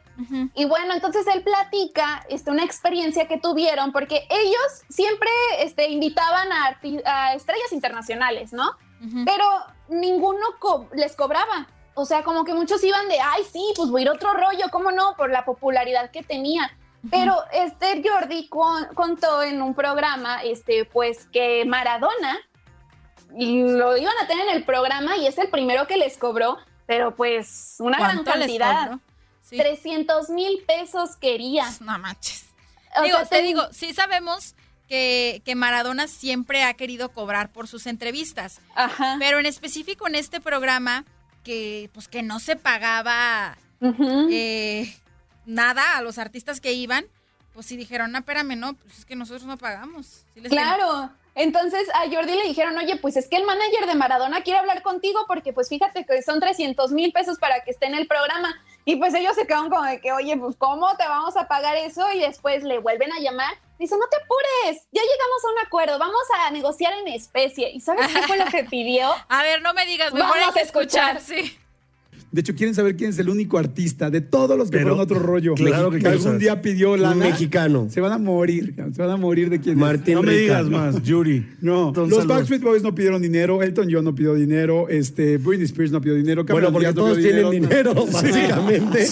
[0.54, 5.30] Y bueno, entonces él platica este, una experiencia que tuvieron, porque ellos siempre
[5.60, 8.72] este, invitaban a, estrellas internacionales, ¿no?
[9.26, 9.44] Pero
[9.90, 11.68] ninguno co- les cobraba.
[11.94, 14.66] O sea, como que muchos iban de, ay, sí, pues voy a ir otro rollo,
[14.72, 15.16] ¿cómo no?
[15.16, 16.72] Por la popularidad que tenía.
[17.12, 22.40] Pero este Jordi con- contó en un programa, este, pues que Maradona
[23.38, 27.16] lo iban a tener en el programa y es el primero que les cobró, pero
[27.16, 29.00] pues una gran ¿Cuánto les cantidad.
[29.42, 29.58] Sí.
[29.58, 31.66] 300 mil pesos quería.
[31.80, 32.46] No manches.
[32.98, 34.56] O Digo, sea, te digo, sí sabemos
[34.88, 38.62] que, que Maradona siempre ha querido cobrar por sus entrevistas.
[38.76, 39.18] Ajá.
[39.20, 41.06] Pero en específico en este programa,
[41.44, 43.58] que pues que no se pagaba
[44.32, 44.96] eh,
[45.46, 47.06] nada a los artistas que iban,
[47.54, 50.26] pues sí dijeron, no, espérame, no, pues es que nosotros no pagamos.
[50.34, 51.12] Sí les Claro.
[51.36, 54.82] Entonces a Jordi le dijeron, oye, pues es que el manager de Maradona quiere hablar
[54.82, 58.56] contigo porque pues fíjate que son 300 mil pesos para que esté en el programa.
[58.86, 61.76] Y pues ellos se quedan como de que, oye, pues ¿cómo te vamos a pagar
[61.76, 62.06] eso?
[62.14, 63.54] Y después le vuelven a llamar.
[63.78, 67.72] Dice, no te apures, ya llegamos a un acuerdo, vamos a negociar en especie.
[67.72, 69.12] ¿Y sabes qué fue lo que pidió?
[69.28, 71.20] A ver, no me digas, Vamos a escuchar.
[71.20, 71.60] sí.
[72.32, 75.00] De hecho, quieren saber quién es el único artista de todos los que Pero, fueron
[75.00, 75.54] otro rollo.
[75.54, 77.14] claro que quiero algún día pidió lana.
[77.16, 77.88] Un mexicano.
[77.90, 81.02] Se van a morir, se van a morir de quién Martín No me digas más.
[81.04, 81.46] Yuri.
[81.62, 82.28] No, los.
[82.28, 86.16] Backstreet Boys no pidieron dinero, Elton John no pidió dinero, este, Britney Spears no pidió
[86.16, 86.44] dinero.
[86.44, 88.14] Bueno, Cameron porque Díaz no todos pidió tienen dinero, Sí.
[88.14, 89.08] básicamente.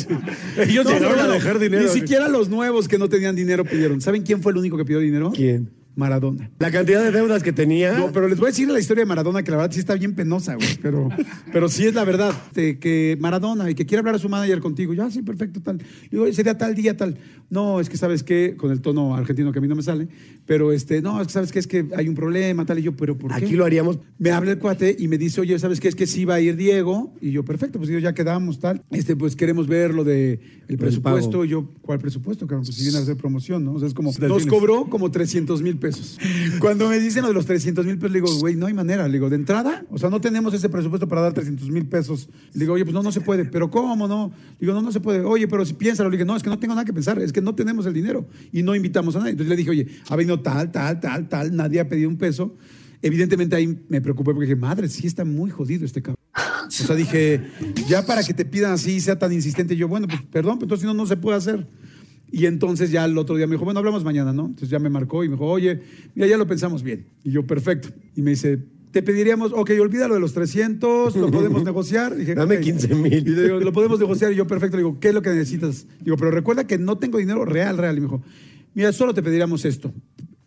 [0.58, 1.84] Ellos llegaron a dejar dinero.
[1.84, 4.02] Ni siquiera los nuevos que no tenían dinero pidieron.
[4.02, 5.32] ¿Saben quién fue el único que pidió dinero?
[5.34, 5.70] ¿Quién?
[5.96, 6.50] Maradona.
[6.60, 7.98] La cantidad de deudas que tenía.
[7.98, 9.96] No, pero les voy a decir la historia de Maradona, que la verdad sí está
[9.96, 10.68] bien penosa, güey.
[10.82, 11.10] Pero,
[11.52, 12.34] pero sí es la verdad.
[12.54, 14.94] de que Maradona y que quiere hablar a su manager contigo.
[14.94, 15.80] Ya, sí, perfecto, tal.
[16.10, 17.18] Digo, "Oye, sería tal día, tal.
[17.50, 20.08] No, es que sabes qué, con el tono argentino que a mí no me sale.
[20.46, 22.80] Pero este, no, es que sabes qué, es que hay un problema, tal.
[22.80, 23.46] Y yo, pero ¿por qué?
[23.46, 24.00] Aquí lo haríamos.
[24.18, 25.88] Me habla el cuate y me dice, oye, ¿sabes qué?
[25.88, 27.14] Es que sí va a ir Diego.
[27.22, 28.84] Y yo, perfecto, pues yo ya quedamos, tal.
[28.92, 31.46] Este, pues queremos ver lo de el presupuesto.
[31.46, 32.66] Y yo, ¿cuál presupuesto, cabrón?
[32.66, 33.74] Pues si viene a hacer promoción, ¿no?
[33.74, 36.18] O sea, es como, nos cobró como 300 mil pesos.
[36.60, 39.06] Cuando me dicen lo de los 300 mil pesos, le digo, güey, no hay manera.
[39.06, 42.30] Le digo, de entrada, o sea, no tenemos ese presupuesto para dar 300 mil pesos.
[42.54, 43.44] Le digo, oye, pues no, no se puede.
[43.44, 44.32] ¿Pero cómo no?
[44.54, 45.20] Le digo, no, no se puede.
[45.20, 46.10] Oye, pero si piénsalo.
[46.10, 47.20] Le dije, no, es que no tengo nada que pensar.
[47.20, 49.32] Es que no tenemos el dinero y no invitamos a nadie.
[49.32, 51.56] Entonces le dije, oye, ha venido tal, tal, tal, tal.
[51.56, 52.56] Nadie ha pedido un peso.
[53.02, 56.24] Evidentemente ahí me preocupé porque dije, madre, sí está muy jodido este cabrón.
[56.66, 57.42] O sea, dije,
[57.88, 59.76] ya para que te pidan así, sea tan insistente.
[59.76, 61.68] Yo, bueno, pues perdón, pero entonces no, no se puede hacer.
[62.36, 64.48] Y entonces ya el otro día me dijo, bueno, hablamos mañana, ¿no?
[64.48, 65.82] Entonces ya me marcó y me dijo, oye,
[66.16, 67.06] mira, ya lo pensamos bien.
[67.24, 67.90] Y yo, perfecto.
[68.16, 68.58] Y me dice,
[68.90, 72.16] te pediríamos, ok, olvídalo de los 300, lo podemos negociar.
[72.16, 72.62] Dije, Dame "Ok".
[72.64, 73.14] 15 mil.
[73.14, 74.32] Y le digo, lo podemos negociar.
[74.32, 74.78] Y yo, perfecto.
[74.78, 75.86] Le digo, ¿qué es lo que necesitas?
[76.02, 77.98] Digo, pero recuerda que no tengo dinero real, real.
[77.98, 78.24] Y me dijo,
[78.74, 79.94] mira, solo te pediríamos esto.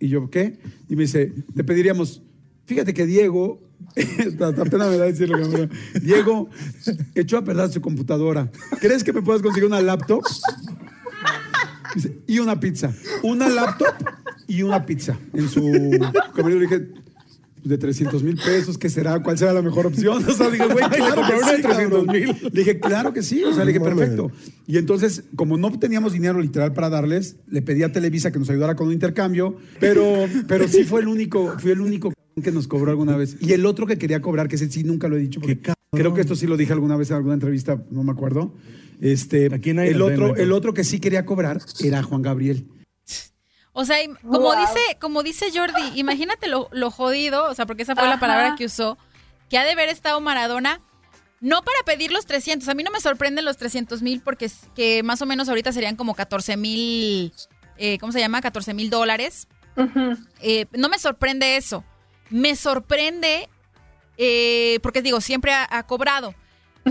[0.01, 0.59] Y yo, ¿qué?
[0.89, 2.21] Y me dice, te pediríamos,
[2.65, 3.63] fíjate que Diego,
[4.41, 5.71] hasta pena me da decirlo, cabrón.
[6.03, 6.51] Diego
[7.15, 8.51] echó a perder su computadora.
[8.81, 10.25] ¿Crees que me puedas conseguir una laptop?
[12.27, 12.93] Y una pizza.
[13.23, 13.95] Una laptop
[14.47, 15.63] y una pizza en su
[16.35, 16.61] camerino.
[16.61, 16.89] Le dije,
[17.67, 19.21] de 300 mil pesos, ¿qué será?
[19.23, 20.25] ¿Cuál será la mejor opción?
[20.29, 22.07] O sea, dije, güey, claro que sí, 300 cabrón.
[22.07, 22.37] mil.
[22.53, 23.43] Le dije, claro que sí.
[23.43, 24.31] O sea, le dije, perfecto.
[24.67, 28.49] Y entonces, como no teníamos dinero literal para darles, le pedí a Televisa que nos
[28.51, 32.13] ayudara con un intercambio, pero, pero sí fue el único, fue el único
[32.43, 33.37] que nos cobró alguna vez.
[33.41, 35.59] Y el otro que quería cobrar, que ese sí nunca lo he dicho, porque
[35.91, 38.55] creo que esto sí lo dije alguna vez en alguna entrevista, no me acuerdo.
[39.01, 42.67] Este, nadie el nos otro, el otro que sí quería cobrar era Juan Gabriel.
[43.73, 44.61] O sea, como Wow.
[44.61, 48.21] dice, como dice Jordi, imagínate lo, lo jodido, o sea, porque esa fue la Ajá.
[48.21, 48.97] palabra que usó,
[49.51, 50.81] que ha de haber estado Maradona,
[51.43, 54.61] no para pedir los 300, a mí no me sorprenden los 300 mil porque es
[54.75, 57.35] que más o menos ahorita serían como 14 mil,
[57.77, 58.41] eh, ¿cómo se llama?
[58.41, 59.47] 14 mil dólares.
[60.41, 61.85] Eh, no me sorprende eso,
[62.31, 63.47] me sorprende,
[64.17, 66.35] eh, porque digo, siempre ha, ha cobrado.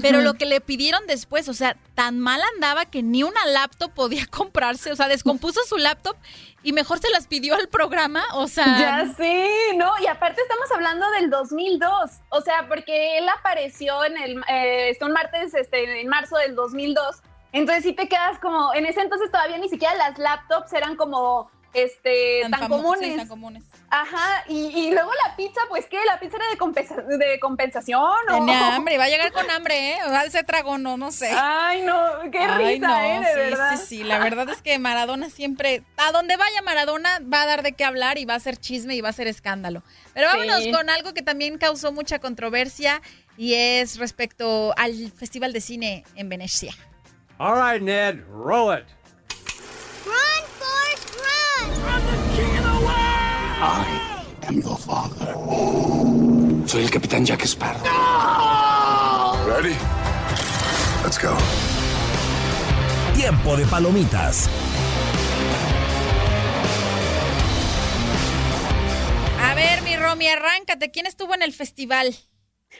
[0.01, 3.91] Pero lo que le pidieron después, o sea, tan mal andaba que ni una laptop
[3.93, 6.15] podía comprarse, o sea, descompuso su laptop
[6.63, 8.79] y mejor se las pidió al programa, o sea...
[8.79, 14.17] Ya sí, no, y aparte estamos hablando del 2002, o sea, porque él apareció en
[14.17, 18.73] el, eh, este, un martes, este, en marzo del 2002, entonces sí te quedas como,
[18.73, 23.17] en ese entonces todavía ni siquiera las laptops eran como, este, tan, sí, comunes.
[23.17, 23.63] tan comunes.
[23.89, 25.97] Ajá, y, y luego la pizza, pues ¿qué?
[26.05, 28.33] ¿La pizza era de, compensa- de compensación o...?
[28.33, 29.97] Tenía hambre, va a llegar con hambre, ¿eh?
[30.05, 31.29] O sea, ese trago, no, no sé.
[31.31, 31.95] Ay, no,
[32.31, 33.19] qué Ay, risa, no, ¿eh?
[33.19, 33.77] De sí, verdad.
[33.77, 34.03] sí, sí.
[34.03, 37.85] La verdad es que Maradona siempre, a donde vaya Maradona, va a dar de qué
[37.85, 39.83] hablar y va a ser chisme y va a ser escándalo.
[40.13, 40.71] Pero vámonos Sí.
[40.71, 43.01] con algo que también causó mucha controversia
[43.37, 46.73] y es respecto al Festival de Cine en Venecia.
[47.37, 48.85] All right, Ned, roll it.
[53.57, 54.11] I
[54.47, 55.33] am the father.
[56.67, 57.81] Soy el capitán Jack Sparrow.
[59.47, 59.75] Ready?
[61.03, 61.37] Let's go.
[63.15, 64.49] Tiempo de palomitas.
[69.41, 70.91] A ver, mi Romy, arráncate.
[70.91, 72.13] ¿Quién estuvo en el festival?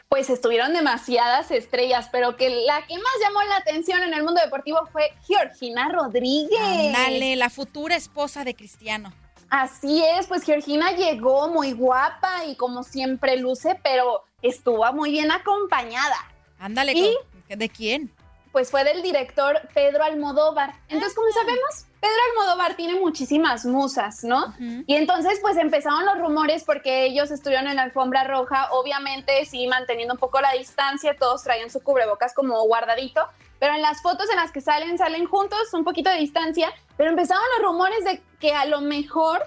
[0.10, 4.41] Pues estuvieron demasiadas estrellas, pero que la que más llamó la atención en el mundo
[4.41, 6.91] deportivo fue Georgina Rodríguez.
[6.91, 9.14] Dale, la futura esposa de Cristiano.
[9.49, 15.31] Así es, pues Georgina llegó muy guapa y como siempre luce, pero estuvo muy bien
[15.31, 16.17] acompañada.
[16.59, 17.15] Ándale, ¿Y?
[17.47, 18.11] ¿de quién?
[18.51, 20.73] Pues fue del director Pedro Almodóvar.
[20.88, 24.53] Entonces, como sabemos, Pedro Almodóvar tiene muchísimas musas, ¿no?
[24.60, 29.65] Y entonces, pues empezaron los rumores porque ellos estuvieron en la alfombra roja, obviamente sí
[29.65, 33.26] manteniendo un poco la distancia, todos traían su cubrebocas como guardadito,
[33.60, 37.10] pero en las fotos en las que salen, salen juntos, un poquito de distancia, pero
[37.10, 39.41] empezaron los rumores de que a lo mejor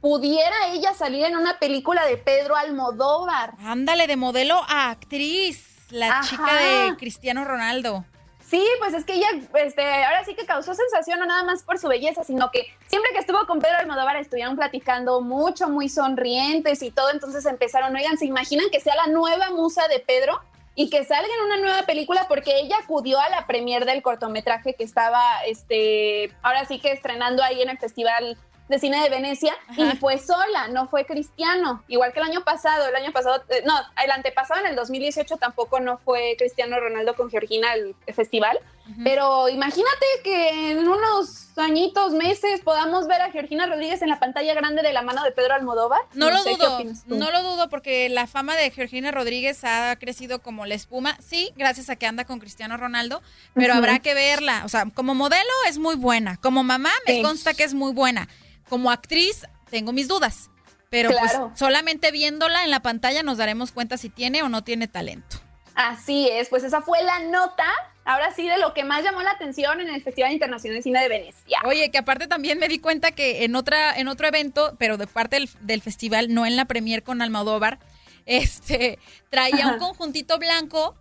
[0.00, 3.54] pudiera ella salir en una película de Pedro Almodóvar.
[3.64, 6.28] Ándale, de modelo a actriz, la Ajá.
[6.28, 8.04] chica de Cristiano Ronaldo.
[8.48, 11.78] Sí, pues es que ella, este, ahora sí que causó sensación, no nada más por
[11.78, 16.80] su belleza, sino que siempre que estuvo con Pedro Almodóvar estuvieron platicando mucho, muy sonrientes
[16.82, 20.40] y todo, entonces empezaron, oigan, ¿se imaginan que sea la nueva musa de Pedro?
[20.78, 24.74] Y que salga en una nueva película porque ella acudió a la premier del cortometraje
[24.74, 28.36] que estaba, este, ahora sí que estrenando ahí en el festival
[28.68, 32.88] de Cine de Venecia y fue sola, no fue Cristiano, igual que el año pasado,
[32.88, 37.14] el año pasado, eh, no, el antepasado en el 2018 tampoco no fue Cristiano Ronaldo
[37.14, 38.58] con Georgina al festival,
[39.02, 44.54] pero imagínate que en unos añitos, meses podamos ver a Georgina Rodríguez en la pantalla
[44.54, 46.00] grande de la mano de Pedro Almodóvar.
[46.14, 49.96] No, lo sé, ¿qué dudo, no lo dudo porque la fama de Georgina Rodríguez ha
[49.98, 53.22] crecido como la espuma, sí, gracias a que anda con Cristiano Ronaldo,
[53.54, 53.78] pero Ujú.
[53.78, 57.22] habrá que verla, o sea, como modelo es muy buena, como mamá me Sí.
[57.22, 58.28] consta que es muy buena,
[58.68, 60.50] como actriz tengo mis dudas,
[60.90, 61.48] pero Claro.
[61.48, 65.38] pues solamente viéndola en la pantalla nos daremos cuenta si tiene o no tiene talento.
[65.74, 67.66] Así es, pues esa fue la nota,
[68.06, 71.00] ahora sí, de lo que más llamó la atención en el Festival Internacional de Cine
[71.02, 71.58] de Venecia.
[71.64, 75.06] Oye, que aparte también me di cuenta que en otra, en otro evento, pero de
[75.06, 77.78] parte del, del festival, no en la premier con Almodóvar,
[78.24, 78.98] este,
[79.30, 80.96] traía un conjuntito blanco,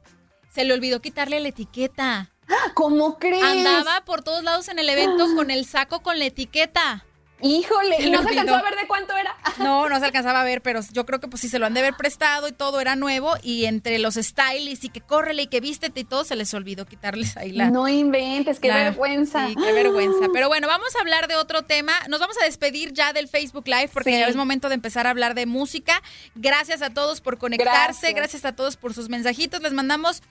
[0.53, 2.31] se le olvidó quitarle la etiqueta.
[2.73, 3.43] ¿Cómo crees?
[3.43, 7.05] Andaba por todos lados en el evento con el saco con la etiqueta.
[7.45, 9.35] Híjole, ¿y no se alcanzó a ver de cuánto era?
[9.59, 11.73] No, no se alcanzaba a ver, pero yo creo que pues sí se lo han
[11.73, 15.47] de haber prestado y todo era nuevo y entre los stylists y que córrele y
[15.47, 19.47] que vístete y todo se les olvidó quitarles ahí la, No inventes, qué la- vergüenza.
[19.47, 20.25] Sí, qué vergüenza.
[20.33, 21.93] Pero bueno, vamos a hablar de otro tema.
[22.09, 24.19] Nos vamos a despedir ya del Facebook Live porque Sí.
[24.19, 26.01] ya es momento de empezar a hablar de música.
[26.35, 27.73] Gracias a todos por conectarse,
[28.11, 28.13] Gracias.
[28.15, 29.61] gracias, a todos por sus mensajitos.
[29.61, 30.21] Les mandamos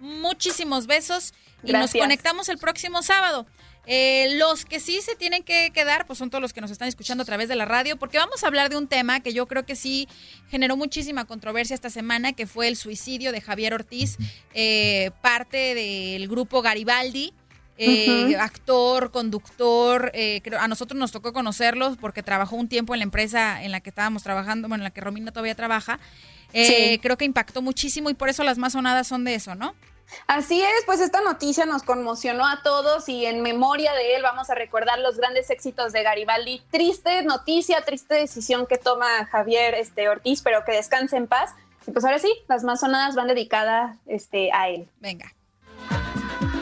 [0.00, 1.32] muchísimos besos
[1.62, 3.46] y nos conectamos el próximo sábado.
[3.86, 6.86] Eh, los que sí se tienen que quedar, pues son todos los que nos están
[6.86, 9.46] escuchando a través de la radio, porque vamos a hablar de un tema que yo
[9.46, 10.06] creo que sí
[10.50, 14.16] generó muchísima controversia esta semana, que fue el suicidio de Javier Ortiz,
[14.54, 17.32] eh, parte del grupo Garibaldi.
[17.82, 22.98] eh, actor, conductor, eh, creo- a nosotros nos tocó conocerlos porque trabajó un tiempo en
[22.98, 25.98] la empresa en la que estábamos trabajando, bueno, en la que Romina todavía trabaja.
[26.52, 26.98] Sí.
[27.00, 29.74] Creo que impactó muchísimo y por eso las más sonadas son de eso, ¿no?
[30.26, 34.50] Así es, pues esta noticia nos conmocionó a todos y en memoria de él vamos
[34.50, 36.62] a recordar los grandes éxitos de Garibaldi.
[36.70, 41.50] Triste noticia, triste decisión que toma Javier este, Ortiz, pero que descanse en paz.
[41.86, 44.88] Y pues ahora sí, las más sonadas van dedicadas este, a él.
[45.00, 45.34] Venga.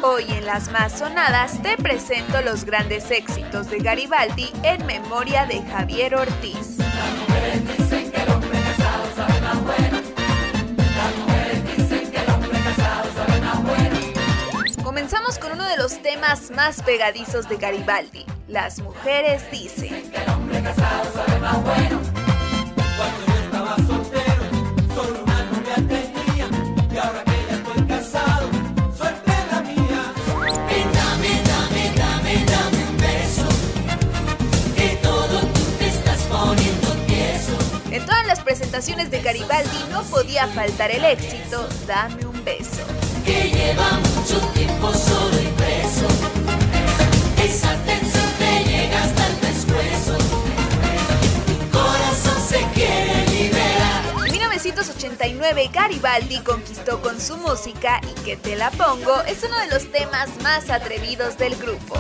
[0.03, 5.61] Hoy en las más sonadas te presento los grandes éxitos de Garibaldi en memoria de
[5.63, 6.79] Javier Ortiz.
[14.89, 18.25] Comenzamos con uno de los temas más pegadizos de Garibaldi.
[18.49, 19.93] Las mujeres dicen.
[37.91, 43.08] En todas las presentaciones de Garibaldi no podía faltar el éxito Dame un beso.
[43.29, 46.07] Que lleva mucho tiempo solo y preso.
[47.45, 50.17] Esa tensión te llega hasta el pescuezo.
[51.47, 54.03] Mi corazón se quiere liberar.
[54.25, 59.67] En 1989 Garibaldi conquistó con su música y Que te la pongo es uno de
[59.67, 61.97] los temas más atrevidos del grupo.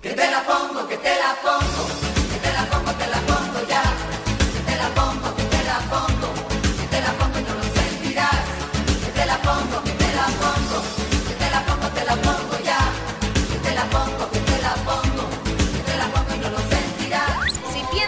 [0.00, 1.86] Que te la pongo, que te la pongo.
[2.32, 3.82] Que te la pongo, te la pongo ya.
[4.54, 5.45] Que te la pongo, que te la pongo.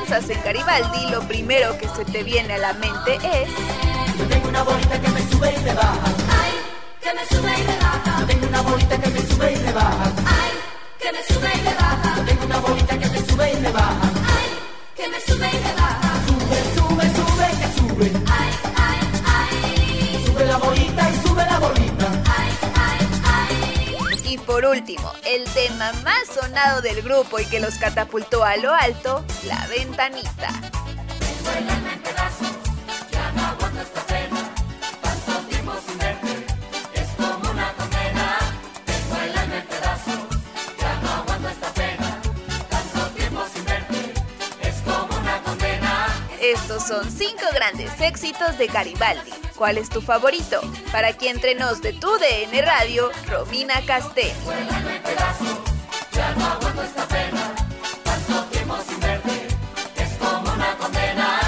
[0.09, 3.49] Piensas en Garibaldi, lo primero que se te viene a la mente es
[4.19, 6.15] Yo tengo una bolita que me sube y me baja.
[6.41, 6.53] Ay,
[7.03, 8.21] que me sube y me baja.
[8.21, 10.13] Yo tengo una bolita que me sube y me baja.
[10.27, 10.53] Ay,
[10.99, 12.17] que me sube y me baja.
[12.17, 14.11] Yo tengo una bolita que me sube y me baja.
[14.35, 14.49] Ay,
[14.97, 16.11] que me sube y me baja.
[16.27, 18.23] Sube, sube, sube, que sube.
[18.31, 18.68] Ay.
[24.49, 29.23] Por último, el tema más sonado del grupo y que los catapultó a lo alto,
[29.45, 30.49] La Ventanita.
[46.41, 49.48] Estos son cinco grandes éxitos de Garibaldi.
[49.59, 50.61] ¿Cuál es tu favorito?
[50.93, 53.83] Para que entre nos de tu DN Radio, Romina
[60.79, 61.41] condena.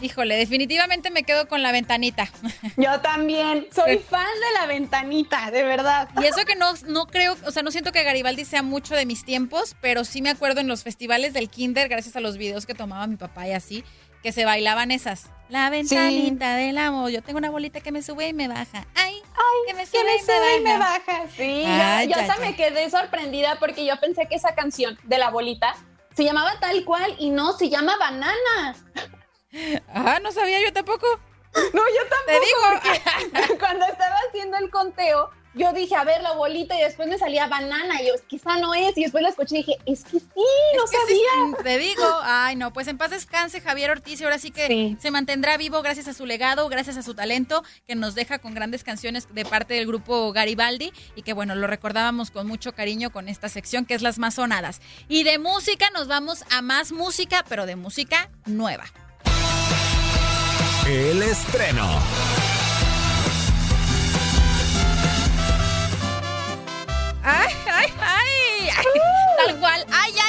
[0.00, 2.28] Híjole, definitivamente me quedo con la ventanita.
[2.76, 3.66] Yo también.
[3.74, 6.08] Soy fan de la ventanita, de verdad.
[6.22, 9.04] Y eso que no, no creo, o sea, no siento que Garibaldi sea mucho de
[9.04, 12.66] mis tiempos, pero sí me acuerdo en los festivales del kinder, gracias a los videos
[12.66, 13.84] que tomaba mi papá y así,
[14.26, 15.30] que se bailaban esas.
[15.48, 17.12] La ventanita del amor.
[17.12, 18.84] Yo tengo una bolita que me sube y me baja.
[18.96, 21.00] Ay, Ay, que me que sube, me y, sube me y me baja.
[21.06, 21.26] baja.
[21.36, 22.40] Sí, Ay, yo, ay, hasta ay.
[22.50, 25.76] me quedé sorprendida porque yo pensé que esa canción de la bolita
[26.16, 28.74] se llamaba tal cual y no, se llama Banana.
[29.94, 31.06] Ah, no sabía yo tampoco.
[31.54, 32.82] No, yo tampoco.
[33.38, 37.18] porque cuando estaba haciendo el conteo, yo dije, a ver, la bolita, y después me
[37.18, 38.02] salía banana.
[38.02, 38.96] Y yo, esa no es.
[38.96, 40.26] Y después la escuché y dije, es que sí,
[40.76, 41.62] no Es que sí, sabía.
[41.62, 45.10] te digo, ay no, pues en paz descanse Javier Ortiz y ahora sí que se
[45.10, 48.84] mantendrá vivo gracias a su legado, gracias a su talento que nos deja con grandes
[48.84, 53.28] canciones de parte del grupo Garibaldi y que bueno, lo recordábamos con mucho cariño con
[53.28, 54.80] esta sección que es las más sonadas.
[55.08, 58.84] Y de música nos vamos a más música, pero de música nueva.
[60.86, 61.98] El estreno.
[67.28, 68.70] ¡Ay, ay, ay!
[68.70, 68.84] ay,
[69.36, 70.25] Tal cual, ¡ay, ay, ay!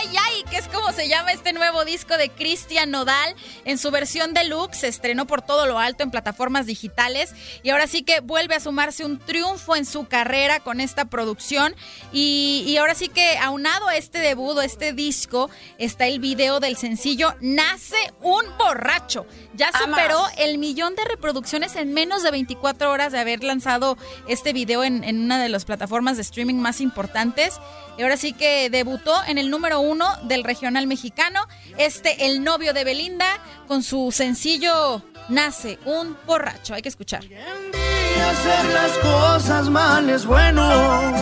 [0.58, 3.36] Que es como se llama este nuevo disco de Cristian Nodal.
[3.64, 7.36] En su versión deluxe se estrenó por todo lo alto en plataformas digitales.
[7.62, 11.76] Y ahora sí que vuelve a sumarse un triunfo en su carrera con esta producción.
[12.12, 16.60] Y, y ahora sí que aunado a este debut, a este disco, está el video
[16.60, 19.28] del sencillo Nace un borracho.
[19.54, 23.96] Ya superó el millón de reproducciones en menos de 24 horas de haber lanzado
[24.28, 27.60] este video en, en una de las plataformas de streaming más importantes.
[27.98, 31.48] Y ahora sí que debutó en el número uno del regional mexicano.
[31.78, 36.74] Este, el novio de Belinda, con su sencillo Nace un borracho.
[36.74, 37.22] Hay que escuchar.
[37.22, 41.14] Hacer las cosas mal es bueno.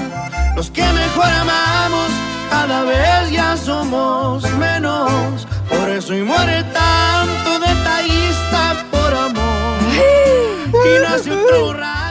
[0.56, 2.10] Los que mejor amamos,
[2.50, 5.48] cada vez ya somos menos.
[5.70, 9.76] Por eso y muere tanto detallista por amor.
[10.86, 12.05] Y nace otro borracho.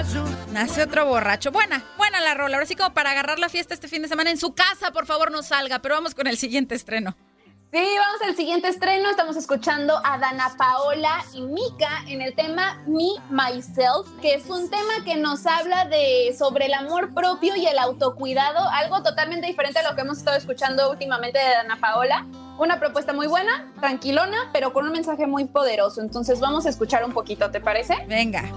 [0.54, 1.50] Nace otro borracho.
[1.50, 2.58] Buena, buena la rola.
[2.58, 5.04] Ahora sí como para agarrar la fiesta este fin de semana en su casa, por
[5.04, 5.80] favor no salga.
[5.80, 7.16] Pero vamos con el siguiente estreno.
[7.72, 9.10] Sí, vamos al siguiente estreno.
[9.10, 14.70] Estamos escuchando a Dana Paola y Mika en el tema Me, Myself, que es un
[14.70, 19.80] tema que nos habla de sobre el amor propio y el autocuidado, algo totalmente diferente
[19.80, 22.26] a lo que hemos estado escuchando últimamente de Dana Paola.
[22.58, 26.00] Una propuesta muy buena, tranquilona, pero con un mensaje muy poderoso.
[26.00, 28.06] Entonces vamos a escuchar un poquito, ¿te parece?
[28.06, 28.52] Venga.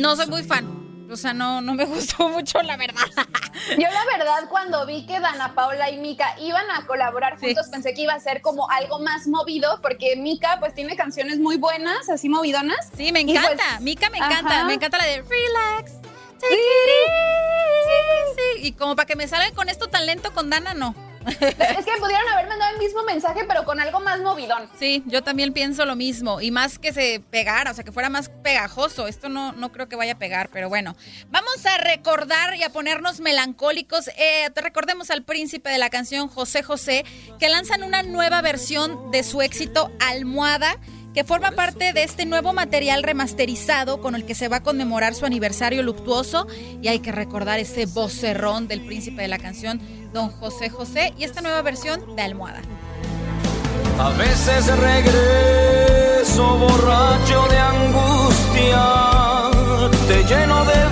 [0.00, 0.79] No soy muy fan.
[1.10, 3.02] O sea, no, no me gustó mucho, la verdad.
[3.70, 7.94] Yo la verdad cuando vi que Dana Paola y Mika iban a colaborar juntos pensé
[7.94, 12.08] que iba a ser como algo más movido porque Mika pues tiene canciones muy buenas,
[12.08, 12.88] así movidonas.
[12.96, 13.80] Sí, me Y, pues, encanta.
[13.80, 14.54] Mika me encanta.
[14.56, 14.64] ajá.
[14.66, 15.92] Me encanta la de Relax.
[16.40, 18.40] Take it easy.
[18.60, 20.94] Sí, Y como para que me salgan con esto tan lento con Dana, no.
[21.26, 24.68] Es que pudieron haber mandado el mismo mensaje pero con algo más movidón.
[24.78, 26.40] Sí, yo también pienso lo mismo.
[26.40, 29.06] Y más que se pegara, o sea, que fuera más pegajoso.
[29.06, 30.96] Esto no, no creo que vaya a pegar, pero bueno.
[31.28, 34.08] Vamos a recordar y a ponernos melancólicos.
[34.16, 37.04] Eh, te recordemos al príncipe de la canción José José,
[37.38, 40.78] que lanzan una nueva versión de su éxito Almohada
[41.14, 45.14] que forma parte de este nuevo material remasterizado con el que se va a conmemorar
[45.14, 46.46] su aniversario luctuoso
[46.80, 49.80] y hay que recordar ese vocerrón del príncipe de la canción,
[50.12, 52.60] don José José, y esta nueva versión de Almohada.
[53.98, 58.82] A veces regreso borracho de angustia,
[60.08, 60.84] te lleno de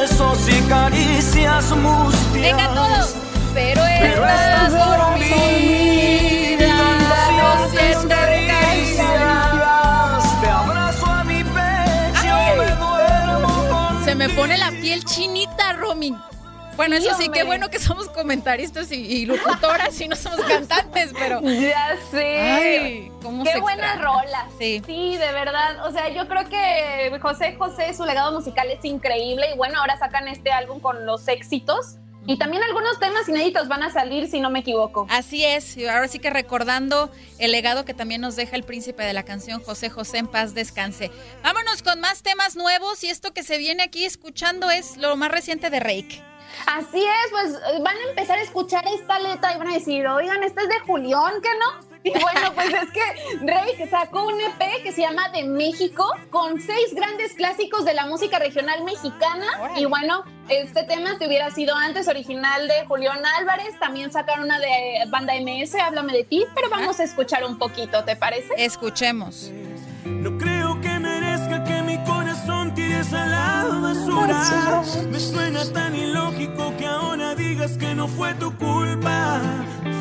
[0.00, 2.32] besos y caricias mustias.
[2.32, 3.14] Venga todos,
[3.52, 5.14] pero Pero estás dormida,
[14.14, 16.14] me pone la piel chinita, Romy.
[16.76, 20.40] Bueno, Sí, eso sí, qué bueno que somos comentaristas y, y locutoras y no somos
[20.48, 21.40] cantantes, pero...
[21.42, 22.40] Ya sé.
[22.40, 24.04] Ay, cómo Qué se buenas extraña.
[24.20, 24.44] rolas.
[24.58, 24.80] Sí.
[24.80, 25.86] de verdad.
[25.86, 29.46] O sea, yo creo que José José, su legado musical es increíble.
[29.52, 31.96] Y bueno, ahora sacan este álbum con los éxitos.
[32.26, 35.06] Y también algunos temas inéditos van a salir, si no me equivoco.
[35.10, 39.02] Así es, y ahora sí que recordando el legado que también nos deja el príncipe
[39.02, 41.10] de la canción José José en paz descanse.
[41.42, 45.30] Vámonos con más temas nuevos y esto que se viene aquí escuchando es lo más
[45.30, 46.22] reciente de Rake.
[46.66, 50.06] Así es, pues eh, van a empezar a escuchar esta letra y van a decir,
[50.06, 51.94] oigan, esta es de Julián, ¿qué no?
[52.04, 56.60] Y bueno, pues es que Rey sacó un EP que se llama De México con
[56.60, 59.46] seis grandes clásicos de la música regional mexicana.
[59.76, 63.78] Y bueno, este tema si hubiera sido antes original de Julián Álvarez.
[63.80, 68.04] También sacaron una de Banda MS, Háblame de ti, pero vamos a escuchar un poquito,
[68.04, 68.52] ¿te parece?
[68.58, 69.50] Escuchemos.
[70.04, 70.53] No creo
[72.74, 74.82] tires a la basura.
[75.10, 79.40] Me suena tan ilógico que ahora digas que no fue tu culpa.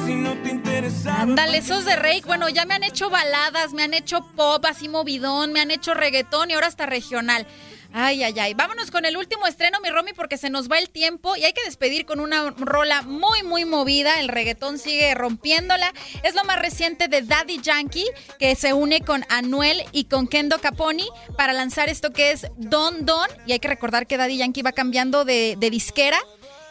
[0.06, 1.22] Si no te interesa.
[1.22, 4.90] Ándale, esos de Rake, bueno, ya me han hecho baladas, me han hecho pop así
[4.90, 7.48] movidón, me han hecho reggaetón y ahora hasta regional.
[7.96, 8.54] Ay, ay, ay.
[8.56, 11.54] Vámonos con el último estreno, mi Romy, porque se nos va el tiempo y hay
[11.54, 14.20] que despedir con una rola muy, muy movida.
[14.20, 15.94] El reggaetón sigue rompiéndola.
[16.24, 18.08] Es lo más reciente de Daddy Yankee,
[18.40, 21.08] que se une con Anuel y con Kendo Caponi
[21.38, 23.28] para lanzar esto que es Don Don.
[23.46, 26.20] Y hay que recordar que Daddy Yankee va cambiando de, de disquera.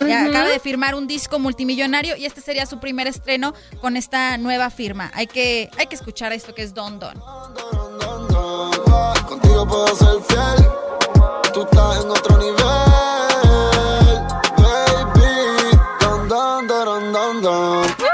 [0.00, 0.30] Ya Ujú.
[0.30, 4.70] Acaba de firmar un disco multimillonario y este sería su primer estreno con esta nueva
[4.70, 5.12] firma.
[5.14, 7.14] Hay que, hay que escuchar esto que es Don Don.
[9.28, 10.70] Contigo puedo ser fiel.
[11.52, 12.56] Tú estás en otro nivel.
[14.56, 15.78] Baby.
[16.00, 18.11] Don, don, don,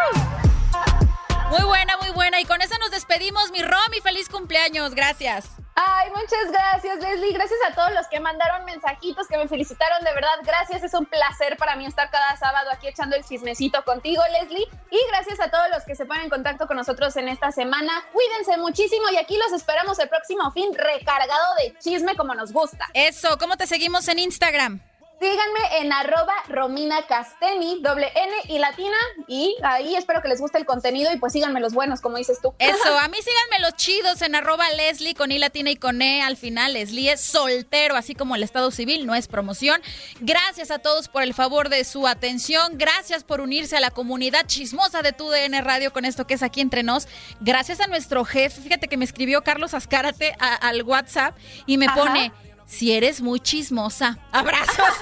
[3.08, 4.00] despedimos, mi Romy.
[4.02, 4.94] Feliz cumpleaños.
[4.94, 5.46] Gracias.
[5.74, 7.32] Ay, muchas gracias, Leslie.
[7.32, 10.04] Gracias a todos los que mandaron mensajitos, que me felicitaron.
[10.04, 10.82] De verdad, gracias.
[10.82, 14.66] Es un placer para mí estar cada sábado aquí echando el chismecito contigo, Leslie.
[14.90, 18.04] Y gracias a todos los que se ponen en contacto con nosotros en esta semana.
[18.12, 22.88] Cuídense muchísimo y aquí los esperamos el próximo fin recargado de chisme como nos gusta.
[22.92, 24.80] Eso, ¿cómo te seguimos en Instagram?
[25.20, 28.96] Síganme en arroba Romina Casteni, doble N y latina.
[29.26, 32.38] Y ahí espero que les guste el contenido y pues síganme los buenos, como dices
[32.40, 32.54] tú.
[32.60, 36.22] Eso, a mí síganme los chidos en arroba Leslie con I latina y con E
[36.22, 36.72] al final.
[36.74, 39.80] Leslie es soltero, así como el Estado Civil, no es promoción.
[40.20, 42.78] Gracias a todos por el favor de su atención.
[42.78, 46.42] Gracias por unirse a la comunidad chismosa de tu DN Radio con esto que es
[46.44, 47.08] aquí entre nos.
[47.40, 48.60] Gracias a nuestro jefe.
[48.60, 51.36] Fíjate que me escribió Carlos Azcárate a- al WhatsApp
[51.66, 51.96] y me Ajá.
[51.96, 52.32] pone.
[52.68, 54.18] Si eres muy chismosa.
[54.32, 54.94] Abrazos.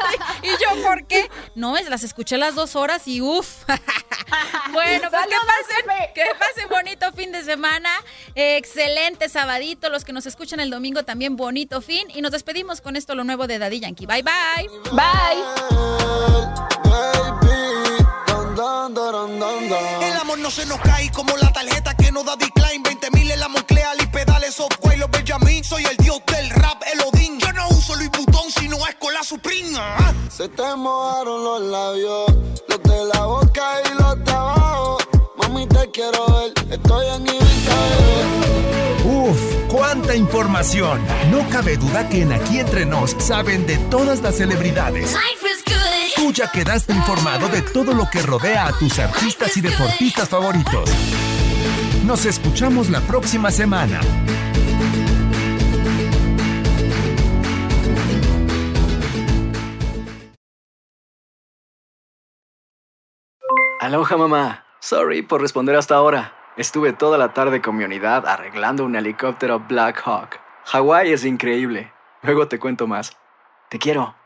[0.43, 1.29] y yo, ¿por qué?
[1.55, 3.65] No, es las escuché las dos horas y uff.
[4.73, 7.91] bueno, pues que pasen, que pasen bonito fin de semana.
[8.37, 9.91] Eh, excelente sabadito.
[9.91, 12.09] Los que nos escuchan el domingo también bonito fin.
[12.15, 14.07] Y nos despedimos con esto lo nuevo de Daddy Yankee.
[14.07, 14.71] Bye bye.
[14.93, 15.43] Bye.
[20.03, 22.83] El amor no se nos cae como la tarjeta que no da decline.
[22.83, 25.63] 20 mil en la Monclear y pedales software los Benjamin.
[25.63, 27.39] Soy el dios del rap, el Odín.
[27.39, 29.71] Yo no uso Louis Vuitton, sino es con la Supreme.
[29.79, 30.13] ah.
[30.31, 32.27] Se te mojaron los labios,
[32.69, 34.99] los de la boca y los de abajo.
[35.37, 37.77] Mami, te quiero ver, estoy en Ibiza.
[39.05, 39.39] Uf,
[39.69, 41.01] cuánta información.
[41.31, 45.15] No cabe duda que en Aquí Entre Nos saben de todas las celebridades.
[46.27, 50.91] Tú ya quedaste informado de todo lo que rodea a tus artistas y deportistas favoritos.
[52.05, 54.01] Nos escuchamos la próxima semana.
[63.79, 64.65] Aloha mamá.
[64.81, 66.35] Sorry por responder hasta ahora.
[66.57, 70.41] Estuve toda la tarde con mi unidad arreglando un helicóptero Black Hawk.
[70.65, 71.93] Hawái es increíble.
[72.23, 73.17] Luego te cuento más.
[73.69, 74.26] Te quiero.